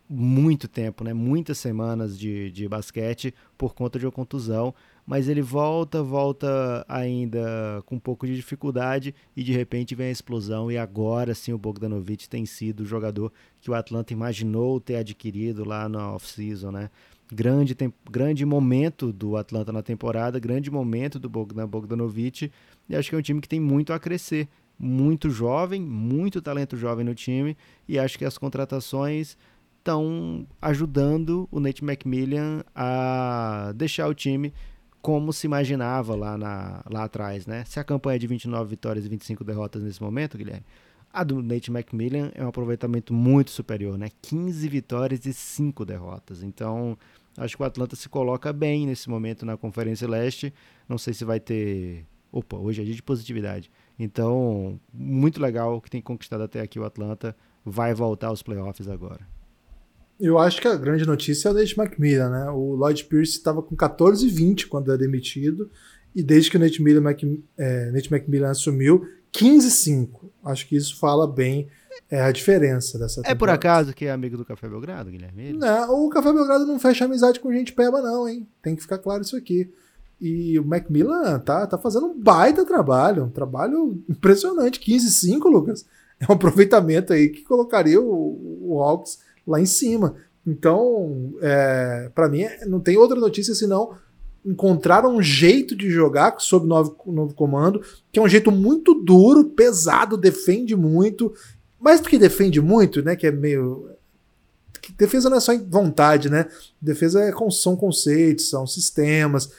muito 0.09 0.67
tempo, 0.67 1.05
né? 1.05 1.13
Muitas 1.13 1.59
semanas 1.59 2.19
de, 2.19 2.51
de 2.53 2.67
basquete 2.67 3.35
por 3.59 3.75
conta 3.75 3.99
de 3.99 4.07
uma 4.07 4.13
contusão, 4.13 4.75
mas 5.07 5.29
ele 5.29 5.43
volta, 5.43 6.03
volta 6.03 6.83
ainda 6.89 7.83
com 7.85 7.97
um 7.97 8.01
pouco 8.01 8.27
de 8.27 8.35
dificuldade 8.35 9.15
e 9.37 9.43
de 9.43 9.53
repente 9.53 9.95
vem 9.95 10.09
a 10.09 10.11
explosão 10.11 10.73
e 10.73 10.79
agora 10.79 11.35
sim 11.35 11.53
o 11.53 11.59
Bogdanovich 11.59 12.31
tem 12.31 12.47
sido 12.47 12.81
o 12.81 12.87
jogador 12.87 13.31
que 13.61 13.71
o 13.71 13.75
Atlanta 13.75 14.15
imaginou 14.15 14.81
ter 14.81 14.97
adquirido 14.97 15.65
lá 15.65 15.87
na 15.87 16.15
off-season, 16.15 16.71
né? 16.71 16.91
Grande, 17.33 17.77
grande 18.11 18.45
momento 18.45 19.13
do 19.13 19.37
Atlanta 19.37 19.73
na 19.73 19.83
temporada, 19.83 20.39
grande 20.39 20.71
momento 20.71 21.19
do 21.19 21.29
Bogdan 21.29 21.67
Bogdanovic, 21.67 22.51
e 22.89 22.97
acho 22.97 23.11
que 23.11 23.17
é 23.17 23.19
um 23.19 23.23
time 23.23 23.41
que 23.41 23.49
tem 23.49 23.61
muito 23.61 23.93
a 23.93 23.99
crescer, 23.99 24.49
muito 24.79 25.31
jovem, 25.31 25.81
muito 25.81 26.43
talento 26.43 26.77
jovem 26.77 27.05
no 27.05 27.15
time, 27.15 27.57
e 27.89 27.99
acho 27.99 28.19
que 28.19 28.25
as 28.25 28.37
contratações 28.37 29.37
estão 29.79 30.47
ajudando 30.61 31.47
o 31.51 31.61
Nate 31.61 31.85
McMillan 31.85 32.65
a 32.75 33.73
deixar 33.77 34.09
o 34.09 34.15
time 34.15 34.53
como 35.03 35.35
se 35.35 35.47
imaginava 35.47 36.17
lá, 36.17 36.39
na, 36.39 36.83
lá 36.91 37.05
atrás, 37.05 37.47
né? 37.47 37.63
Se 37.67 37.79
a 37.79 37.85
campanha 37.85 38.17
é 38.17 38.19
de 38.19 38.27
29 38.27 38.71
vitórias 38.71 39.05
e 39.05 39.09
25 39.11 39.45
derrotas 39.45 39.83
nesse 39.83 40.03
momento, 40.03 40.39
Guilherme, 40.39 40.65
a 41.13 41.23
do 41.23 41.43
Nate 41.43 41.71
McMillan 41.71 42.33
é 42.35 42.43
um 42.43 42.49
aproveitamento 42.49 43.13
muito 43.13 43.51
superior, 43.51 43.99
né? 43.99 44.09
15 44.23 44.67
vitórias 44.67 45.27
e 45.27 45.33
5 45.35 45.85
derrotas. 45.85 46.43
Então, 46.43 46.99
Acho 47.37 47.57
que 47.57 47.63
o 47.63 47.67
Atlanta 47.67 47.97
se 47.97 48.09
coloca 48.09 48.53
bem 48.53 48.87
nesse 48.87 49.09
momento 49.09 49.45
na 49.45 49.57
Conferência 49.57 50.09
Leste. 50.09 50.53
Não 50.89 50.99
sei 50.99 51.13
se 51.13 51.25
vai 51.25 51.41
ter. 51.41 52.07
Opa, 52.31 52.57
hoje 52.57 52.83
é 52.83 52.85
dia 52.85 52.95
de 52.95 53.03
positividade. 53.03 53.71
Então, 53.99 54.81
muito 54.93 55.41
legal 55.41 55.81
que 55.81 55.91
tem 55.91 56.01
conquistado 56.01 56.43
até 56.43 56.61
aqui 56.61 56.79
o 56.79 56.85
Atlanta. 56.85 57.37
Vai 57.65 57.95
voltar 57.95 58.29
aos 58.29 58.43
playoffs 58.43 58.89
agora. 58.89 59.27
Eu 60.21 60.39
acho 60.39 60.61
que 60.61 60.69
a 60.69 60.77
grande 60.77 61.05
notícia 61.05 61.49
é 61.49 61.51
o 61.51 61.55
Nate 61.55 61.79
McMillan, 61.79 62.31
né? 62.31 62.51
O 62.51 62.75
Lloyd 62.77 63.05
Pierce 63.05 63.33
estava 63.33 63.63
com 63.63 63.75
14 63.75 64.27
e 64.27 64.31
20 64.31 64.69
quando 64.69 64.93
é 64.93 64.97
demitido, 64.97 65.71
e 66.15 66.23
desde 66.23 66.51
que 66.51 66.57
o 66.57 66.61
Nate, 66.61 66.81
Mac, 67.01 67.21
é, 67.59 67.91
Nate 67.91 68.15
McMillan 68.15 68.51
assumiu, 68.51 69.09
15 69.33 69.67
e 69.67 69.71
5. 69.71 70.33
Acho 70.45 70.69
que 70.69 70.77
isso 70.77 70.99
fala 70.99 71.27
bem 71.27 71.69
é, 72.11 72.21
a 72.21 72.31
diferença 72.31 72.99
dessa 72.99 73.23
É 73.25 73.35
por 73.35 73.49
acaso 73.49 73.95
que 73.95 74.07
é 74.07 74.11
amigo 74.11 74.37
do 74.37 74.45
Café 74.45 74.69
Belgrado, 74.69 75.11
Guilherme? 75.11 75.53
Não, 75.53 76.07
o 76.07 76.09
Café 76.09 76.33
Belgrado 76.33 76.67
não 76.67 76.79
fecha 76.79 77.05
amizade 77.05 77.41
com 77.41 77.53
gente 77.53 77.73
peba, 77.73 78.01
não, 78.01 78.29
hein? 78.29 78.47
Tem 78.63 78.77
que 78.77 78.83
ficar 78.83 78.99
claro 78.99 79.23
isso 79.23 79.37
aqui. 79.37 79.73
E 80.21 80.59
o 80.59 80.65
Macmillan 80.65 81.39
tá, 81.41 81.67
tá 81.67 81.77
fazendo 81.77 82.07
um 82.07 82.19
baita 82.19 82.65
trabalho, 82.65 83.25
um 83.25 83.31
trabalho 83.31 84.03
impressionante. 84.09 84.81
15-5, 84.81 85.45
Lucas. 85.51 85.85
É 86.21 86.31
um 86.31 86.35
aproveitamento 86.35 87.13
aí 87.13 87.29
que 87.29 87.43
colocaria 87.43 88.01
o, 88.01 88.61
o 88.63 88.81
Hawks 88.81 89.19
lá 89.47 89.61
em 89.61 89.67
cima. 89.67 90.15
Então, 90.47 91.35
é, 91.41 92.11
para 92.15 92.29
mim, 92.29 92.45
não 92.67 92.81
tem 92.81 92.97
outra 92.97 93.19
notícia 93.19 93.55
senão 93.55 93.97
encontraram 94.45 95.17
um 95.17 95.23
jeito 95.23 95.75
de 95.75 95.91
jogar 95.91 96.37
sob 96.39 96.67
novo, 96.67 96.97
novo 97.07 97.35
comando, 97.35 97.81
que 98.13 98.19
é 98.19 98.23
um 98.23 98.29
jeito 98.29 98.53
muito 98.53 98.95
duro, 98.95 99.47
pesado, 99.47 100.17
defende 100.17 100.77
muito. 100.77 101.33
Mais 101.85 102.01
do 102.01 102.09
que 102.09 102.19
defende 102.19 102.61
muito, 102.61 103.03
né? 103.03 103.15
Que 103.15 103.27
é 103.27 103.31
meio. 103.31 103.91
Defesa 104.97 105.29
não 105.29 105.37
é 105.37 105.41
só 105.41 105.57
vontade, 105.59 106.31
né? 106.31 106.47
Defesa 106.81 107.23
é, 107.23 107.33
são 107.51 107.77
conceitos, 107.77 108.49
são 108.49 108.67
sistemas 108.67 109.51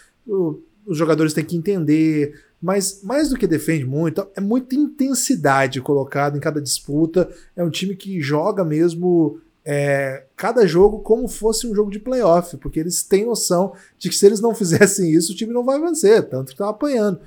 os 0.85 0.97
jogadores 0.97 1.33
têm 1.33 1.43
que 1.43 1.57
entender, 1.57 2.39
mas 2.61 3.01
mais 3.03 3.29
do 3.29 3.37
que 3.37 3.47
defende 3.47 3.85
muito, 3.85 4.25
é 4.35 4.41
muita 4.41 4.75
intensidade 4.75 5.81
colocada 5.81 6.37
em 6.37 6.39
cada 6.39 6.61
disputa. 6.61 7.29
É 7.55 7.63
um 7.63 7.69
time 7.69 7.95
que 7.95 8.21
joga 8.21 8.63
mesmo 8.63 9.39
é, 9.63 10.25
cada 10.35 10.67
jogo 10.67 10.99
como 10.99 11.27
fosse 11.27 11.67
um 11.67 11.73
jogo 11.73 11.89
de 11.89 11.99
playoff, 11.99 12.55
porque 12.57 12.79
eles 12.79 13.01
têm 13.01 13.25
noção 13.25 13.73
de 13.97 14.09
que 14.09 14.15
se 14.15 14.25
eles 14.25 14.39
não 14.39 14.53
fizessem 14.53 15.11
isso, 15.11 15.33
o 15.33 15.35
time 15.35 15.53
não 15.53 15.65
vai 15.65 15.79
vencer, 15.79 16.23
tanto 16.29 16.51
que 16.51 16.57
tá 16.57 16.69
apanhando. 16.69 17.19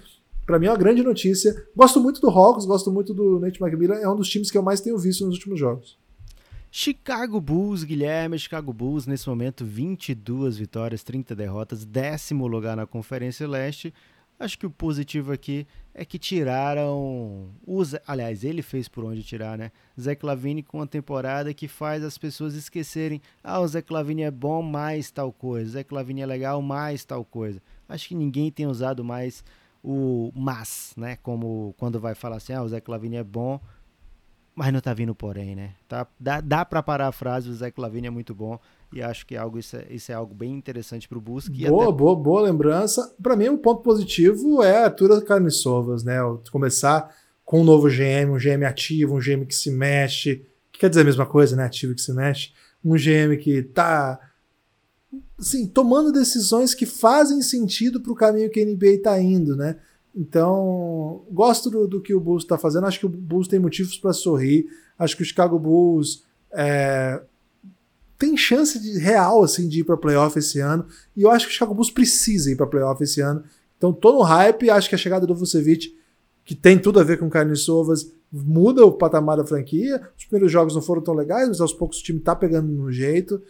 Para 0.48 0.58
mim 0.58 0.64
é 0.64 0.70
uma 0.70 0.78
grande 0.78 1.02
notícia. 1.02 1.62
Gosto 1.76 2.00
muito 2.00 2.22
do 2.22 2.30
Hawks, 2.30 2.64
gosto 2.64 2.90
muito 2.90 3.12
do 3.12 3.38
Nate 3.38 3.62
McMillan, 3.62 3.96
é 3.96 4.08
um 4.08 4.16
dos 4.16 4.30
times 4.30 4.50
que 4.50 4.56
eu 4.56 4.62
mais 4.62 4.80
tenho 4.80 4.96
visto 4.96 5.26
nos 5.26 5.34
últimos 5.34 5.60
jogos. 5.60 5.98
Chicago 6.70 7.38
Bulls, 7.38 7.84
Guilherme, 7.84 8.38
Chicago 8.38 8.72
Bulls 8.72 9.06
nesse 9.06 9.28
momento 9.28 9.62
22 9.62 10.56
vitórias, 10.56 11.02
30 11.02 11.36
derrotas, 11.36 11.84
décimo 11.84 12.46
lugar 12.46 12.74
na 12.74 12.86
Conferência 12.86 13.46
Leste. 13.46 13.92
Acho 14.40 14.58
que 14.58 14.64
o 14.64 14.70
positivo 14.70 15.32
aqui 15.32 15.66
é 15.92 16.02
que 16.02 16.18
tiraram 16.18 17.50
os, 17.66 17.94
aliás, 18.06 18.42
ele 18.42 18.62
fez 18.62 18.88
por 18.88 19.04
onde 19.04 19.22
tirar, 19.22 19.58
né? 19.58 19.70
Zé 20.00 20.14
Clavini 20.14 20.62
com 20.62 20.78
uma 20.78 20.86
temporada 20.86 21.52
que 21.52 21.68
faz 21.68 22.02
as 22.02 22.16
pessoas 22.16 22.54
esquecerem, 22.54 23.20
ah, 23.44 23.60
o 23.60 23.68
Zé 23.68 23.82
Clavini 23.82 24.22
é 24.22 24.30
bom, 24.30 24.62
mais 24.62 25.10
tal 25.10 25.30
coisa. 25.30 25.72
Zé 25.72 25.84
Clavini 25.84 26.22
é 26.22 26.26
legal, 26.26 26.62
mais 26.62 27.04
tal 27.04 27.22
coisa. 27.22 27.60
Acho 27.86 28.08
que 28.08 28.14
ninguém 28.14 28.50
tem 28.50 28.66
usado 28.66 29.04
mais 29.04 29.44
o 29.82 30.32
mas, 30.34 30.92
né? 30.96 31.16
Como 31.22 31.74
quando 31.78 32.00
vai 32.00 32.14
falar 32.14 32.36
assim, 32.36 32.52
ah, 32.52 32.62
o 32.62 32.68
Zé 32.68 32.80
Clavini 32.80 33.16
é 33.16 33.24
bom, 33.24 33.60
mas 34.54 34.72
não 34.72 34.80
tá 34.80 34.92
vindo 34.92 35.14
porém, 35.14 35.54
né? 35.54 35.74
Tá, 35.88 36.06
dá 36.18 36.40
dá 36.40 36.64
para 36.64 36.82
parar 36.82 37.08
a 37.08 37.12
frase, 37.12 37.48
o 37.48 37.54
Zé 37.54 37.70
Clavini 37.70 38.08
é 38.08 38.10
muito 38.10 38.34
bom 38.34 38.58
e 38.92 39.02
acho 39.02 39.26
que 39.26 39.36
algo, 39.36 39.58
isso, 39.58 39.76
é, 39.76 39.86
isso 39.90 40.10
é 40.10 40.14
algo 40.14 40.34
bem 40.34 40.54
interessante 40.54 41.08
pro 41.08 41.20
Busque. 41.20 41.66
Boa, 41.66 41.84
até... 41.84 41.92
boa, 41.92 42.16
boa 42.16 42.42
lembrança. 42.42 43.14
Para 43.22 43.36
mim, 43.36 43.48
o 43.48 43.52
um 43.52 43.58
ponto 43.58 43.82
positivo 43.82 44.62
é 44.62 44.78
a 44.78 44.84
Arthur 44.86 45.22
Carniçovas, 45.24 46.02
né? 46.02 46.18
Começar 46.50 47.14
com 47.44 47.60
um 47.60 47.64
novo 47.64 47.88
GM, 47.88 48.30
um 48.30 48.38
GM 48.38 48.64
ativo, 48.66 49.16
um 49.16 49.20
GM 49.20 49.44
que 49.46 49.54
se 49.54 49.70
mexe, 49.70 50.46
que 50.72 50.80
quer 50.80 50.88
dizer 50.88 51.02
a 51.02 51.04
mesma 51.04 51.26
coisa, 51.26 51.54
né? 51.54 51.64
Ativo 51.64 51.94
que 51.94 52.00
se 52.00 52.12
mexe. 52.12 52.52
Um 52.84 52.94
GM 52.94 53.36
que 53.40 53.62
tá 53.62 54.18
assim, 55.38 55.66
tomando 55.66 56.12
decisões 56.12 56.74
que 56.74 56.86
fazem 56.86 57.40
sentido 57.42 58.00
para 58.00 58.12
o 58.12 58.16
caminho 58.16 58.50
que 58.50 58.60
a 58.60 58.64
NBA 58.64 58.86
está 58.86 59.20
indo, 59.20 59.56
né? 59.56 59.78
Então, 60.14 61.24
gosto 61.30 61.70
do, 61.70 61.86
do 61.86 62.00
que 62.00 62.14
o 62.14 62.20
Bulls 62.20 62.42
está 62.42 62.58
fazendo. 62.58 62.86
Acho 62.86 62.98
que 62.98 63.06
o 63.06 63.08
Bulls 63.08 63.46
tem 63.46 63.58
motivos 63.58 63.96
para 63.98 64.12
sorrir. 64.12 64.66
Acho 64.98 65.16
que 65.16 65.22
o 65.22 65.26
Chicago 65.26 65.58
Bulls 65.58 66.24
é, 66.50 67.22
tem 68.18 68.36
chance 68.36 68.80
de, 68.80 68.98
real 68.98 69.44
assim, 69.44 69.68
de 69.68 69.80
ir 69.80 69.84
para 69.84 69.96
playoff 69.96 70.36
esse 70.38 70.58
ano. 70.58 70.86
E 71.16 71.22
eu 71.22 71.30
acho 71.30 71.46
que 71.46 71.52
o 71.52 71.54
Chicago 71.54 71.74
Bulls 71.74 71.90
precisa 71.90 72.50
ir 72.50 72.56
para 72.56 72.66
playoff 72.66 73.02
esse 73.02 73.20
ano. 73.20 73.44
Então, 73.76 73.92
tô 73.92 74.12
no 74.12 74.22
hype. 74.22 74.70
Acho 74.70 74.88
que 74.88 74.94
a 74.94 74.98
chegada 74.98 75.24
do 75.26 75.36
Vucevic, 75.36 75.96
que 76.44 76.54
tem 76.54 76.78
tudo 76.78 76.98
a 76.98 77.04
ver 77.04 77.18
com 77.18 77.30
Carne 77.30 77.54
Sovas, 77.56 78.12
muda 78.32 78.84
o 78.84 78.92
patamar 78.92 79.36
da 79.36 79.46
franquia. 79.46 80.02
Os 80.16 80.24
primeiros 80.24 80.50
jogos 80.50 80.74
não 80.74 80.82
foram 80.82 81.00
tão 81.00 81.14
legais, 81.14 81.48
mas 81.48 81.60
aos 81.60 81.72
poucos 81.72 82.00
o 82.00 82.02
time 82.02 82.18
tá 82.18 82.34
pegando 82.34 82.68
no 82.68 82.90
jeito. 82.90 83.40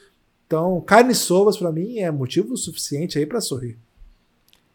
Então, 0.48 0.80
Carne 0.80 1.14
Sovas, 1.14 1.58
para 1.58 1.70
mim, 1.70 1.98
é 1.98 2.10
motivo 2.10 2.56
suficiente 2.56 3.18
aí 3.18 3.26
para 3.26 3.38
sorrir. 3.38 3.76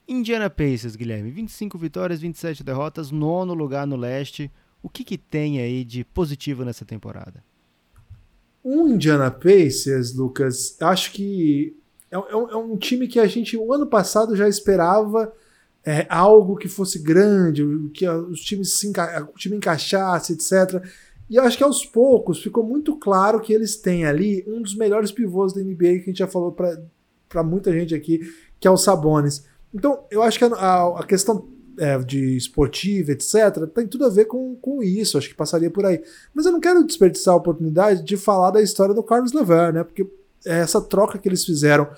Indiana 0.08 0.48
Pacers, 0.48 0.96
Guilherme, 0.96 1.32
25 1.32 1.80
vitórias, 1.80 2.22
27 2.22 2.64
derrotas, 2.64 3.10
nono 3.10 3.56
lugar 3.56 3.88
no 3.88 3.96
leste. 3.96 4.52
O 4.84 4.88
que, 4.88 5.04
que 5.04 5.18
tem 5.18 5.60
aí 5.60 5.84
de 5.84 6.04
positivo 6.04 6.64
nessa 6.64 6.86
temporada? 6.86 7.44
O 8.64 8.88
Indiana 8.88 9.32
Pacers, 9.32 10.14
Lucas, 10.14 10.78
acho 10.80 11.12
que 11.12 11.76
é, 12.12 12.18
é, 12.18 12.36
um, 12.36 12.50
é 12.52 12.56
um, 12.56 12.78
time 12.78 13.08
que 13.08 13.20
a 13.20 13.26
gente, 13.26 13.58
o 13.58 13.74
ano 13.74 13.88
passado, 13.88 14.36
já 14.36 14.48
esperava 14.48 15.34
é, 15.84 16.06
algo 16.08 16.56
que 16.56 16.68
fosse 16.68 17.00
grande, 17.00 17.66
que 17.96 18.08
os 18.08 18.42
times 18.42 18.74
se 18.74 18.88
enca 18.88 19.28
o 19.34 19.38
time 19.40 19.58
encaixasse, 19.58 20.34
etc. 20.34 20.86
E 21.30 21.40
acho 21.40 21.58
que 21.58 21.64
aos 21.64 21.86
poucos 21.86 22.42
ficou 22.42 22.64
muito 22.64 22.98
claro 22.98 23.40
que 23.40 23.54
eles 23.54 23.76
têm 23.76 24.06
ali 24.06 24.44
um 24.48 24.62
dos 24.62 24.76
melhores 24.76 25.12
pivôs 25.12 25.54
da 25.54 25.62
NBA 25.62 25.76
que 25.76 26.04
a 26.04 26.06
gente 26.06 26.20
já 26.20 26.28
falou 26.28 26.52
para 26.52 27.44
muita 27.44 27.72
gente 27.72 27.96
aqui, 27.96 28.20
que 28.60 28.68
é 28.68 28.72
o 28.72 28.78
Sabonis. 28.78 29.46
Então, 29.74 30.06
eu 30.12 30.22
acho 30.22 30.38
que 30.38 30.46
a, 30.46 31.00
a 31.00 31.06
questão 31.06 31.48
é, 31.78 31.98
de 32.00 32.38
esportiva, 32.38 33.12
etc., 33.12 33.68
tem 33.74 33.88
tudo 33.88 34.06
a 34.06 34.10
ver 34.10 34.26
com, 34.26 34.56
com 34.56 34.84
isso, 34.84 35.18
acho 35.18 35.30
que 35.30 35.36
passaria 35.36 35.72
por 35.72 35.86
aí. 35.86 36.02
Mas 36.34 36.46
eu 36.46 36.52
não 36.52 36.60
quero 36.60 36.84
desperdiçar 36.84 37.34
a 37.34 37.38
oportunidade 37.38 38.04
de 38.04 38.18
falar 38.18 38.52
da 38.52 38.62
história 38.62 38.94
do 38.94 39.04
Carlos 39.04 39.34
Lever, 39.34 39.74
né? 39.74 39.84
Porque 39.84 40.08
essa 40.46 40.82
troca 40.82 41.18
que 41.18 41.28
eles 41.28 41.46
fizeram 41.46 41.90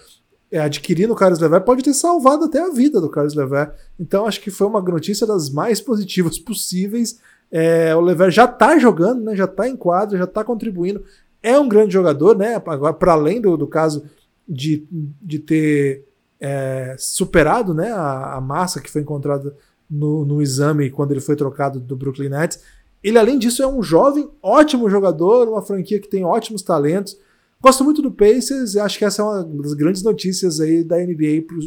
é, 0.52 0.60
adquirindo 0.60 1.14
o 1.14 1.16
Carlos 1.16 1.40
Lever 1.40 1.62
pode 1.62 1.84
ter 1.84 1.94
salvado 1.94 2.46
até 2.46 2.60
a 2.60 2.70
vida 2.70 3.02
do 3.02 3.10
Carlos 3.10 3.36
Lever. 3.36 3.74
Então, 4.00 4.26
acho 4.26 4.40
que 4.40 4.52
foi 4.52 4.68
uma 4.68 4.82
notícia 4.82 5.28
das 5.28 5.50
mais 5.50 5.82
positivas 5.82 6.40
possíveis. 6.40 7.20
É, 7.52 7.96
o 7.96 8.02
Lever 8.02 8.32
já 8.32 8.48
tá 8.48 8.78
jogando, 8.78 9.24
né? 9.24 9.36
Já 9.36 9.48
tá 9.48 9.68
em 9.68 9.76
quadro, 9.76 10.18
já 10.18 10.28
tá 10.28 10.44
contribuindo. 10.44 11.04
É 11.42 11.58
um 11.60 11.70
grande 11.70 11.94
jogador, 11.94 12.38
né? 12.38 12.56
Agora, 12.56 12.94
para 12.94 13.14
além 13.14 13.40
do, 13.40 13.56
do 13.56 13.68
caso 13.68 14.04
de, 14.48 14.88
de 15.22 15.40
ter 15.40 16.06
é, 16.40 16.96
superado 16.98 17.74
né, 17.74 17.92
a, 17.92 18.36
a, 18.36 18.42
massa 18.42 18.82
que 18.82 18.92
foi 18.92 19.02
encontrada 19.02 19.56
no, 19.90 20.26
no, 20.26 20.42
exame 20.42 20.90
quando 20.90 21.12
ele 21.12 21.22
foi 21.22 21.36
trocado 21.36 21.80
do 21.80 21.96
Brooklyn 21.96 22.30
Nets. 22.30 22.62
Ele, 23.04 23.18
além 23.18 23.38
disso, 23.38 23.62
é 23.62 23.68
um 23.68 23.82
jovem, 23.84 24.30
ótimo 24.42 24.90
jogador, 24.90 25.48
uma 25.48 25.62
franquia 25.62 26.00
que 26.00 26.08
tem 26.08 26.24
ótimos 26.24 26.62
talentos. 26.62 27.18
Gosto 27.62 27.84
muito 27.84 28.02
do 28.02 28.12
Pacers 28.12 28.76
acho 28.76 28.98
que 28.98 29.06
essa 29.06 29.22
é 29.22 29.26
uma 29.26 29.44
das 29.44 29.74
grandes 29.74 30.04
notícias 30.04 30.60
aí 30.60 30.84
da 30.84 30.98
NBA 30.98 31.44
pro, 31.48 31.60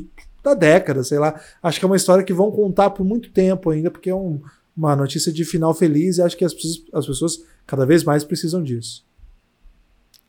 da 0.43 0.55
década, 0.55 1.03
sei 1.03 1.18
lá. 1.18 1.41
Acho 1.62 1.79
que 1.79 1.85
é 1.85 1.89
uma 1.89 1.97
história 1.97 2.24
que 2.24 2.33
vão 2.33 2.51
contar 2.51 2.91
por 2.91 3.05
muito 3.05 3.33
tempo 3.33 3.70
ainda, 3.70 3.91
porque 3.91 4.11
é 4.11 4.14
um, 4.14 4.41
uma 4.79 4.95
notícia 4.95 5.33
de 5.33 5.45
final 5.45 5.74
feliz 5.74 6.18
e 6.18 6.22
acho 6.22 6.37
que 6.37 6.45
as, 6.45 6.55
as 6.93 7.05
pessoas 7.05 7.45
cada 7.66 7.85
vez 7.85 8.05
mais 8.05 8.22
precisam 8.22 8.62
disso. 8.62 9.05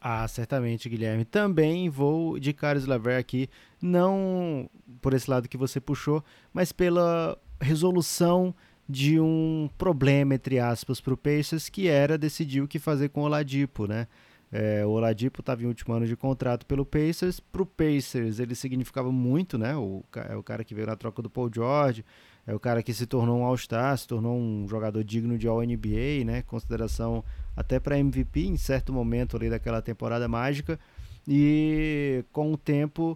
Ah, 0.02 0.28
certamente, 0.28 0.90
Guilherme. 0.90 1.24
Também 1.24 1.88
vou 1.90 2.40
de 2.40 2.52
Carlos 2.52 2.88
Laver 2.88 3.20
aqui, 3.20 3.48
não 3.80 4.68
por 5.02 5.14
esse 5.14 5.30
lado 5.30 5.48
que 5.48 5.58
você 5.58 5.80
puxou, 5.80 6.24
mas 6.52 6.72
pela 6.72 7.38
resolução 7.62 8.56
de 8.88 9.20
um 9.20 9.70
problema, 9.78 10.34
entre 10.34 10.58
aspas, 10.58 11.00
para 11.00 11.14
o 11.14 11.18
Pacers, 11.18 11.70
que 11.70 11.88
era 11.88 12.18
decidir 12.18 12.62
o 12.62 12.68
que 12.68 12.80
fazer 12.80 13.10
com 13.10 13.22
o 13.22 13.26
Oladipo, 13.26 13.86
né? 13.86 14.08
É, 14.52 14.84
o 14.84 14.90
Oladipo 14.90 15.42
estava 15.42 15.62
em 15.62 15.68
último 15.68 15.94
ano 15.94 16.08
de 16.08 16.16
contrato 16.16 16.66
pelo 16.66 16.84
Pacers. 16.84 17.40
Para 17.40 17.62
o 17.62 17.66
Pacers, 17.68 18.40
ele 18.40 18.56
significava 18.56 19.12
muito, 19.12 19.60
né? 19.60 19.76
O, 19.76 20.04
é 20.28 20.36
o 20.36 20.42
cara 20.42 20.64
que 20.64 20.74
veio 20.74 20.88
na 20.88 20.96
troca 20.96 21.22
do 21.22 21.30
Paul 21.30 21.52
George, 21.54 22.04
é 22.50 22.56
o 22.56 22.60
cara 22.60 22.82
que 22.82 22.92
se 22.92 23.06
tornou 23.06 23.38
um 23.38 23.44
All-Star, 23.44 23.96
se 23.96 24.08
tornou 24.08 24.36
um 24.36 24.68
jogador 24.68 25.04
digno 25.04 25.38
de 25.38 25.48
All-NBA, 25.48 26.26
né? 26.26 26.42
Consideração 26.42 27.24
até 27.56 27.80
para 27.80 28.00
MVP 28.00 28.42
em 28.42 28.58
certo 28.58 28.92
momento 28.92 29.38
ali 29.38 29.52
daquela 29.52 29.84
temporada 29.84 30.28
mágica. 30.28 30.80
E 31.28 32.26
com 32.32 32.52
o 32.52 32.58
tempo 32.58 33.16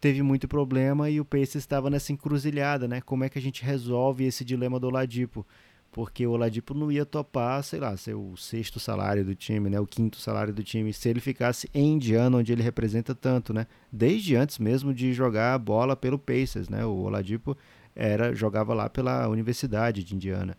teve 0.00 0.20
muito 0.20 0.48
problema 0.48 1.08
e 1.08 1.20
o 1.20 1.24
Pacers 1.24 1.62
estava 1.62 1.88
nessa 1.88 2.12
encruzilhada, 2.12 2.88
né? 2.88 3.00
Como 3.00 3.22
é 3.22 3.28
que 3.28 3.38
a 3.38 3.42
gente 3.42 3.62
resolve 3.62 4.24
esse 4.24 4.44
dilema 4.44 4.80
do 4.80 4.88
Oladipo? 4.88 5.46
Porque 5.92 6.26
o 6.26 6.32
Oladipo 6.32 6.74
não 6.74 6.90
ia 6.90 7.06
topar, 7.06 7.62
sei 7.62 7.78
lá, 7.78 7.96
ser 7.96 8.14
o 8.14 8.36
sexto 8.36 8.80
salário 8.80 9.24
do 9.24 9.36
time, 9.36 9.70
né? 9.70 9.78
O 9.78 9.86
quinto 9.86 10.16
salário 10.16 10.52
do 10.52 10.64
time, 10.64 10.92
se 10.92 11.08
ele 11.08 11.20
ficasse 11.20 11.70
em 11.72 11.92
Indiana, 11.92 12.38
onde 12.38 12.50
ele 12.50 12.64
representa 12.64 13.14
tanto, 13.14 13.54
né? 13.54 13.68
Desde 13.92 14.34
antes 14.34 14.58
mesmo 14.58 14.92
de 14.92 15.12
jogar 15.12 15.54
a 15.54 15.58
bola 15.58 15.94
pelo 15.94 16.18
Pacers, 16.18 16.68
né? 16.68 16.84
O 16.84 17.02
Oladipo 17.02 17.56
era 17.94 18.34
jogava 18.34 18.74
lá 18.74 18.88
pela 18.88 19.28
Universidade 19.28 20.02
de 20.02 20.14
Indiana. 20.14 20.56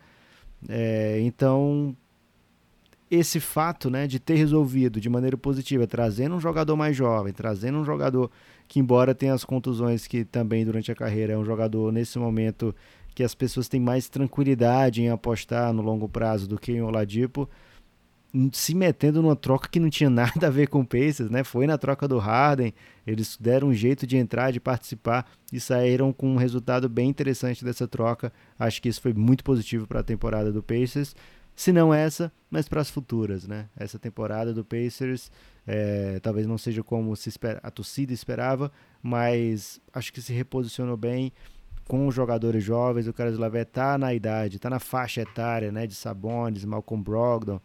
É, 0.70 1.20
então, 1.22 1.96
esse 3.10 3.40
fato 3.40 3.90
né, 3.90 4.08
de 4.08 4.20
ter 4.20 4.36
resolvido 4.36 5.00
de 5.00 5.10
maneira 5.10 5.38
positiva, 5.38 5.86
trazendo 5.86 6.36
um 6.36 6.40
jogador 6.40 6.76
mais 6.76 6.96
jovem, 6.96 7.34
trazendo 7.34 7.78
um 7.78 7.86
jogador 7.86 8.32
que, 8.68 8.80
embora 8.80 9.14
tenha 9.14 9.34
as 9.34 9.44
contusões 9.44 10.08
que 10.08 10.24
também 10.24 10.66
durante 10.66 10.92
a 10.92 10.96
carreira 10.96 11.34
é 11.34 11.38
um 11.38 11.46
jogador 11.46 11.92
nesse 11.92 12.18
momento 12.18 12.74
que 13.14 13.24
as 13.24 13.36
pessoas 13.36 13.68
têm 13.68 13.80
mais 13.80 14.10
tranquilidade 14.10 15.02
em 15.02 15.10
apostar 15.10 15.72
no 15.72 15.82
longo 15.82 16.10
prazo 16.10 16.48
do 16.48 16.58
que 16.58 16.72
em 16.72 16.82
Oladipo, 16.82 17.48
se 18.52 18.74
metendo 18.74 19.22
numa 19.22 19.36
troca 19.36 19.70
que 19.70 19.80
não 19.80 19.90
tinha 19.90 20.10
nada 20.10 20.48
a 20.48 20.50
ver 20.50 20.68
com 20.68 20.82
o 20.82 20.86
Pacers, 20.86 21.30
né? 21.30 21.44
Foi 21.44 21.68
na 21.68 21.78
troca 21.78 22.08
do 22.08 22.18
Harden, 22.18 22.74
eles 23.06 23.38
deram 23.40 23.68
um 23.68 23.74
jeito 23.74 24.08
de 24.08 24.18
entrar, 24.18 24.52
de 24.52 24.60
participar 24.60 25.30
e 25.52 25.60
saíram 25.60 26.12
com 26.12 26.34
um 26.34 26.36
resultado 26.36 26.90
bem 26.90 27.10
interessante 27.10 27.64
dessa 27.64 27.88
troca. 27.88 28.34
Acho 28.58 28.82
que 28.82 28.90
isso 28.90 29.02
foi 29.02 29.14
muito 29.14 29.44
positivo 29.44 29.86
para 29.86 30.00
a 30.00 30.04
temporada 30.04 30.52
do 30.52 30.64
Pacers. 30.64 31.16
Se 31.56 31.72
não 31.72 31.94
essa, 31.94 32.32
mas 32.50 32.68
para 32.68 32.82
as 32.82 32.90
futuras, 32.90 33.48
né? 33.48 33.70
Essa 33.78 34.00
temporada 34.00 34.52
do 34.52 34.66
Pacers 34.66 35.32
é, 35.68 36.20
talvez 36.20 36.48
não 36.48 36.58
seja 36.58 36.84
como 36.84 37.16
se 37.16 37.30
espera, 37.30 37.60
a 37.62 37.70
torcida 37.70 38.12
esperava, 38.12 38.72
mas 39.04 39.80
acho 39.94 40.12
que 40.12 40.20
se 40.20 40.34
reposicionou 40.34 40.98
bem 40.98 41.32
com 41.88 42.08
os 42.08 42.16
jogadores 42.16 42.64
jovens. 42.64 43.08
O 43.08 43.14
Carlos 43.14 43.38
Lavé 43.38 43.62
está 43.62 43.96
na 43.96 44.12
idade, 44.12 44.56
está 44.56 44.72
na 44.72 44.80
faixa 44.80 45.22
etária, 45.22 45.72
né? 45.72 45.86
De 45.86 45.94
Sabonis, 45.94 46.66
Malcolm 46.66 47.04
Brogdon 47.04 47.62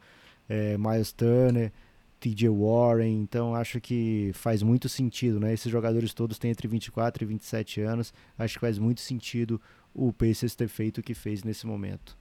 é, 0.49 0.77
Miles 0.79 1.13
Turner, 1.13 1.73
TJ 2.21 2.49
Warren, 2.49 3.21
então 3.21 3.55
acho 3.55 3.81
que 3.81 4.31
faz 4.35 4.63
muito 4.63 4.89
sentido, 4.89 5.39
né? 5.39 5.53
Esses 5.53 5.71
jogadores 5.71 6.13
todos 6.13 6.39
têm 6.39 6.51
entre 6.51 6.67
24 6.67 7.23
e 7.23 7.27
27 7.27 7.81
anos, 7.81 8.13
acho 8.37 8.55
que 8.55 8.61
faz 8.61 8.79
muito 8.79 9.01
sentido 9.01 9.61
o 9.95 10.13
Pacers 10.13 10.55
ter 10.55 10.69
feito 10.69 10.99
o 10.99 11.03
que 11.03 11.15
fez 11.15 11.45
nesse 11.45 11.67
momento. 11.67 12.17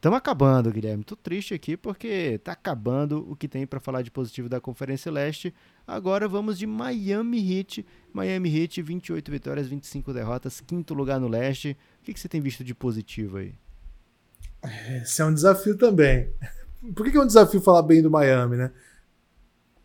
Estamos 0.00 0.16
acabando, 0.16 0.72
Guilherme. 0.72 1.04
Tô 1.04 1.14
triste 1.14 1.52
aqui 1.52 1.76
porque 1.76 2.38
tá 2.38 2.52
acabando 2.52 3.30
o 3.30 3.36
que 3.36 3.46
tem 3.46 3.66
para 3.66 3.78
falar 3.78 4.00
de 4.00 4.10
positivo 4.10 4.48
da 4.48 4.58
Conferência 4.58 5.12
Leste. 5.12 5.52
Agora 5.86 6.26
vamos 6.26 6.58
de 6.58 6.66
Miami 6.66 7.58
Heat. 7.58 7.84
Miami 8.10 8.48
Heat, 8.48 8.80
28 8.80 9.30
vitórias, 9.30 9.68
25 9.68 10.14
derrotas, 10.14 10.58
quinto 10.58 10.94
lugar 10.94 11.20
no 11.20 11.28
leste. 11.28 11.76
O 12.00 12.04
que, 12.04 12.14
que 12.14 12.20
você 12.20 12.30
tem 12.30 12.40
visto 12.40 12.64
de 12.64 12.74
positivo 12.74 13.36
aí? 13.36 13.54
Esse 15.02 15.20
é 15.20 15.24
um 15.26 15.34
desafio 15.34 15.76
também. 15.76 16.32
Por 16.94 17.10
que 17.10 17.16
é 17.16 17.20
um 17.20 17.26
desafio 17.26 17.60
falar 17.60 17.82
bem 17.82 18.02
do 18.02 18.10
Miami, 18.10 18.56
né? 18.56 18.72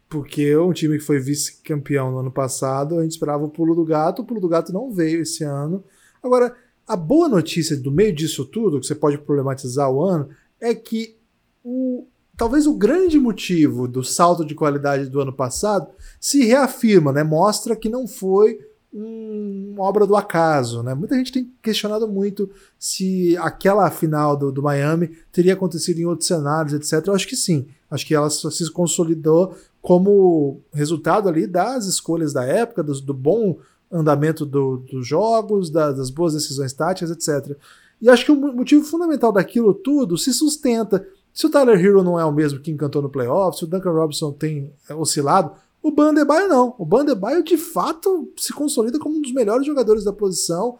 Porque 0.07 0.43
é 0.43 0.59
um 0.59 0.71
time 0.71 0.97
que 0.97 1.03
foi 1.03 1.19
vice-campeão 1.19 2.11
no 2.11 2.19
ano 2.19 2.31
passado, 2.31 2.99
a 2.99 3.03
gente 3.03 3.11
esperava 3.11 3.43
o 3.43 3.49
pulo 3.49 3.75
do 3.75 3.83
gato, 3.83 4.21
o 4.21 4.25
pulo 4.25 4.39
do 4.39 4.47
gato 4.47 4.71
não 4.71 4.91
veio 4.91 5.21
esse 5.21 5.43
ano. 5.43 5.83
Agora, 6.23 6.55
a 6.87 6.95
boa 6.95 7.27
notícia 7.27 7.75
do 7.75 7.91
meio 7.91 8.13
disso 8.13 8.45
tudo, 8.45 8.79
que 8.79 8.85
você 8.85 8.95
pode 8.95 9.17
problematizar 9.17 9.91
o 9.91 10.01
ano, 10.03 10.29
é 10.61 10.73
que 10.73 11.17
o, 11.63 12.07
talvez 12.37 12.67
o 12.67 12.75
grande 12.75 13.19
motivo 13.19 13.87
do 13.87 14.03
salto 14.03 14.45
de 14.45 14.55
qualidade 14.55 15.09
do 15.09 15.19
ano 15.19 15.33
passado 15.33 15.91
se 16.19 16.45
reafirma, 16.45 17.11
né? 17.11 17.23
Mostra 17.23 17.75
que 17.75 17.89
não 17.89 18.07
foi 18.07 18.59
uma 18.97 19.83
obra 19.83 20.07
do 20.07 20.15
acaso. 20.15 20.81
Né? 20.81 20.93
Muita 20.93 21.15
gente 21.15 21.31
tem 21.31 21.51
questionado 21.61 22.07
muito 22.07 22.49
se 22.79 23.35
aquela 23.37 23.91
final 23.91 24.37
do, 24.37 24.51
do 24.51 24.63
Miami 24.63 25.11
teria 25.31 25.53
acontecido 25.53 25.99
em 25.99 26.05
outros 26.05 26.27
cenários, 26.27 26.73
etc. 26.73 27.05
Eu 27.05 27.13
acho 27.13 27.27
que 27.27 27.35
sim. 27.35 27.67
Acho 27.91 28.05
que 28.05 28.15
ela 28.15 28.29
se 28.29 28.71
consolidou 28.71 29.55
como 29.81 30.61
resultado 30.73 31.27
ali 31.27 31.45
das 31.45 31.85
escolhas 31.85 32.31
da 32.31 32.43
época, 32.45 32.81
do, 32.81 32.99
do 33.01 33.13
bom 33.13 33.57
andamento 33.91 34.45
do, 34.45 34.77
dos 34.77 35.05
jogos, 35.05 35.69
da, 35.69 35.91
das 35.91 36.09
boas 36.09 36.33
decisões 36.33 36.73
táticas, 36.73 37.11
etc. 37.11 37.57
E 38.01 38.09
acho 38.09 38.25
que 38.25 38.31
o 38.31 38.35
motivo 38.35 38.83
fundamental 38.83 39.31
daquilo 39.31 39.73
tudo 39.73 40.17
se 40.17 40.33
sustenta. 40.33 41.05
Se 41.33 41.45
o 41.45 41.49
Tyler 41.49 41.79
Hero 41.79 42.01
não 42.01 42.19
é 42.19 42.23
o 42.23 42.31
mesmo 42.31 42.59
que 42.59 42.71
encantou 42.71 43.01
no 43.01 43.09
playoff, 43.09 43.57
se 43.57 43.65
o 43.65 43.67
Duncan 43.67 43.91
Robinson 43.91 44.31
tem 44.31 44.71
oscilado, 44.89 45.51
o 45.85 45.91
Bandebaio 45.91 46.47
não. 46.47 46.73
O 46.79 46.83
Bandebaio 46.83 47.43
de 47.43 47.57
fato 47.57 48.33
se 48.37 48.51
consolida 48.51 48.97
como 48.97 49.17
um 49.17 49.21
dos 49.21 49.31
melhores 49.31 49.67
jogadores 49.67 50.03
da 50.03 50.11
posição. 50.11 50.79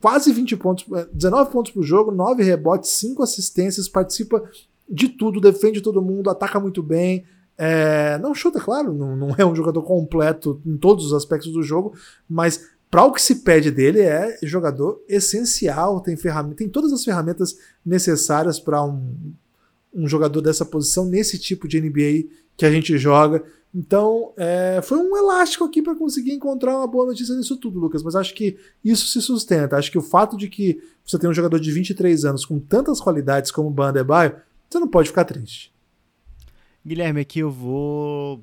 Quase 0.00 0.32
20 0.32 0.56
pontos, 0.56 0.84
19 1.12 1.48
é, 1.48 1.52
pontos 1.52 1.70
por 1.70 1.84
jogo, 1.84 2.10
9 2.10 2.42
rebotes, 2.42 2.90
5 2.90 3.22
assistências, 3.22 3.88
participa 3.88 4.42
de 4.88 5.10
tudo, 5.10 5.40
defende 5.40 5.80
todo 5.80 6.02
mundo, 6.02 6.28
ataca 6.28 6.58
muito 6.58 6.82
bem. 6.82 7.24
É, 7.56 8.18
não 8.18 8.34
chuta, 8.34 8.58
claro, 8.58 8.92
não, 8.92 9.16
não 9.16 9.34
é 9.38 9.46
um 9.46 9.54
jogador 9.54 9.82
completo 9.82 10.60
em 10.66 10.76
todos 10.76 11.06
os 11.06 11.12
aspectos 11.12 11.52
do 11.52 11.62
jogo, 11.62 11.94
mas 12.28 12.68
para 12.90 13.04
o 13.04 13.12
que 13.12 13.22
se 13.22 13.36
pede 13.36 13.70
dele 13.70 14.00
é 14.00 14.36
jogador 14.42 15.00
essencial, 15.08 16.00
tem, 16.00 16.16
ferramenta, 16.16 16.56
tem 16.56 16.68
todas 16.68 16.92
as 16.92 17.04
ferramentas 17.04 17.56
necessárias 17.84 18.58
para 18.58 18.82
um, 18.82 19.14
um 19.94 20.08
jogador 20.08 20.40
dessa 20.40 20.64
posição 20.64 21.06
nesse 21.06 21.38
tipo 21.38 21.68
de 21.68 21.80
NBA 21.80 22.28
que 22.56 22.66
a 22.66 22.70
gente 22.72 22.98
joga. 22.98 23.44
Então, 23.78 24.32
é, 24.38 24.80
foi 24.82 24.96
um 24.96 25.14
elástico 25.14 25.62
aqui 25.62 25.82
para 25.82 25.94
conseguir 25.94 26.32
encontrar 26.32 26.78
uma 26.78 26.86
boa 26.86 27.04
notícia 27.04 27.36
nisso 27.36 27.58
tudo, 27.58 27.78
Lucas. 27.78 28.02
Mas 28.02 28.16
acho 28.16 28.32
que 28.32 28.56
isso 28.82 29.06
se 29.06 29.20
sustenta. 29.20 29.76
Acho 29.76 29.92
que 29.92 29.98
o 29.98 30.02
fato 30.02 30.34
de 30.34 30.48
que 30.48 30.80
você 31.04 31.18
tem 31.18 31.28
um 31.28 31.34
jogador 31.34 31.60
de 31.60 31.70
23 31.70 32.24
anos 32.24 32.46
com 32.46 32.58
tantas 32.58 33.02
qualidades 33.02 33.50
como 33.50 33.68
o 33.68 33.70
Bandebaio, 33.70 34.34
você 34.66 34.78
não 34.78 34.88
pode 34.88 35.10
ficar 35.10 35.26
triste. 35.26 35.74
Guilherme, 36.86 37.20
aqui 37.20 37.40
eu 37.40 37.50
vou 37.50 38.42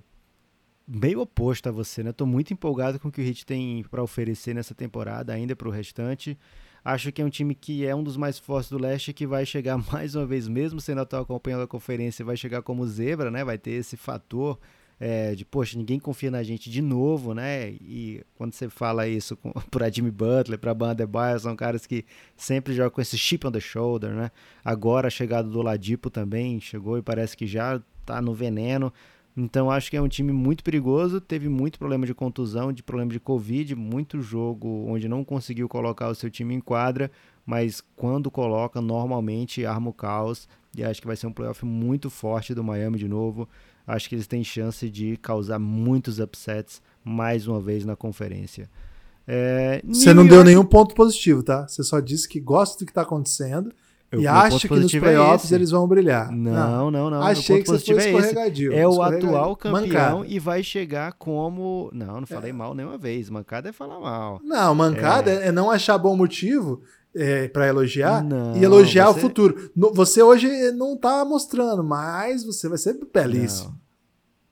meio 0.87 1.21
oposto 1.21 1.67
a 1.67 1.71
você, 1.71 2.03
né? 2.03 2.11
Tô 2.11 2.27
muito 2.27 2.53
empolgado 2.53 2.99
com 2.99 3.07
o 3.07 3.11
que 3.11 3.19
o 3.19 3.25
Heat 3.25 3.43
tem 3.43 3.83
para 3.89 4.03
oferecer 4.03 4.53
nessa 4.53 4.75
temporada, 4.75 5.33
ainda 5.33 5.55
para 5.55 5.67
o 5.67 5.71
restante. 5.71 6.37
Acho 6.85 7.11
que 7.11 7.23
é 7.23 7.25
um 7.25 7.29
time 7.29 7.55
que 7.55 7.83
é 7.87 7.95
um 7.95 8.03
dos 8.03 8.17
mais 8.17 8.37
fortes 8.37 8.69
do 8.69 8.77
leste, 8.77 9.11
que 9.11 9.25
vai 9.25 9.47
chegar 9.47 9.79
mais 9.91 10.13
uma 10.13 10.27
vez, 10.27 10.47
mesmo 10.47 10.79
sendo 10.79 11.01
atual 11.01 11.25
campeão 11.25 11.59
da 11.59 11.65
conferência, 11.65 12.23
vai 12.23 12.37
chegar 12.37 12.61
como 12.61 12.85
zebra, 12.85 13.31
né? 13.31 13.43
Vai 13.43 13.57
ter 13.57 13.71
esse 13.71 13.97
fator 13.97 14.59
é, 15.05 15.35
de, 15.35 15.43
poxa, 15.43 15.77
ninguém 15.77 15.99
confia 15.99 16.31
na 16.31 16.41
gente 16.43 16.69
de 16.69 16.81
novo, 16.81 17.33
né? 17.33 17.71
E 17.71 18.23
quando 18.35 18.53
você 18.53 18.69
fala 18.69 19.05
isso 19.05 19.37
para 19.69 19.89
Jimmy 19.89 20.09
Butler, 20.09 20.57
para 20.57 20.73
Banda 20.73 21.05
Baia, 21.05 21.37
são 21.37 21.57
caras 21.57 21.85
que 21.85 22.05
sempre 22.37 22.73
jogam 22.73 22.91
com 22.91 23.01
esse 23.01 23.17
chip 23.17 23.45
on 23.45 23.51
the 23.51 23.59
shoulder, 23.59 24.11
né? 24.11 24.31
Agora 24.63 25.07
a 25.07 25.11
chegada 25.11 25.49
do 25.49 25.61
Ladipo 25.61 26.09
também 26.09 26.57
chegou 26.61 26.97
e 26.97 27.01
parece 27.01 27.35
que 27.35 27.45
já 27.45 27.81
tá 28.05 28.21
no 28.21 28.33
veneno. 28.33 28.93
Então 29.35 29.69
acho 29.69 29.91
que 29.91 29.97
é 29.97 30.01
um 30.01 30.07
time 30.07 30.31
muito 30.31 30.63
perigoso, 30.63 31.19
teve 31.19 31.49
muito 31.49 31.77
problema 31.77 32.05
de 32.05 32.13
contusão, 32.13 32.71
de 32.71 32.81
problema 32.81 33.11
de 33.11 33.19
Covid, 33.19 33.75
muito 33.75 34.21
jogo 34.21 34.85
onde 34.87 35.09
não 35.09 35.25
conseguiu 35.25 35.67
colocar 35.67 36.07
o 36.07 36.15
seu 36.15 36.31
time 36.31 36.55
em 36.55 36.61
quadra, 36.61 37.11
mas 37.45 37.83
quando 37.97 38.31
coloca, 38.31 38.79
normalmente 38.79 39.65
arma 39.65 39.89
o 39.89 39.93
caos. 39.93 40.47
E 40.75 40.83
acho 40.83 40.99
que 41.01 41.07
vai 41.07 41.15
ser 41.15 41.27
um 41.27 41.33
playoff 41.33 41.63
muito 41.65 42.09
forte 42.09 42.53
do 42.53 42.63
Miami 42.63 42.97
de 42.97 43.07
novo 43.07 43.47
acho 43.85 44.07
que 44.09 44.15
eles 44.15 44.27
têm 44.27 44.43
chance 44.43 44.89
de 44.89 45.17
causar 45.17 45.59
muitos 45.59 46.19
upsets 46.19 46.81
mais 47.03 47.47
uma 47.47 47.59
vez 47.59 47.85
na 47.85 47.95
conferência. 47.95 48.69
É, 49.27 49.81
Você 49.85 50.13
não 50.13 50.23
York... 50.23 50.35
deu 50.35 50.43
nenhum 50.43 50.65
ponto 50.65 50.95
positivo, 50.95 51.43
tá? 51.43 51.67
Você 51.67 51.83
só 51.83 51.99
disse 51.99 52.27
que 52.27 52.39
gosta 52.39 52.79
do 52.79 52.85
que 52.85 52.91
está 52.91 53.01
acontecendo 53.03 53.73
Eu, 54.13 54.21
e 54.21 54.27
acha 54.27 54.67
que 54.67 54.75
nos 54.75 54.93
é 54.93 54.99
playoffs 54.99 55.51
é 55.51 55.55
eles 55.55 55.71
vão 55.71 55.87
brilhar. 55.87 56.31
Não, 56.31 56.91
não, 56.91 57.09
não. 57.09 57.23
Achei 57.23 57.63
que 57.63 57.67
você 57.67 57.95
foi 57.95 58.11
escorregadio. 58.11 58.71
É, 58.71 58.81
é 58.81 58.87
o 58.87 59.01
atual 59.01 59.55
campeão 59.55 59.81
mancada. 60.19 60.27
e 60.27 60.37
vai 60.37 60.61
chegar 60.61 61.13
como. 61.13 61.89
Não, 61.91 62.19
não 62.19 62.27
falei 62.27 62.51
é. 62.51 62.53
mal 62.53 62.75
nenhuma 62.75 62.95
vez. 62.95 63.27
Mancada 63.31 63.69
é 63.69 63.71
falar 63.71 63.99
mal. 63.99 64.39
Não, 64.43 64.75
mancada 64.75 65.31
é, 65.31 65.47
é 65.47 65.51
não 65.51 65.71
achar 65.71 65.97
bom 65.97 66.15
motivo 66.15 66.83
é, 67.15 67.47
para 67.47 67.67
elogiar 67.67 68.23
não, 68.23 68.55
e 68.55 68.63
elogiar 68.63 69.07
você... 69.07 69.17
o 69.17 69.21
futuro. 69.21 69.71
No, 69.75 69.91
você 69.91 70.21
hoje 70.21 70.47
não 70.73 70.95
tá 70.95 71.25
mostrando, 71.25 71.83
mas 71.83 72.45
você 72.45 72.69
vai 72.69 72.77
ser 72.77 72.99
belíssimo. 73.11 73.69
Não. 73.69 73.82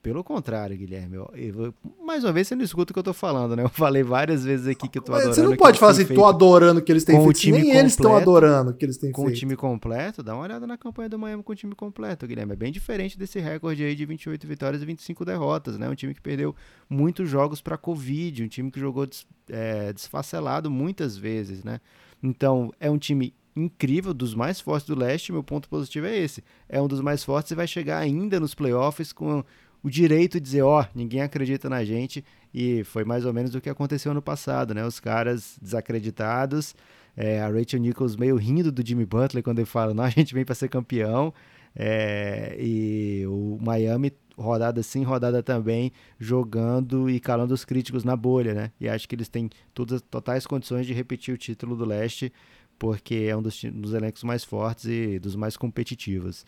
Pelo 0.02 0.24
contrário, 0.24 0.76
Guilherme. 0.76 1.14
Eu, 1.14 1.30
eu, 1.32 1.74
mais 2.04 2.24
uma 2.24 2.32
vez 2.32 2.48
você 2.48 2.56
não 2.56 2.64
escuta 2.64 2.90
o 2.90 2.92
que 2.92 2.98
eu 2.98 3.04
tô 3.04 3.12
falando, 3.12 3.54
né? 3.54 3.62
Eu 3.62 3.68
falei 3.68 4.02
várias 4.02 4.44
vezes 4.44 4.66
aqui 4.66 4.88
que 4.88 4.98
eu 4.98 5.02
tô 5.02 5.12
adorando. 5.12 5.34
Você 5.36 5.42
não 5.42 5.56
pode 5.56 5.78
falar 5.78 5.92
assim, 5.92 6.06
tô 6.06 6.26
adorando 6.26 6.80
o 6.80 6.82
que 6.82 6.90
eles 6.90 7.04
têm 7.04 7.14
feito. 7.14 7.28
O 7.28 7.32
time 7.32 7.58
nem 7.58 7.62
completo, 7.66 7.80
eles 7.80 7.92
estão 7.92 8.16
adorando 8.16 8.70
o 8.72 8.74
que 8.74 8.84
eles 8.84 8.96
têm 8.96 9.12
com 9.12 9.22
feito. 9.22 9.30
Com 9.30 9.36
o 9.36 9.38
time 9.38 9.56
completo, 9.56 10.20
dá 10.20 10.34
uma 10.34 10.42
olhada 10.42 10.66
na 10.66 10.76
campanha 10.76 11.08
do 11.08 11.16
Miami 11.20 11.44
com 11.44 11.52
o 11.52 11.54
time 11.54 11.72
completo, 11.76 12.26
Guilherme. 12.26 12.52
É 12.52 12.56
bem 12.56 12.72
diferente 12.72 13.16
desse 13.16 13.38
recorde 13.38 13.84
aí 13.84 13.94
de 13.94 14.04
28 14.04 14.44
vitórias 14.44 14.82
e 14.82 14.86
25 14.86 15.24
derrotas, 15.24 15.78
né? 15.78 15.88
Um 15.88 15.94
time 15.94 16.12
que 16.12 16.20
perdeu 16.20 16.52
muitos 16.90 17.30
jogos 17.30 17.60
para 17.60 17.78
Covid, 17.78 18.42
um 18.42 18.48
time 18.48 18.72
que 18.72 18.80
jogou 18.80 19.06
des, 19.06 19.24
é, 19.48 19.92
desfacelado 19.92 20.68
muitas 20.68 21.16
vezes, 21.16 21.62
né? 21.62 21.80
Então, 22.20 22.72
é 22.80 22.90
um 22.90 22.98
time 22.98 23.32
incrível, 23.54 24.12
dos 24.12 24.34
mais 24.34 24.60
fortes 24.60 24.88
do 24.88 24.98
leste. 24.98 25.32
Meu 25.32 25.44
ponto 25.44 25.68
positivo 25.68 26.06
é 26.06 26.16
esse. 26.16 26.42
É 26.68 26.80
um 26.80 26.88
dos 26.88 27.00
mais 27.00 27.22
fortes 27.22 27.52
e 27.52 27.54
vai 27.54 27.66
chegar 27.66 27.98
ainda 27.98 28.40
nos 28.40 28.54
playoffs 28.54 29.12
com 29.12 29.44
o 29.82 29.90
direito 29.90 30.34
de 30.34 30.40
dizer, 30.40 30.62
ó, 30.62 30.82
oh, 30.82 30.86
ninguém 30.94 31.22
acredita 31.22 31.68
na 31.68 31.84
gente, 31.84 32.24
e 32.54 32.84
foi 32.84 33.04
mais 33.04 33.24
ou 33.24 33.32
menos 33.32 33.54
o 33.54 33.60
que 33.60 33.68
aconteceu 33.68 34.14
no 34.14 34.22
passado, 34.22 34.74
né? 34.74 34.84
Os 34.86 35.00
caras 35.00 35.58
desacreditados, 35.60 36.74
é, 37.16 37.40
a 37.40 37.48
Rachel 37.48 37.80
Nichols 37.80 38.16
meio 38.16 38.36
rindo 38.36 38.70
do 38.70 38.86
Jimmy 38.86 39.04
Butler 39.04 39.42
quando 39.42 39.58
ele 39.58 39.66
fala, 39.66 39.92
não, 39.92 40.04
a 40.04 40.10
gente 40.10 40.32
vem 40.34 40.44
para 40.44 40.54
ser 40.54 40.68
campeão, 40.68 41.34
é, 41.74 42.56
e 42.58 43.24
o 43.26 43.58
Miami 43.60 44.12
rodada 44.36 44.82
sim, 44.82 45.02
rodada 45.02 45.42
também, 45.42 45.92
jogando 46.18 47.08
e 47.10 47.20
calando 47.20 47.52
os 47.52 47.64
críticos 47.64 48.04
na 48.04 48.16
bolha, 48.16 48.54
né? 48.54 48.72
E 48.80 48.88
acho 48.88 49.08
que 49.08 49.14
eles 49.14 49.28
têm 49.28 49.50
todas 49.74 50.00
totais 50.02 50.46
condições 50.46 50.86
de 50.86 50.92
repetir 50.92 51.34
o 51.34 51.38
título 51.38 51.76
do 51.76 51.84
leste, 51.84 52.32
porque 52.78 53.26
é 53.28 53.36
um 53.36 53.42
dos, 53.42 53.62
dos 53.64 53.94
elencos 53.94 54.22
mais 54.24 54.44
fortes 54.44 54.86
e 54.86 55.18
dos 55.18 55.36
mais 55.36 55.56
competitivos. 55.56 56.44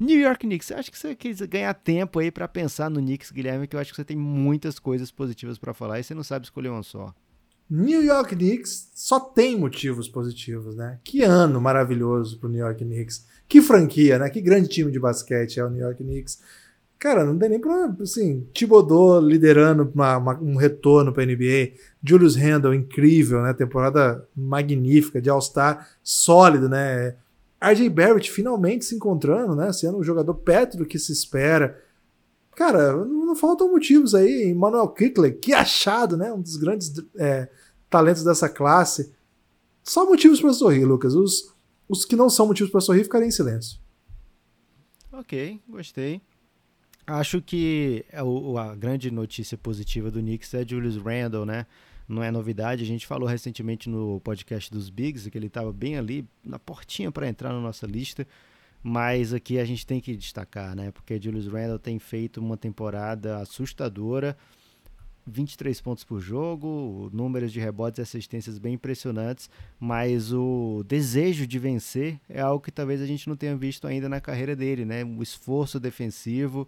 New 0.00 0.20
York 0.20 0.46
Knicks, 0.46 0.70
acho 0.70 0.92
que 0.92 0.98
você 0.98 1.14
quis 1.14 1.40
ganhar 1.40 1.74
tempo 1.74 2.20
aí 2.20 2.30
para 2.30 2.46
pensar 2.46 2.88
no 2.88 3.00
Knicks, 3.00 3.32
Guilherme, 3.32 3.66
que 3.66 3.74
eu 3.74 3.80
acho 3.80 3.90
que 3.90 3.96
você 3.96 4.04
tem 4.04 4.16
muitas 4.16 4.78
coisas 4.78 5.10
positivas 5.10 5.58
para 5.58 5.74
falar 5.74 5.98
e 5.98 6.04
você 6.04 6.14
não 6.14 6.22
sabe 6.22 6.44
escolher 6.44 6.68
uma 6.68 6.82
só. 6.82 7.12
New 7.68 8.02
York 8.02 8.34
Knicks 8.34 8.90
só 8.94 9.20
tem 9.20 9.58
motivos 9.58 10.08
positivos, 10.08 10.74
né? 10.74 10.98
Que 11.04 11.22
ano 11.22 11.60
maravilhoso 11.60 12.38
pro 12.38 12.48
New 12.48 12.60
York 12.60 12.82
Knicks. 12.82 13.26
Que 13.46 13.60
franquia, 13.60 14.18
né? 14.18 14.30
Que 14.30 14.40
grande 14.40 14.68
time 14.68 14.90
de 14.90 14.98
basquete 14.98 15.60
é 15.60 15.64
o 15.64 15.68
New 15.68 15.82
York 15.82 16.02
Knicks. 16.02 16.38
Cara, 16.98 17.24
não 17.24 17.38
tem 17.38 17.50
nem 17.50 17.60
pra. 17.60 17.94
Assim, 18.00 18.46
Thibodeau 18.52 19.20
liderando 19.20 19.90
uma, 19.94 20.16
uma, 20.16 20.40
um 20.40 20.56
retorno 20.56 21.12
pra 21.12 21.24
NBA. 21.24 21.72
Julius 22.02 22.34
Randle, 22.36 22.74
incrível, 22.74 23.42
né? 23.42 23.52
Temporada 23.52 24.26
magnífica, 24.34 25.20
de 25.20 25.28
All-Star, 25.28 25.88
sólido, 26.02 26.68
né? 26.68 27.14
RJ 27.60 27.88
Barrett 27.88 28.30
finalmente 28.30 28.84
se 28.84 28.94
encontrando, 28.94 29.54
né? 29.54 29.72
Sendo 29.72 29.98
um 29.98 30.02
jogador 30.02 30.34
perto 30.34 30.76
do 30.76 30.86
que 30.86 30.98
se 30.98 31.12
espera. 31.12 31.82
Cara, 32.54 33.04
não, 33.04 33.36
faltam 33.36 33.70
motivos 33.70 34.14
aí. 34.14 34.50
Emmanuel 34.50 34.88
Kickley, 34.88 35.32
que 35.32 35.52
achado, 35.52 36.16
né? 36.16 36.32
Um 36.32 36.40
dos 36.40 36.56
grandes 36.56 36.92
é, 37.16 37.48
talentos 37.90 38.24
dessa 38.24 38.48
classe. 38.48 39.12
Só 39.82 40.06
motivos 40.06 40.40
para 40.40 40.52
sorrir, 40.52 40.84
Lucas. 40.84 41.14
Os, 41.14 41.52
os 41.88 42.04
que 42.04 42.16
não 42.16 42.30
são 42.30 42.46
motivos 42.46 42.70
para 42.70 42.80
sorrir 42.80 43.04
ficarem 43.04 43.28
em 43.28 43.32
silêncio. 43.32 43.78
Ok, 45.12 45.60
gostei. 45.68 46.20
Acho 47.06 47.40
que 47.40 48.04
a, 48.12 48.20
a 48.70 48.74
grande 48.76 49.10
notícia 49.10 49.56
positiva 49.56 50.10
do 50.10 50.20
Knicks 50.20 50.52
é 50.54 50.66
Julius 50.66 50.96
Randle, 50.96 51.46
né? 51.46 51.66
Não 52.08 52.22
é 52.22 52.30
novidade, 52.30 52.82
a 52.82 52.86
gente 52.86 53.06
falou 53.06 53.28
recentemente 53.28 53.88
no 53.88 54.18
podcast 54.20 54.70
dos 54.70 54.88
Bigs 54.88 55.28
que 55.28 55.36
ele 55.36 55.48
estava 55.48 55.72
bem 55.72 55.98
ali 55.98 56.26
na 56.42 56.58
portinha 56.58 57.12
para 57.12 57.28
entrar 57.28 57.52
na 57.52 57.60
nossa 57.60 57.86
lista, 57.86 58.26
mas 58.82 59.34
aqui 59.34 59.58
a 59.58 59.64
gente 59.64 59.86
tem 59.86 60.00
que 60.00 60.16
destacar, 60.16 60.74
né? 60.74 60.90
Porque 60.90 61.20
Julius 61.20 61.46
Randle 61.46 61.78
tem 61.78 61.98
feito 61.98 62.40
uma 62.40 62.56
temporada 62.56 63.38
assustadora 63.38 64.36
23 65.28 65.80
pontos 65.80 66.04
por 66.04 66.20
jogo, 66.20 67.10
números 67.12 67.52
de 67.52 67.60
rebotes 67.60 67.98
e 67.98 68.02
assistências 68.02 68.58
bem 68.58 68.74
impressionantes, 68.74 69.50
mas 69.78 70.32
o 70.32 70.82
desejo 70.86 71.46
de 71.46 71.58
vencer 71.58 72.18
é 72.28 72.40
algo 72.40 72.64
que 72.64 72.72
talvez 72.72 73.00
a 73.00 73.06
gente 73.06 73.28
não 73.28 73.36
tenha 73.36 73.56
visto 73.56 73.86
ainda 73.86 74.08
na 74.08 74.20
carreira 74.20 74.56
dele, 74.56 74.84
né? 74.84 75.04
O 75.04 75.22
esforço 75.22 75.78
defensivo. 75.78 76.66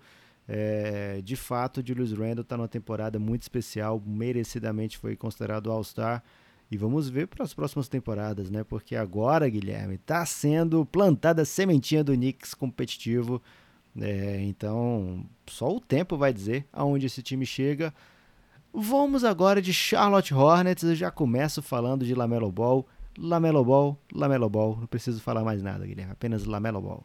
É, 0.52 1.20
de 1.22 1.36
fato, 1.36 1.80
Julius 1.86 2.10
Randle 2.12 2.40
está 2.40 2.56
numa 2.56 2.66
temporada 2.66 3.20
muito 3.20 3.42
especial, 3.42 4.02
merecidamente 4.04 4.98
foi 4.98 5.14
considerado 5.14 5.70
All-Star. 5.70 6.24
E 6.68 6.76
vamos 6.76 7.08
ver 7.08 7.28
para 7.28 7.44
as 7.44 7.54
próximas 7.54 7.88
temporadas, 7.88 8.50
né? 8.50 8.64
Porque 8.64 8.96
agora, 8.96 9.48
Guilherme, 9.48 9.94
está 9.94 10.26
sendo 10.26 10.84
plantada 10.84 11.42
a 11.42 11.44
sementinha 11.44 12.02
do 12.02 12.14
Knicks 12.14 12.52
competitivo. 12.52 13.40
É, 14.00 14.40
então, 14.42 15.24
só 15.46 15.68
o 15.68 15.80
tempo 15.80 16.16
vai 16.16 16.32
dizer 16.32 16.66
aonde 16.72 17.06
esse 17.06 17.22
time 17.22 17.46
chega. 17.46 17.94
Vamos 18.74 19.22
agora 19.22 19.62
de 19.62 19.72
Charlotte 19.72 20.34
Hornets. 20.34 20.82
Eu 20.82 20.96
já 20.96 21.12
começo 21.12 21.62
falando 21.62 22.04
de 22.04 22.14
Lamelo 22.14 22.50
Ball. 22.50 22.86
Lamelo 23.16 23.64
Ball, 23.64 23.96
Lamelo 24.12 24.48
Ball. 24.48 24.76
Não 24.80 24.86
preciso 24.86 25.20
falar 25.20 25.44
mais 25.44 25.62
nada, 25.62 25.86
Guilherme. 25.86 26.12
Apenas 26.12 26.44
Lamelo 26.44 26.80
Ball. 26.80 27.04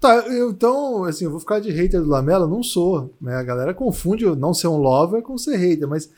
Tá, 0.00 0.14
eu, 0.28 0.50
então, 0.50 1.04
assim, 1.04 1.24
eu 1.24 1.30
vou 1.30 1.40
ficar 1.40 1.60
de 1.60 1.70
hater 1.70 2.00
do 2.00 2.08
Lamelo? 2.08 2.46
Não 2.46 2.62
sou. 2.62 3.12
Né? 3.20 3.34
A 3.34 3.42
galera 3.42 3.74
confunde 3.74 4.24
não 4.36 4.54
ser 4.54 4.68
um 4.68 4.76
lover 4.76 5.22
com 5.22 5.36
ser 5.36 5.56
hater, 5.56 5.88
mas 5.88 6.10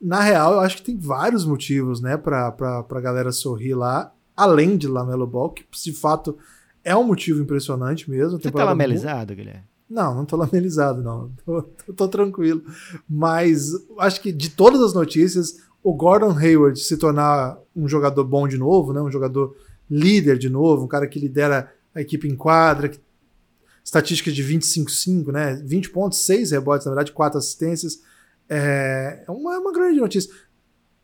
na 0.00 0.20
real 0.20 0.54
eu 0.54 0.60
acho 0.60 0.78
que 0.78 0.82
tem 0.82 0.98
vários 0.98 1.44
motivos, 1.44 2.00
né, 2.00 2.16
pra, 2.16 2.50
pra, 2.50 2.82
pra 2.82 3.00
galera 3.00 3.30
sorrir 3.30 3.74
lá, 3.74 4.12
além 4.36 4.76
de 4.76 4.88
Lamelo 4.88 5.26
Ball, 5.26 5.50
que 5.50 5.64
de 5.70 5.92
fato 5.92 6.36
é 6.82 6.96
um 6.96 7.04
motivo 7.04 7.40
impressionante 7.40 8.10
mesmo. 8.10 8.40
Você 8.40 8.50
tá 8.50 8.64
lamelizado, 8.64 9.34
Guilherme? 9.34 9.62
Não, 9.88 10.14
não 10.14 10.24
tô 10.24 10.36
lamelizado, 10.36 11.02
não. 11.02 11.30
Tô, 11.44 11.62
tô, 11.62 11.92
tô, 11.92 12.08
tranquilo. 12.08 12.62
Mas 13.08 13.70
acho 13.98 14.20
que 14.20 14.32
de 14.32 14.50
todas 14.50 14.80
as 14.80 14.94
notícias, 14.94 15.58
o 15.82 15.94
Gordon 15.94 16.36
Hayward 16.36 16.80
se 16.80 16.96
tornar 16.96 17.58
um 17.76 17.86
jogador 17.86 18.24
bom 18.24 18.48
de 18.48 18.56
novo, 18.56 18.92
né? 18.92 19.00
Um 19.00 19.10
jogador 19.10 19.54
líder 19.88 20.38
de 20.38 20.48
novo, 20.48 20.84
um 20.84 20.88
cara 20.88 21.06
que 21.06 21.20
lidera 21.20 21.70
a 21.94 22.00
equipe 22.00 22.28
em 22.28 22.36
quadra, 22.36 22.88
que, 22.88 23.00
estatísticas 23.84 24.34
de 24.34 24.44
25-5, 24.44 25.32
né? 25.32 25.60
20 25.64 25.90
pontos, 25.90 26.18
6 26.24 26.52
rebotes, 26.52 26.86
na 26.86 26.92
verdade, 26.92 27.12
4 27.12 27.38
assistências. 27.38 28.00
É, 28.48 29.24
é 29.26 29.30
uma, 29.30 29.54
é 29.54 29.58
uma 29.58 29.72
grande 29.72 30.00
notícia. 30.00 30.32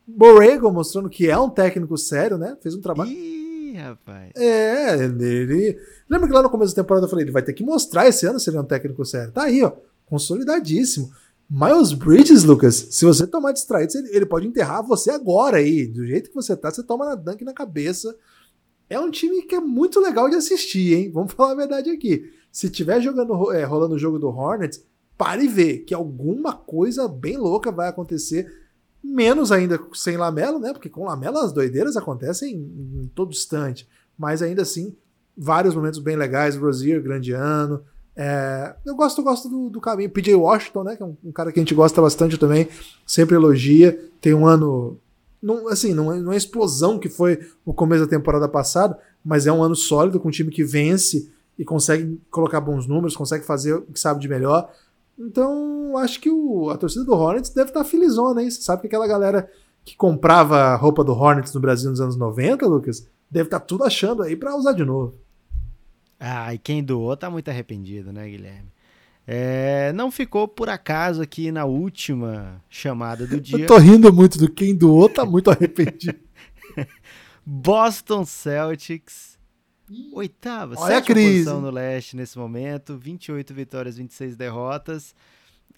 Borrego 0.06 0.70
mostrando 0.72 1.10
que 1.10 1.28
é 1.28 1.38
um 1.38 1.50
técnico 1.50 1.96
sério, 1.98 2.38
né? 2.38 2.56
Fez 2.62 2.74
um 2.74 2.80
trabalho. 2.80 3.10
Ih, 3.10 3.76
rapaz. 3.76 4.32
É, 4.36 5.04
ele 5.04 5.78
Lembra 6.08 6.26
que 6.26 6.34
lá 6.34 6.42
no 6.42 6.50
começo 6.50 6.74
da 6.74 6.82
temporada 6.82 7.06
eu 7.06 7.10
falei, 7.10 7.24
ele 7.24 7.32
vai 7.32 7.42
ter 7.42 7.52
que 7.52 7.62
mostrar 7.62 8.08
esse 8.08 8.26
ano 8.26 8.40
se 8.40 8.48
ele 8.48 8.56
é 8.56 8.60
um 8.60 8.64
técnico 8.64 9.04
sério. 9.04 9.32
Tá 9.32 9.44
aí, 9.44 9.62
ó, 9.62 9.72
consolidadíssimo. 10.06 11.10
Miles 11.50 11.92
Bridges, 11.94 12.44
Lucas, 12.44 12.88
se 12.90 13.04
você 13.06 13.26
tomar 13.26 13.52
distraído, 13.52 13.92
ele 14.10 14.26
pode 14.26 14.46
enterrar 14.46 14.82
você 14.82 15.10
agora 15.10 15.58
aí. 15.58 15.86
Do 15.86 16.06
jeito 16.06 16.28
que 16.28 16.34
você 16.34 16.54
tá, 16.56 16.70
você 16.70 16.82
toma 16.82 17.06
na 17.06 17.14
dunk 17.14 17.42
na 17.42 17.54
cabeça. 17.54 18.14
É 18.88 18.98
um 18.98 19.10
time 19.10 19.42
que 19.42 19.54
é 19.54 19.60
muito 19.60 20.00
legal 20.00 20.28
de 20.28 20.36
assistir, 20.36 20.94
hein? 20.94 21.10
Vamos 21.12 21.32
falar 21.34 21.52
a 21.52 21.56
verdade 21.56 21.90
aqui. 21.90 22.32
Se 22.50 22.70
tiver 22.70 23.00
jogando, 23.00 23.52
é, 23.52 23.64
rolando 23.64 23.94
o 23.94 23.98
jogo 23.98 24.18
do 24.18 24.28
Hornets, 24.28 24.82
pare 25.16 25.44
e 25.44 25.48
vê 25.48 25.78
que 25.78 25.92
alguma 25.92 26.52
coisa 26.52 27.08
bem 27.08 27.36
louca 27.36 27.70
vai 27.70 27.88
acontecer. 27.88 28.50
Menos 29.02 29.52
ainda 29.52 29.78
sem 29.92 30.16
Lamelo, 30.16 30.58
né? 30.58 30.72
Porque 30.72 30.88
com 30.88 31.04
Lamelo 31.04 31.38
as 31.38 31.52
doideiras 31.52 31.96
acontecem 31.96 32.54
em, 32.54 33.10
todo 33.14 33.32
instante. 33.32 33.88
Mas 34.16 34.42
ainda 34.42 34.62
assim, 34.62 34.96
vários 35.36 35.74
momentos 35.74 35.98
bem 35.98 36.16
legais, 36.16 36.56
Rosier, 36.56 37.02
grande 37.02 37.32
ano. 37.32 37.82
É, 38.16 38.74
eu 38.84 38.96
gosto, 38.96 39.22
gosto 39.22 39.48
do, 39.48 39.70
do, 39.70 39.80
caminho. 39.80 40.10
PJ 40.10 40.34
Washington, 40.34 40.82
né? 40.82 40.96
Que 40.96 41.02
é 41.02 41.06
um, 41.06 41.16
um, 41.24 41.32
cara 41.32 41.52
que 41.52 41.60
a 41.60 41.62
gente 41.62 41.74
gosta 41.74 42.02
bastante 42.02 42.36
também, 42.36 42.68
sempre 43.06 43.36
elogia. 43.36 43.96
Tem 44.20 44.34
um 44.34 44.46
ano. 44.46 44.98
Não, 45.40 45.68
assim, 45.68 45.94
não 45.94 46.12
é, 46.12 46.20
não 46.20 46.32
é 46.32 46.36
explosão 46.36 46.98
que 46.98 47.08
foi 47.08 47.38
o 47.64 47.72
começo 47.72 48.04
da 48.04 48.10
temporada 48.10 48.48
passada, 48.48 48.98
mas 49.24 49.46
é 49.46 49.52
um 49.52 49.62
ano 49.62 49.76
sólido, 49.76 50.18
com 50.18 50.28
um 50.28 50.32
time 50.32 50.50
que 50.50 50.64
vence 50.64 51.30
e 51.58 51.64
consegue 51.64 52.20
colocar 52.30 52.60
bons 52.60 52.86
números, 52.86 53.16
consegue 53.16 53.44
fazer 53.44 53.74
o 53.74 53.82
que 53.82 53.98
sabe 53.98 54.20
de 54.20 54.28
melhor. 54.28 54.72
Então, 55.18 55.96
acho 55.98 56.20
que 56.20 56.30
o, 56.30 56.70
a 56.70 56.76
torcida 56.76 57.04
do 57.04 57.12
Hornets 57.12 57.50
deve 57.50 57.70
estar 57.70 57.84
felizona, 57.84 58.42
hein? 58.42 58.50
Você 58.50 58.62
sabe 58.62 58.82
que 58.82 58.86
aquela 58.86 59.06
galera 59.06 59.50
que 59.84 59.96
comprava 59.96 60.74
roupa 60.76 61.02
do 61.02 61.12
Hornets 61.12 61.52
no 61.54 61.60
Brasil 61.60 61.90
nos 61.90 62.00
anos 62.00 62.16
90, 62.16 62.66
Lucas, 62.66 63.08
deve 63.30 63.46
estar 63.46 63.60
tudo 63.60 63.84
achando 63.84 64.22
aí 64.22 64.36
para 64.36 64.54
usar 64.54 64.72
de 64.72 64.84
novo. 64.84 65.14
Ah, 66.20 66.52
e 66.52 66.58
quem 66.58 66.82
doou 66.82 67.16
tá 67.16 67.30
muito 67.30 67.48
arrependido, 67.48 68.12
né, 68.12 68.28
Guilherme? 68.28 68.70
É, 69.30 69.92
não 69.92 70.10
ficou 70.10 70.48
por 70.48 70.70
acaso 70.70 71.20
aqui 71.20 71.52
na 71.52 71.66
última 71.66 72.64
chamada 72.66 73.26
do 73.26 73.38
dia. 73.38 73.58
Eu 73.58 73.66
tô 73.66 73.76
rindo 73.76 74.10
muito 74.10 74.38
do 74.38 74.50
quem 74.50 74.74
doou, 74.74 75.06
tá 75.06 75.22
muito 75.22 75.50
arrependido. 75.50 76.18
Boston 77.44 78.24
Celtics, 78.24 79.38
oitava, 80.14 80.76
Olha 80.78 80.94
sétima 80.94 80.98
a 80.98 81.02
crise. 81.02 81.32
posição 81.44 81.60
no 81.60 81.70
leste 81.70 82.16
nesse 82.16 82.38
momento, 82.38 82.96
28 82.96 83.52
vitórias, 83.52 83.98
26 83.98 84.34
derrotas. 84.34 85.14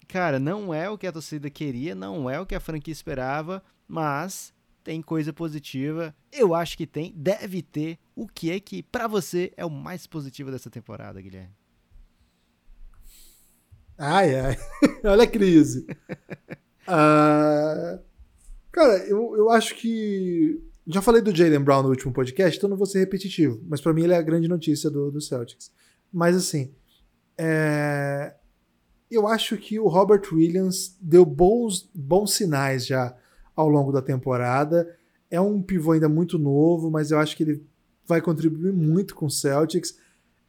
Cara, 0.07 0.39
não 0.39 0.73
é 0.73 0.89
o 0.89 0.97
que 0.97 1.05
a 1.05 1.11
torcida 1.11 1.49
queria, 1.49 1.93
não 1.93 2.29
é 2.29 2.39
o 2.39 2.45
que 2.45 2.55
a 2.55 2.59
franquia 2.61 2.93
esperava, 2.93 3.61
mas 3.85 4.53
tem 4.81 5.01
coisa 5.01 5.33
positiva. 5.33 6.15
Eu 6.31 6.55
acho 6.55 6.77
que 6.77 6.87
tem, 6.87 7.13
deve 7.17 7.61
ter. 7.61 7.99
O 8.15 8.29
que 8.29 8.49
é 8.49 8.61
que 8.61 8.81
para 8.81 9.07
você 9.07 9.51
é 9.57 9.65
o 9.65 9.69
mais 9.69 10.07
positivo 10.07 10.49
dessa 10.51 10.69
temporada, 10.69 11.21
Guilherme? 11.21 11.60
Ai, 14.03 14.33
ai. 14.33 14.57
Olha 15.05 15.25
a 15.25 15.27
crise. 15.27 15.85
uh, 16.87 18.01
cara, 18.71 18.97
eu, 19.07 19.37
eu 19.37 19.49
acho 19.51 19.75
que. 19.75 20.59
Já 20.87 21.03
falei 21.03 21.21
do 21.21 21.33
Jalen 21.33 21.59
Brown 21.59 21.83
no 21.83 21.89
último 21.89 22.11
podcast, 22.11 22.57
então 22.57 22.67
não 22.67 22.77
vou 22.77 22.87
ser 22.87 22.97
repetitivo. 22.97 23.61
Mas 23.69 23.79
para 23.79 23.93
mim 23.93 24.01
ele 24.03 24.13
é 24.13 24.17
a 24.17 24.21
grande 24.23 24.47
notícia 24.47 24.89
do, 24.89 25.11
do 25.11 25.21
Celtics. 25.21 25.71
Mas 26.11 26.35
assim. 26.35 26.73
É... 27.37 28.33
Eu 29.09 29.27
acho 29.27 29.55
que 29.57 29.77
o 29.77 29.87
Robert 29.87 30.23
Williams 30.31 30.97
deu 30.99 31.23
bons, 31.23 31.87
bons 31.93 32.33
sinais 32.33 32.87
já 32.87 33.15
ao 33.55 33.69
longo 33.69 33.91
da 33.91 34.01
temporada. 34.01 34.97
É 35.29 35.39
um 35.39 35.61
pivô 35.61 35.91
ainda 35.91 36.09
muito 36.09 36.39
novo, 36.39 36.89
mas 36.89 37.11
eu 37.11 37.19
acho 37.19 37.37
que 37.37 37.43
ele 37.43 37.63
vai 38.07 38.19
contribuir 38.19 38.73
muito 38.73 39.13
com 39.13 39.27
o 39.27 39.31
Celtics. 39.31 39.95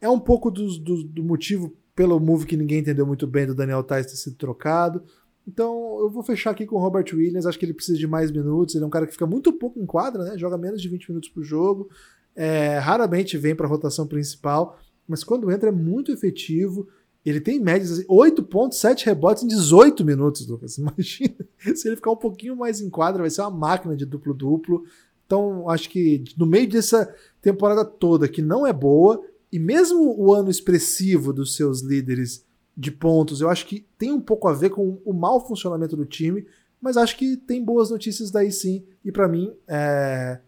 É 0.00 0.08
um 0.08 0.18
pouco 0.18 0.50
do, 0.50 0.78
do, 0.78 1.04
do 1.04 1.22
motivo 1.24 1.76
pelo 1.94 2.18
move 2.18 2.46
que 2.46 2.56
ninguém 2.56 2.78
entendeu 2.78 3.06
muito 3.06 3.26
bem 3.26 3.46
do 3.46 3.54
Daniel 3.54 3.82
Tais 3.82 4.06
ter 4.06 4.16
sido 4.16 4.36
trocado. 4.36 5.02
Então 5.46 5.98
eu 6.00 6.10
vou 6.10 6.22
fechar 6.22 6.50
aqui 6.50 6.64
com 6.66 6.76
o 6.76 6.78
Robert 6.78 7.06
Williams. 7.12 7.46
Acho 7.46 7.58
que 7.58 7.64
ele 7.64 7.74
precisa 7.74 7.98
de 7.98 8.06
mais 8.06 8.30
minutos. 8.30 8.74
Ele 8.74 8.84
é 8.84 8.86
um 8.86 8.90
cara 8.90 9.06
que 9.06 9.12
fica 9.12 9.26
muito 9.26 9.52
pouco 9.52 9.80
em 9.80 9.86
quadra, 9.86 10.24
né? 10.24 10.38
Joga 10.38 10.56
menos 10.56 10.80
de 10.80 10.88
20 10.88 11.08
minutos 11.08 11.28
por 11.28 11.42
jogo. 11.42 11.88
É, 12.34 12.78
raramente 12.78 13.36
vem 13.36 13.54
para 13.54 13.66
a 13.66 13.68
rotação 13.68 14.06
principal, 14.06 14.78
mas 15.06 15.22
quando 15.22 15.50
entra 15.50 15.68
é 15.68 15.72
muito 15.72 16.12
efetivo. 16.12 16.88
Ele 17.24 17.40
tem 17.40 17.60
médias 17.60 17.92
assim, 17.92 18.04
8 18.08 18.42
pontos, 18.44 18.78
7 18.78 19.06
rebotes 19.06 19.44
em 19.44 19.46
18 19.46 20.04
minutos, 20.04 20.46
Lucas. 20.48 20.76
Imagina 20.78 21.36
se 21.74 21.86
ele 21.86 21.96
ficar 21.96 22.10
um 22.10 22.16
pouquinho 22.16 22.56
mais 22.56 22.80
em 22.80 22.90
quadra, 22.90 23.22
vai 23.22 23.30
ser 23.30 23.42
uma 23.42 23.50
máquina 23.50 23.94
de 23.94 24.04
duplo-duplo. 24.04 24.84
Então, 25.24 25.68
acho 25.70 25.88
que 25.88 26.24
no 26.36 26.44
meio 26.44 26.68
dessa 26.68 27.14
temporada 27.40 27.84
toda, 27.84 28.28
que 28.28 28.42
não 28.42 28.66
é 28.66 28.72
boa, 28.72 29.22
e 29.52 29.58
mesmo 29.58 30.18
o 30.18 30.32
ano 30.32 30.50
expressivo 30.50 31.30
dos 31.30 31.54
seus 31.54 31.82
líderes 31.82 32.46
de 32.74 32.90
pontos, 32.90 33.42
eu 33.42 33.50
acho 33.50 33.66
que 33.66 33.86
tem 33.98 34.10
um 34.10 34.20
pouco 34.20 34.48
a 34.48 34.54
ver 34.54 34.70
com 34.70 35.02
o 35.04 35.12
mau 35.12 35.46
funcionamento 35.46 35.94
do 35.94 36.06
time, 36.06 36.46
mas 36.80 36.96
acho 36.96 37.18
que 37.18 37.36
tem 37.36 37.62
boas 37.62 37.90
notícias 37.90 38.30
daí 38.30 38.50
sim. 38.50 38.86
E 39.04 39.12
para 39.12 39.28
mim, 39.28 39.54
é... 39.68 40.40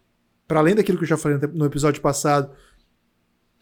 para 0.47 0.59
além 0.59 0.73
daquilo 0.73 0.97
que 0.97 1.03
eu 1.03 1.07
já 1.07 1.17
falei 1.17 1.37
no 1.53 1.65
episódio 1.65 2.01
passado, 2.01 2.51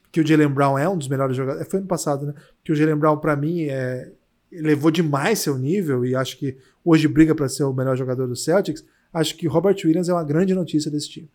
que 0.10 0.22
o 0.22 0.26
Jalen 0.26 0.48
Brown 0.48 0.78
é 0.78 0.88
um 0.88 0.98
dos 0.98 1.10
melhores 1.10 1.36
jogadores. 1.36 1.68
Foi 1.70 1.80
ano 1.80 1.88
passado, 1.88 2.26
né? 2.28 2.34
Que 2.64 2.72
o 2.72 2.76
Jalen 2.76 2.96
Brown, 2.96 3.18
para 3.18 3.36
mim, 3.36 3.64
é... 3.64 4.14
elevou 4.50 4.92
demais 4.92 5.40
seu 5.40 5.58
nível 5.58 6.06
e 6.06 6.16
acho 6.16 6.38
que 6.38 6.58
hoje 6.86 7.06
briga 7.08 7.36
para 7.36 7.50
ser 7.50 7.66
o 7.66 7.74
melhor 7.74 7.98
jogador 7.98 8.28
do 8.28 8.36
Celtics. 8.36 8.86
Acho 9.12 9.36
que 9.36 9.46
Robert 9.46 9.76
Williams 9.84 10.08
é 10.08 10.14
uma 10.14 10.24
grande 10.24 10.56
notícia 10.56 10.90
desse 10.90 11.10
time. 11.10 11.30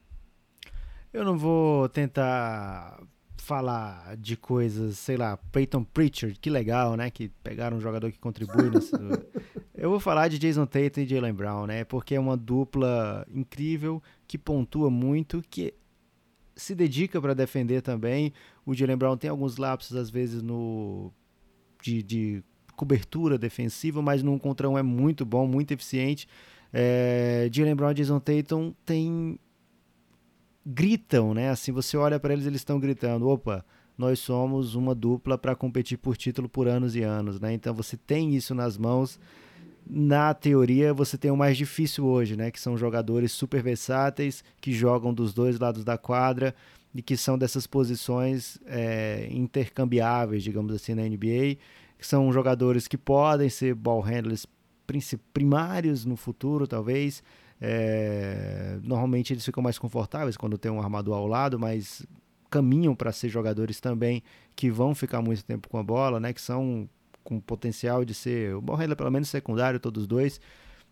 Eu 1.12 1.24
não 1.24 1.36
vou 1.36 1.88
tentar 1.90 3.00
falar 3.48 4.14
de 4.18 4.36
coisas, 4.36 4.98
sei 4.98 5.16
lá, 5.16 5.38
Peyton 5.50 5.82
Pritchard, 5.82 6.38
que 6.38 6.50
legal, 6.50 6.96
né? 6.96 7.10
Que 7.10 7.30
pegaram 7.42 7.78
um 7.78 7.80
jogador 7.80 8.12
que 8.12 8.18
contribui. 8.18 8.68
Nesse... 8.70 8.92
Eu 9.74 9.88
vou 9.88 9.98
falar 9.98 10.28
de 10.28 10.38
Jason 10.38 10.66
Tatum 10.66 11.00
e 11.00 11.06
Jalen 11.06 11.32
Brown, 11.32 11.66
né? 11.66 11.82
Porque 11.82 12.14
é 12.14 12.20
uma 12.20 12.36
dupla 12.36 13.26
incrível, 13.32 14.02
que 14.26 14.36
pontua 14.36 14.90
muito, 14.90 15.42
que 15.48 15.72
se 16.54 16.74
dedica 16.74 17.22
para 17.22 17.32
defender 17.32 17.80
também. 17.80 18.34
O 18.66 18.74
Jalen 18.74 18.98
Brown 18.98 19.16
tem 19.16 19.30
alguns 19.30 19.56
lapsos, 19.56 19.96
às 19.96 20.10
vezes, 20.10 20.42
no 20.42 21.10
de, 21.82 22.02
de 22.02 22.44
cobertura 22.76 23.38
defensiva, 23.38 24.02
mas 24.02 24.22
num 24.22 24.38
contra 24.38 24.68
um 24.68 24.76
é 24.76 24.82
muito 24.82 25.24
bom, 25.24 25.46
muito 25.46 25.72
eficiente. 25.72 26.28
É, 26.70 27.48
Jalen 27.50 27.74
Brown 27.74 27.92
e 27.92 27.94
Jason 27.94 28.20
Tatum 28.20 28.74
tem 28.84 29.38
gritam, 30.68 31.32
né? 31.32 31.48
Assim, 31.48 31.72
você 31.72 31.96
olha 31.96 32.20
para 32.20 32.34
eles, 32.34 32.46
eles 32.46 32.60
estão 32.60 32.78
gritando: 32.78 33.26
opa, 33.26 33.64
nós 33.96 34.18
somos 34.18 34.74
uma 34.74 34.94
dupla 34.94 35.38
para 35.38 35.56
competir 35.56 35.96
por 35.96 36.16
título 36.16 36.48
por 36.48 36.68
anos 36.68 36.94
e 36.94 37.02
anos, 37.02 37.40
né? 37.40 37.54
Então 37.54 37.74
você 37.74 37.96
tem 37.96 38.34
isso 38.36 38.54
nas 38.54 38.76
mãos. 38.76 39.18
Na 39.90 40.34
teoria, 40.34 40.92
você 40.92 41.16
tem 41.16 41.30
o 41.30 41.36
mais 41.36 41.56
difícil 41.56 42.04
hoje, 42.04 42.36
né? 42.36 42.50
Que 42.50 42.60
são 42.60 42.76
jogadores 42.76 43.32
super 43.32 43.62
versáteis 43.62 44.44
que 44.60 44.70
jogam 44.70 45.14
dos 45.14 45.32
dois 45.32 45.58
lados 45.58 45.82
da 45.82 45.96
quadra 45.96 46.54
e 46.94 47.00
que 47.00 47.16
são 47.16 47.38
dessas 47.38 47.66
posições 47.66 48.58
é, 48.66 49.26
intercambiáveis, 49.30 50.42
digamos 50.42 50.74
assim, 50.74 50.94
na 50.94 51.02
NBA. 51.02 51.56
Que 51.98 52.06
são 52.06 52.30
jogadores 52.30 52.86
que 52.86 52.98
podem 52.98 53.48
ser 53.48 53.74
ball 53.74 54.02
handlers 54.02 54.46
primários 55.32 56.04
no 56.04 56.16
futuro, 56.16 56.66
talvez, 56.66 57.22
é, 57.60 58.78
normalmente 58.82 59.32
eles 59.32 59.44
ficam 59.44 59.62
mais 59.62 59.78
confortáveis 59.78 60.36
quando 60.36 60.56
tem 60.56 60.70
um 60.70 60.80
armador 60.80 61.16
ao 61.16 61.26
lado, 61.26 61.58
mas 61.58 62.06
caminham 62.50 62.94
para 62.94 63.12
ser 63.12 63.28
jogadores 63.28 63.80
também 63.80 64.22
que 64.56 64.70
vão 64.70 64.94
ficar 64.94 65.20
muito 65.20 65.44
tempo 65.44 65.68
com 65.68 65.78
a 65.78 65.82
bola, 65.82 66.18
né? 66.18 66.32
Que 66.32 66.40
são 66.40 66.88
com 67.22 67.38
potencial 67.40 68.04
de 68.04 68.14
ser 68.14 68.54
o 68.54 68.60
ball 68.60 68.78
pelo 68.96 69.10
menos 69.10 69.28
secundário, 69.28 69.78
todos 69.78 70.06
dois. 70.06 70.40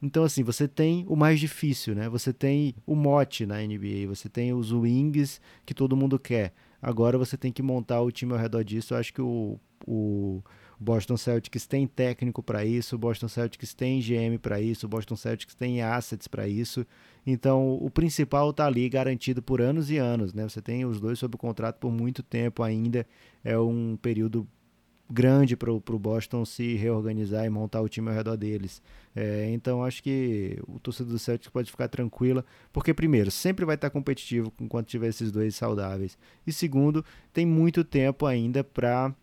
Então, 0.02 0.24
assim, 0.24 0.42
você 0.42 0.68
tem 0.68 1.06
o 1.08 1.16
mais 1.16 1.40
difícil, 1.40 1.94
né? 1.94 2.08
Você 2.08 2.32
tem 2.32 2.74
o 2.86 2.94
mote 2.94 3.46
na 3.46 3.56
NBA, 3.56 4.06
você 4.06 4.28
tem 4.28 4.52
os 4.52 4.70
wings 4.70 5.40
que 5.64 5.72
todo 5.72 5.96
mundo 5.96 6.18
quer. 6.18 6.52
Agora 6.82 7.16
você 7.16 7.36
tem 7.36 7.50
que 7.50 7.62
montar 7.62 8.02
o 8.02 8.10
time 8.10 8.32
ao 8.32 8.38
redor 8.38 8.62
disso. 8.62 8.92
Eu 8.92 8.98
acho 8.98 9.12
que 9.12 9.22
o, 9.22 9.58
o 9.86 10.42
o 10.80 10.84
Boston 10.84 11.16
Celtics 11.16 11.66
tem 11.66 11.86
técnico 11.86 12.42
para 12.42 12.64
isso, 12.64 12.96
o 12.96 12.98
Boston 12.98 13.28
Celtics 13.28 13.74
tem 13.74 14.00
GM 14.00 14.38
para 14.40 14.60
isso, 14.60 14.86
o 14.86 14.88
Boston 14.88 15.16
Celtics 15.16 15.54
tem 15.54 15.82
assets 15.82 16.28
para 16.28 16.46
isso. 16.46 16.86
Então, 17.26 17.74
o 17.74 17.90
principal 17.90 18.50
está 18.50 18.66
ali 18.66 18.88
garantido 18.88 19.42
por 19.42 19.60
anos 19.60 19.90
e 19.90 19.96
anos, 19.96 20.32
né? 20.32 20.48
Você 20.48 20.62
tem 20.62 20.84
os 20.84 21.00
dois 21.00 21.18
sob 21.18 21.36
contrato 21.36 21.78
por 21.78 21.90
muito 21.90 22.22
tempo 22.22 22.62
ainda. 22.62 23.06
É 23.42 23.58
um 23.58 23.96
período 24.00 24.46
grande 25.08 25.56
para 25.56 25.70
o 25.70 25.98
Boston 25.98 26.44
se 26.44 26.74
reorganizar 26.74 27.44
e 27.44 27.50
montar 27.50 27.80
o 27.80 27.88
time 27.88 28.08
ao 28.08 28.14
redor 28.14 28.36
deles. 28.36 28.82
É, 29.14 29.48
então 29.50 29.82
acho 29.82 30.02
que 30.02 30.58
o 30.66 30.78
torcedor 30.78 31.12
do 31.12 31.18
Celtics 31.18 31.50
pode 31.50 31.70
ficar 31.70 31.88
tranquila, 31.88 32.44
porque 32.72 32.92
primeiro, 32.92 33.30
sempre 33.30 33.64
vai 33.64 33.76
estar 33.76 33.88
competitivo 33.90 34.52
enquanto 34.60 34.88
tiver 34.88 35.08
esses 35.08 35.30
dois 35.30 35.54
saudáveis. 35.54 36.18
E 36.46 36.52
segundo, 36.52 37.04
tem 37.32 37.46
muito 37.46 37.84
tempo 37.84 38.26
ainda 38.26 38.62
para 38.62 39.14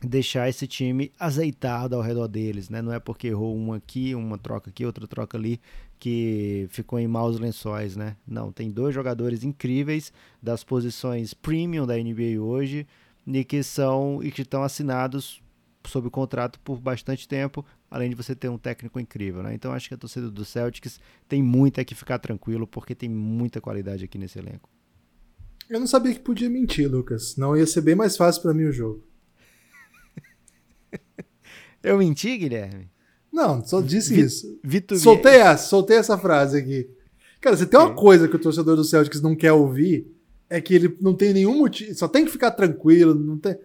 deixar 0.00 0.48
esse 0.48 0.66
time 0.66 1.10
azeitado 1.18 1.96
ao 1.96 2.02
redor 2.02 2.28
deles, 2.28 2.68
né? 2.68 2.82
Não 2.82 2.92
é 2.92 3.00
porque 3.00 3.28
errou 3.28 3.56
um 3.56 3.72
aqui, 3.72 4.14
uma 4.14 4.36
troca 4.36 4.70
aqui, 4.70 4.84
outra 4.84 5.06
troca 5.06 5.36
ali, 5.36 5.60
que 5.98 6.66
ficou 6.70 6.98
em 6.98 7.08
maus 7.08 7.38
lençóis, 7.38 7.96
né? 7.96 8.16
Não, 8.26 8.52
tem 8.52 8.70
dois 8.70 8.94
jogadores 8.94 9.42
incríveis 9.42 10.12
das 10.42 10.62
posições 10.62 11.32
premium 11.32 11.86
da 11.86 11.96
NBA 11.96 12.40
hoje 12.40 12.86
e 13.26 13.44
que 13.44 13.62
são 13.62 14.20
e 14.22 14.30
que 14.30 14.42
estão 14.42 14.62
assinados 14.62 15.42
sob 15.84 16.10
contrato 16.10 16.58
por 16.60 16.80
bastante 16.80 17.28
tempo, 17.28 17.64
além 17.90 18.10
de 18.10 18.16
você 18.16 18.34
ter 18.34 18.48
um 18.48 18.58
técnico 18.58 19.00
incrível, 19.00 19.42
né? 19.42 19.54
Então 19.54 19.72
acho 19.72 19.88
que 19.88 19.94
a 19.94 19.98
torcida 19.98 20.30
do 20.30 20.44
Celtics 20.44 21.00
tem 21.28 21.42
muito 21.42 21.82
que 21.84 21.94
ficar 21.94 22.18
tranquilo 22.18 22.66
porque 22.66 22.94
tem 22.94 23.08
muita 23.08 23.60
qualidade 23.60 24.04
aqui 24.04 24.18
nesse 24.18 24.38
elenco. 24.38 24.68
Eu 25.68 25.80
não 25.80 25.86
sabia 25.86 26.12
que 26.12 26.20
podia 26.20 26.48
mentir, 26.48 26.90
Lucas. 26.90 27.36
Não 27.36 27.56
ia 27.56 27.66
ser 27.66 27.80
bem 27.80 27.94
mais 27.94 28.16
fácil 28.16 28.42
para 28.42 28.54
mim 28.54 28.64
o 28.64 28.72
jogo. 28.72 29.04
Eu 31.86 31.98
menti, 31.98 32.36
Guilherme? 32.36 32.90
Não, 33.32 33.64
só 33.64 33.80
disse 33.80 34.14
Vi, 34.14 34.22
isso. 34.22 34.58
Vitor 34.62 34.98
soltei 34.98 35.36
essa, 35.36 35.68
soltei 35.68 35.96
essa 35.98 36.18
frase 36.18 36.58
aqui. 36.58 36.88
Cara, 37.40 37.56
você 37.56 37.66
tem 37.66 37.78
uma 37.78 37.94
coisa 37.94 38.26
que 38.26 38.34
o 38.34 38.38
torcedor 38.38 38.76
do 38.76 38.84
Celtics 38.84 39.20
não 39.20 39.36
quer 39.36 39.52
ouvir, 39.52 40.10
é 40.48 40.60
que 40.60 40.74
ele 40.74 40.96
não 41.00 41.14
tem 41.14 41.32
nenhum 41.32 41.58
motivo, 41.58 41.94
só 41.94 42.08
tem 42.08 42.24
que 42.24 42.30
ficar 42.30 42.50
tranquilo, 42.50 43.14
não 43.14 43.38
tem. 43.38 43.56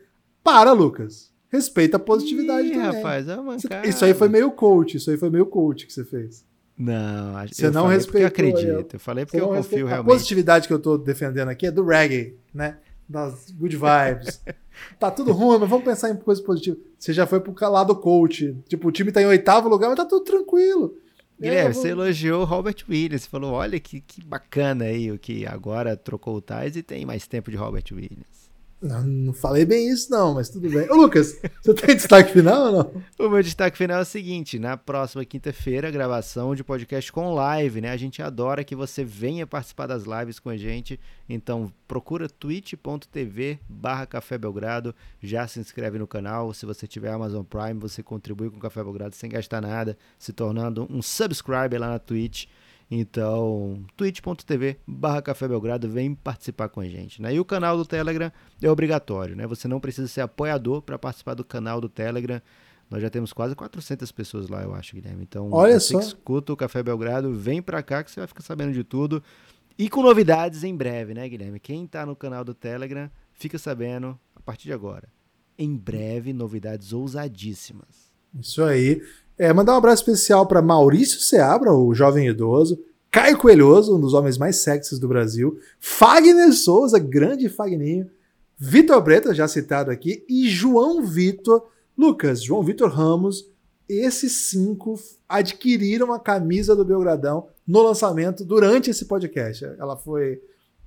Para, 0.44 0.72
Lucas. 0.72 1.32
Respeita 1.50 1.98
a 1.98 2.00
positividade 2.00 2.68
Ih, 2.68 2.72
também. 2.72 2.96
rapaz, 2.96 3.28
é 3.28 3.36
uma 3.38 3.58
Isso 3.84 4.06
aí 4.06 4.14
foi 4.14 4.30
meio 4.30 4.52
coach, 4.52 4.98
isso 4.98 5.10
aí 5.10 5.18
foi 5.18 5.30
meio 5.30 5.46
coach 5.46 5.86
que 5.86 5.94
você 5.94 6.06
fez. 6.06 6.46
Não, 6.78 7.34
você 7.48 7.68
eu 7.68 7.72
não 7.72 7.88
respeitou. 7.88 8.22
Eu 8.22 8.28
acredito. 8.28 8.68
Eu, 8.68 8.88
eu 8.94 9.00
falei 9.00 9.26
porque 9.26 9.40
eu 9.40 9.48
confio 9.48 9.86
realmente. 9.86 10.12
A 10.12 10.14
positividade 10.14 10.68
que 10.68 10.74
eu 10.74 10.80
tô 10.80 10.98
defendendo 10.98 11.50
aqui 11.50 11.68
é 11.68 11.72
do 11.72 11.84
reggae, 11.84 12.38
né? 12.54 12.78
Das 13.08 13.52
good 13.52 13.76
vibes. 13.76 14.42
tá 15.00 15.12
tudo 15.12 15.32
ruim, 15.32 15.60
mas 15.60 15.70
vamos 15.70 15.86
pensar 15.86 16.10
em 16.10 16.16
coisa 16.16 16.42
positiva. 16.42 16.78
Você 16.98 17.14
já 17.14 17.26
foi 17.26 17.40
pro 17.40 17.54
calado 17.54 17.96
coach. 17.96 18.56
Tipo, 18.68 18.88
o 18.88 18.92
time 18.92 19.12
tá 19.12 19.22
em 19.22 19.26
oitavo 19.26 19.70
lugar, 19.70 19.88
mas 19.88 19.98
tá 19.98 20.06
tudo 20.06 20.24
tranquilo. 20.24 20.96
Guilherme, 21.40 21.70
é, 21.70 21.74
vou... 21.74 21.82
você 21.82 21.90
elogiou 21.90 22.42
o 22.42 22.46
Robert 22.46 22.78
Williams. 22.88 23.26
Falou: 23.26 23.54
olha 23.54 23.80
que, 23.80 24.02
que 24.02 24.24
bacana 24.24 24.86
aí 24.86 25.12
o 25.12 25.18
que 25.18 25.46
agora 25.46 25.98
trocou 25.98 26.36
o 26.36 26.42
Tais 26.42 26.76
e 26.76 26.84
tem 26.84 27.06
mais 27.06 27.28
tempo 27.28 27.50
de 27.50 27.58
Robert 27.58 27.86
Williams. 27.92 28.41
Não, 28.82 29.04
não 29.04 29.34
falei 29.34 29.64
bem 29.64 29.90
isso, 29.90 30.10
não, 30.10 30.34
mas 30.34 30.50
tudo 30.50 30.68
bem. 30.68 30.90
Ô, 30.90 30.96
Lucas, 30.96 31.40
você 31.62 31.74
tem 31.76 31.96
destaque 31.96 32.32
final 32.32 32.66
ou 32.66 32.72
não? 32.72 33.04
O 33.20 33.30
meu 33.30 33.44
destaque 33.44 33.78
final 33.78 34.00
é 34.00 34.02
o 34.02 34.06
seguinte: 34.06 34.58
na 34.58 34.76
próxima 34.76 35.24
quinta-feira, 35.24 35.92
gravação 35.92 36.56
de 36.56 36.64
podcast 36.64 37.12
com 37.12 37.36
live, 37.36 37.80
né? 37.80 37.92
A 37.92 37.98
gente 37.98 38.24
adora 38.24 38.64
que 38.64 38.76
você 38.76 39.04
venha 39.04 39.46
participar 39.46 39.86
das 39.86 40.06
lives 40.06 40.40
com 40.40 40.50
a 40.50 40.58
gente. 40.58 41.00
Então, 41.30 41.72
procura 41.88 42.28
twitch.tv 42.28 43.60
barra 43.70 44.08
Café 44.08 44.36
Belgrado. 44.36 44.96
Já 45.22 45.48
se 45.48 45.60
inscreve 45.60 46.00
no 46.00 46.08
canal. 46.08 46.52
Se 46.52 46.66
você 46.66 46.88
tiver 46.88 47.12
Amazon 47.12 47.44
Prime, 47.44 47.80
você 47.80 48.02
contribui 48.02 48.50
com 48.50 48.58
o 48.58 48.62
Café 48.62 48.84
Belgrado 48.84 49.16
sem 49.16 49.30
gastar 49.30 49.62
nada, 49.62 49.96
se 50.18 50.34
tornando 50.34 50.88
um 50.90 51.04
subscriber 51.04 51.80
lá 51.80 51.90
na 51.90 52.00
Twitch. 52.00 52.48
Então, 52.94 53.86
twitch.tv 53.96 54.78
barra 54.86 55.22
Café 55.22 55.48
Belgrado, 55.48 55.88
vem 55.88 56.14
participar 56.14 56.68
com 56.68 56.82
a 56.82 56.86
gente. 56.86 57.22
Né? 57.22 57.36
E 57.36 57.40
o 57.40 57.46
canal 57.46 57.78
do 57.78 57.86
Telegram 57.86 58.30
é 58.62 58.70
obrigatório, 58.70 59.34
né? 59.34 59.48
Você 59.48 59.66
não 59.66 59.80
precisa 59.80 60.10
ser 60.10 60.20
apoiador 60.20 60.82
para 60.82 61.00
participar 61.00 61.34
do 61.34 61.46
canal 61.46 61.80
do 61.80 61.88
Telegram. 61.88 62.42
Nós 62.90 63.02
já 63.02 63.10
temos 63.10 63.32
quase 63.32 63.56
400 63.56 64.12
pessoas 64.12 64.50
lá, 64.50 64.62
eu 64.62 64.76
acho, 64.76 64.94
Guilherme. 64.94 65.24
Então, 65.24 65.50
Olha 65.54 65.80
você 65.80 65.94
só. 65.94 66.00
que 66.00 66.06
escuta 66.06 66.52
o 66.52 66.58
Café 66.58 66.84
Belgrado, 66.84 67.34
vem 67.34 67.62
para 67.62 67.82
cá 67.82 68.04
que 68.04 68.12
você 68.12 68.20
vai 68.20 68.28
ficar 68.28 68.42
sabendo 68.42 68.74
de 68.74 68.84
tudo. 68.84 69.24
E 69.78 69.90
com 69.90 70.04
novidades 70.04 70.66
em 70.66 70.76
breve, 70.76 71.14
né, 71.14 71.30
Guilherme? 71.30 71.62
Quem 71.62 71.86
está 71.86 72.06
no 72.06 72.14
canal 72.14 72.44
do 72.44 72.54
Telegram, 72.54 73.10
fica 73.32 73.58
sabendo 73.58 74.20
a 74.36 74.42
partir 74.42 74.66
de 74.66 74.74
agora. 74.74 75.08
Em 75.58 75.78
breve, 75.78 76.34
novidades 76.34 76.92
ousadíssimas. 76.92 78.12
Isso 78.38 78.62
aí. 78.62 79.02
É, 79.42 79.52
mandar 79.52 79.74
um 79.74 79.78
abraço 79.78 80.04
especial 80.04 80.46
para 80.46 80.62
Maurício 80.62 81.20
Seabra, 81.20 81.74
o 81.74 81.96
jovem 81.96 82.28
idoso, 82.28 82.80
Caio 83.10 83.40
Coelhoso, 83.40 83.98
um 83.98 84.00
dos 84.00 84.14
homens 84.14 84.38
mais 84.38 84.58
sexys 84.58 85.00
do 85.00 85.08
Brasil, 85.08 85.58
Fagner 85.80 86.54
Souza, 86.54 87.00
grande 87.00 87.50
Fagninho, 87.50 88.08
Vitor 88.56 89.02
Breta, 89.02 89.34
já 89.34 89.48
citado 89.48 89.90
aqui, 89.90 90.24
e 90.30 90.48
João 90.48 91.04
Vitor, 91.04 91.68
Lucas, 91.98 92.44
João 92.44 92.62
Vitor 92.62 92.92
Ramos, 92.92 93.50
esses 93.90 94.32
cinco 94.32 94.94
adquiriram 95.28 96.14
a 96.14 96.20
camisa 96.20 96.76
do 96.76 96.86
Belgradão 96.86 97.48
no 97.66 97.82
lançamento 97.82 98.46
durante 98.46 98.92
esse 98.92 99.06
podcast. 99.06 99.66
Ela 99.80 99.98
foi, 99.98 100.40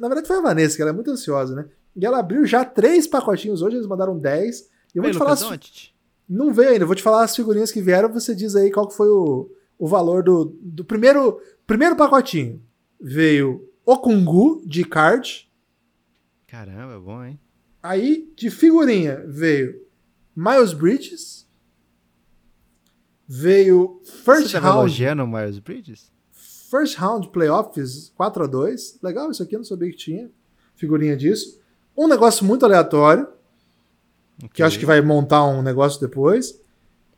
Na 0.00 0.08
verdade 0.08 0.26
foi 0.26 0.36
a 0.36 0.42
Vanessa, 0.42 0.76
que 0.76 0.82
ela 0.82 0.90
é 0.90 0.94
muito 0.94 1.10
ansiosa, 1.10 1.54
né? 1.54 1.66
E 1.96 2.04
ela 2.04 2.18
abriu 2.18 2.44
já 2.46 2.64
três 2.64 3.06
pacotinhos 3.06 3.62
hoje, 3.62 3.76
eles 3.76 3.86
mandaram 3.86 4.18
10. 4.18 4.60
E 4.60 4.98
eu 4.98 5.02
vou 5.02 5.10
te 5.10 5.18
falar. 5.18 5.32
Lucas, 5.32 5.50
as-. 5.50 5.93
Não 6.28 6.52
veio 6.52 6.70
ainda, 6.70 6.86
vou 6.86 6.94
te 6.94 7.02
falar 7.02 7.24
as 7.24 7.36
figurinhas 7.36 7.70
que 7.70 7.82
vieram, 7.82 8.12
você 8.12 8.34
diz 8.34 8.56
aí 8.56 8.70
qual 8.70 8.88
que 8.88 8.96
foi 8.96 9.08
o, 9.08 9.50
o 9.78 9.86
valor 9.86 10.22
do, 10.22 10.56
do 10.60 10.84
primeiro, 10.84 11.40
primeiro 11.66 11.96
pacotinho. 11.96 12.62
Veio 13.00 13.68
Okungu 13.84 14.62
de 14.66 14.84
card, 14.84 15.50
Caramba, 16.46 16.98
bom, 17.00 17.22
hein? 17.24 17.38
aí 17.82 18.32
de 18.36 18.48
figurinha 18.48 19.24
veio 19.26 19.82
Miles 20.34 20.72
Bridges, 20.72 21.46
veio 23.26 24.00
First 24.04 24.50
Você 24.50 24.58
Round, 24.58 24.78
elogiando 24.78 25.24
o 25.24 25.28
Miles 25.28 25.58
Bridges? 25.58 26.12
First 26.32 26.96
Round 26.96 27.28
Playoffs 27.28 28.12
4 28.16 28.44
a 28.44 28.46
2 28.46 28.98
Legal 29.02 29.30
isso 29.30 29.42
aqui, 29.42 29.54
eu 29.54 29.58
não 29.58 29.64
sabia 29.64 29.90
que 29.90 29.96
tinha 29.96 30.30
figurinha 30.74 31.16
disso. 31.16 31.60
Um 31.96 32.08
negócio 32.08 32.44
muito 32.44 32.64
aleatório, 32.64 33.28
que 34.52 34.62
eu 34.62 34.66
acho 34.66 34.78
que 34.78 34.86
vai 34.86 35.00
montar 35.00 35.44
um 35.44 35.62
negócio 35.62 36.00
depois. 36.00 36.60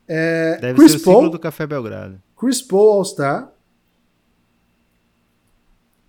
É, 0.09 0.59
Deve 0.59 0.79
Chris 0.79 0.93
ser 0.93 0.99
o 0.99 1.03
Paul, 1.03 1.17
ciclo 1.17 1.31
do 1.31 1.39
Café 1.39 1.67
Belgrado. 1.67 2.21
Chris 2.39 2.63
Paul 2.63 2.93
All-Star 2.93 3.53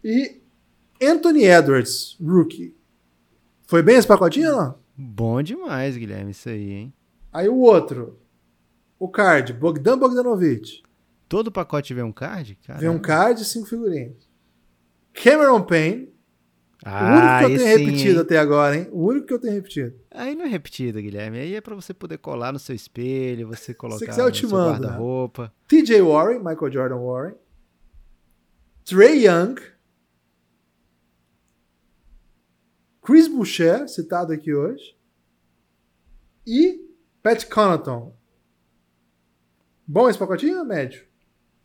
e 0.04 0.40
Anthony 1.02 1.46
Edwards, 1.46 2.18
rookie. 2.22 2.76
Foi 3.66 3.82
bem 3.82 3.98
esse 3.98 4.08
pacotinho 4.08 4.52
ou 4.52 4.58
não? 4.58 4.76
Bom 4.96 5.42
demais, 5.42 5.98
Guilherme, 5.98 6.32
isso 6.32 6.50
aí, 6.50 6.72
hein? 6.72 6.94
Aí 7.32 7.48
o 7.50 7.58
outro, 7.58 8.18
o 8.98 9.08
card, 9.08 9.54
Bogdan 9.54 9.98
Bogdanovic. 9.98 10.82
Todo 11.30 11.52
pacote 11.52 11.94
vem 11.94 12.04
um 12.04 12.12
card? 12.12 12.58
Caramba. 12.66 12.82
Vem 12.82 12.90
um 12.90 13.00
card 13.00 13.42
e 13.42 13.46
cinco 13.46 13.68
figurinhas. 13.68 14.16
Cameron 15.14 15.62
Payne, 15.62 16.10
o 16.86 16.90
único 16.90 17.26
Ah, 17.26 17.40
que 17.40 17.46
eu 17.46 17.58
tenho 17.58 17.60
sim, 17.78 17.86
repetido 17.86 18.16
hein? 18.16 18.22
até 18.22 18.38
agora, 18.38 18.78
hein? 18.78 18.88
O 18.92 19.06
único 19.08 19.26
que 19.28 19.34
eu 19.34 19.40
tenho 19.40 19.54
repetido. 19.54 19.96
Aí 20.12 20.36
não 20.36 20.46
é 20.46 20.48
repetido, 20.48 21.02
Guilherme. 21.02 21.40
Aí 21.40 21.56
é 21.56 21.62
pra 21.62 21.74
você 21.76 21.94
poder 21.94 22.18
colar 22.20 22.54
no 22.54 22.60
seu 22.60 22.76
espelho, 22.76 23.48
você 23.48 23.74
colocar 23.74 24.06
quiser, 24.06 24.22
eu 24.22 24.32
te 24.32 24.46
mando, 24.46 24.82
né? 24.82 24.88
guarda-roupa. 24.88 25.54
TJ 25.68 26.02
Warren, 26.02 26.38
Michael 26.40 26.72
Jordan 26.72 26.98
Warren. 26.98 27.36
Trey 28.86 29.26
Young. 29.26 29.56
Chris 33.02 33.28
Boucher, 33.28 33.88
citado 33.88 34.34
aqui 34.34 34.54
hoje. 34.54 34.96
E 36.46 36.80
Pat 37.24 37.46
Connaughton. 37.50 38.16
Bom 39.86 40.10
esse 40.10 40.20
pacotinho 40.20 40.60
ou 40.60 40.66
médio? 40.66 41.06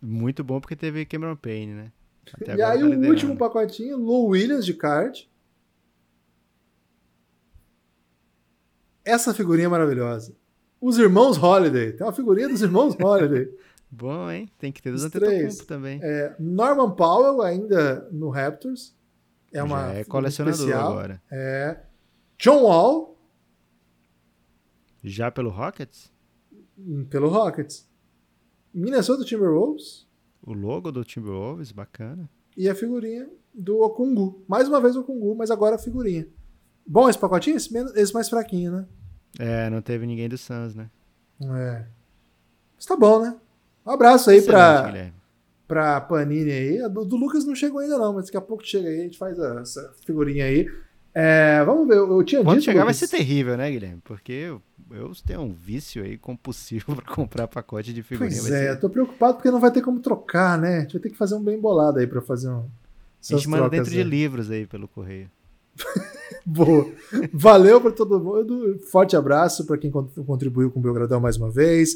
Muito 0.00 0.42
bom 0.44 0.60
porque 0.60 0.76
teve 0.76 1.04
Cameron 1.04 1.36
Payne, 1.36 1.74
né? 1.74 1.92
Até 2.34 2.56
e 2.56 2.62
aí 2.62 2.78
tá 2.78 2.84
o 2.84 2.88
liderando. 2.88 3.08
último 3.08 3.36
pacotinho, 3.36 3.96
Lou 3.96 4.28
Williams 4.28 4.64
de 4.64 4.74
card. 4.74 5.28
Essa 9.04 9.34
figurinha 9.34 9.66
é 9.66 9.70
maravilhosa. 9.70 10.34
Os 10.80 10.98
irmãos 10.98 11.36
Holiday. 11.36 11.92
Tem 11.92 12.06
uma 12.06 12.12
figurinha 12.12 12.48
dos 12.48 12.62
irmãos 12.62 12.94
Holiday. 12.98 13.48
Bom, 13.90 14.30
hein? 14.30 14.50
Tem 14.58 14.72
que 14.72 14.80
ter 14.80 14.90
Os 14.92 15.02
dos 15.02 15.10
três. 15.10 15.32
Antetokounmpo 15.32 15.66
também. 15.66 16.00
É, 16.02 16.34
Norman 16.38 16.90
Powell 16.92 17.42
ainda 17.42 18.08
no 18.10 18.30
Raptors. 18.30 18.94
É 19.52 19.62
uma 19.62 19.88
Já 19.88 19.94
é 19.94 20.04
colecionador 20.04 20.58
especial. 20.60 20.90
agora. 20.92 21.22
É. 21.30 21.78
John 22.38 22.62
Wall 22.62 23.18
Já 25.04 25.30
pelo 25.30 25.50
Rockets? 25.50 26.10
hum, 26.78 27.04
pelo 27.04 27.28
Rockets. 27.28 27.86
Minnesota 28.72 29.24
Timberwolves 29.24 30.08
O 30.44 30.52
logo 30.52 30.90
do 30.90 31.04
Timberwolves, 31.04 31.70
bacana. 31.72 32.28
e 32.56 32.68
a 32.68 32.74
figurinha 32.74 33.28
do 33.54 33.80
Okungu. 33.80 34.42
Mais 34.48 34.68
uma 34.68 34.80
vez 34.80 34.96
o 34.96 35.00
Okungu, 35.00 35.34
mas 35.34 35.50
agora 35.50 35.76
a 35.76 35.78
figurinha. 35.78 36.26
Bom 36.86 37.08
esse 37.08 37.18
pacotinho? 37.18 37.56
Esse, 37.56 37.72
menos- 37.72 37.94
esse 37.96 38.12
mais 38.12 38.28
fraquinho, 38.28 38.72
né? 38.72 38.86
É, 39.38 39.70
não 39.70 39.80
teve 39.80 40.06
ninguém 40.06 40.28
do 40.28 40.36
Suns, 40.36 40.74
né? 40.74 40.90
É. 41.40 41.86
Mas 42.76 42.84
tá 42.86 42.96
bom, 42.96 43.20
né? 43.22 43.36
Um 43.86 43.90
abraço 43.90 44.30
aí 44.30 44.38
Excelente, 44.38 44.52
pra, 44.56 44.82
Guilherme. 44.86 45.12
pra 45.66 46.00
Panini 46.00 46.50
aí. 46.50 46.80
A 46.82 46.88
do, 46.88 47.04
do 47.04 47.16
Lucas 47.16 47.44
não 47.44 47.54
chegou 47.54 47.80
ainda 47.80 47.96
não, 47.98 48.12
mas 48.14 48.26
daqui 48.26 48.36
a 48.36 48.40
pouco 48.40 48.66
chega 48.66 48.88
aí, 48.88 49.00
a 49.00 49.04
gente 49.04 49.18
faz 49.18 49.38
a- 49.38 49.60
essa 49.60 49.94
figurinha 50.04 50.44
aí. 50.44 50.66
É, 51.14 51.62
vamos 51.64 51.86
ver, 51.86 51.96
eu, 51.96 52.22
tinha 52.24 52.42
Quando 52.42 52.58
dito, 52.58 52.64
chegar 52.64 52.84
vai 52.84 52.94
ser 52.94 53.06
terrível, 53.08 53.56
né, 53.56 53.70
Guilherme? 53.70 54.00
Porque 54.02 54.32
eu, 54.32 54.62
eu 54.90 55.12
tenho 55.26 55.40
um 55.42 55.52
vício 55.52 56.02
aí 56.02 56.16
compulsivo 56.16 56.94
pra 56.96 57.14
comprar 57.14 57.46
pacote 57.48 57.92
de 57.92 58.02
figurinha. 58.02 58.40
Pois 58.40 58.50
é, 58.52 58.58
ser- 58.66 58.70
eu 58.70 58.80
tô 58.80 58.88
preocupado 58.88 59.34
porque 59.34 59.50
não 59.50 59.60
vai 59.60 59.70
ter 59.70 59.82
como 59.82 60.00
trocar, 60.00 60.56
né? 60.58 60.78
A 60.78 60.80
gente 60.80 60.92
vai 60.94 61.02
ter 61.02 61.10
que 61.10 61.16
fazer 61.18 61.34
um 61.34 61.42
bem 61.42 61.60
bolado 61.60 61.98
aí 61.98 62.06
pra 62.06 62.22
fazer 62.22 62.48
um. 62.48 62.60
A 62.60 62.64
essas 63.22 63.40
gente 63.40 63.48
manda 63.48 63.68
dentro 63.68 63.90
de 63.90 64.02
livros 64.02 64.50
aí 64.50 64.66
pelo 64.66 64.88
correio. 64.88 65.30
Boa. 66.44 66.90
Valeu 67.32 67.80
pra 67.80 67.90
todo 67.92 68.18
mundo. 68.18 68.78
Forte 68.90 69.14
abraço 69.14 69.64
pra 69.66 69.76
quem 69.78 69.90
con- 69.90 70.08
contribuiu 70.26 70.70
com 70.70 70.80
o 70.80 70.82
Belgradão 70.82 71.20
mais 71.20 71.36
uma 71.36 71.50
vez. 71.50 71.94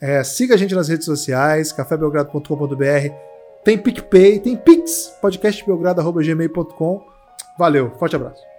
É, 0.00 0.22
siga 0.22 0.54
a 0.54 0.56
gente 0.56 0.74
nas 0.74 0.88
redes 0.88 1.04
sociais, 1.06 1.72
cafébelgrado.com.br. 1.72 3.12
Tem 3.64 3.76
PicPay, 3.76 4.38
tem 4.40 4.56
Pix, 4.56 5.12
podcastbelgrado.gmail.com. 5.20 7.04
Valeu, 7.58 7.90
forte 7.98 8.16
abraço. 8.16 8.49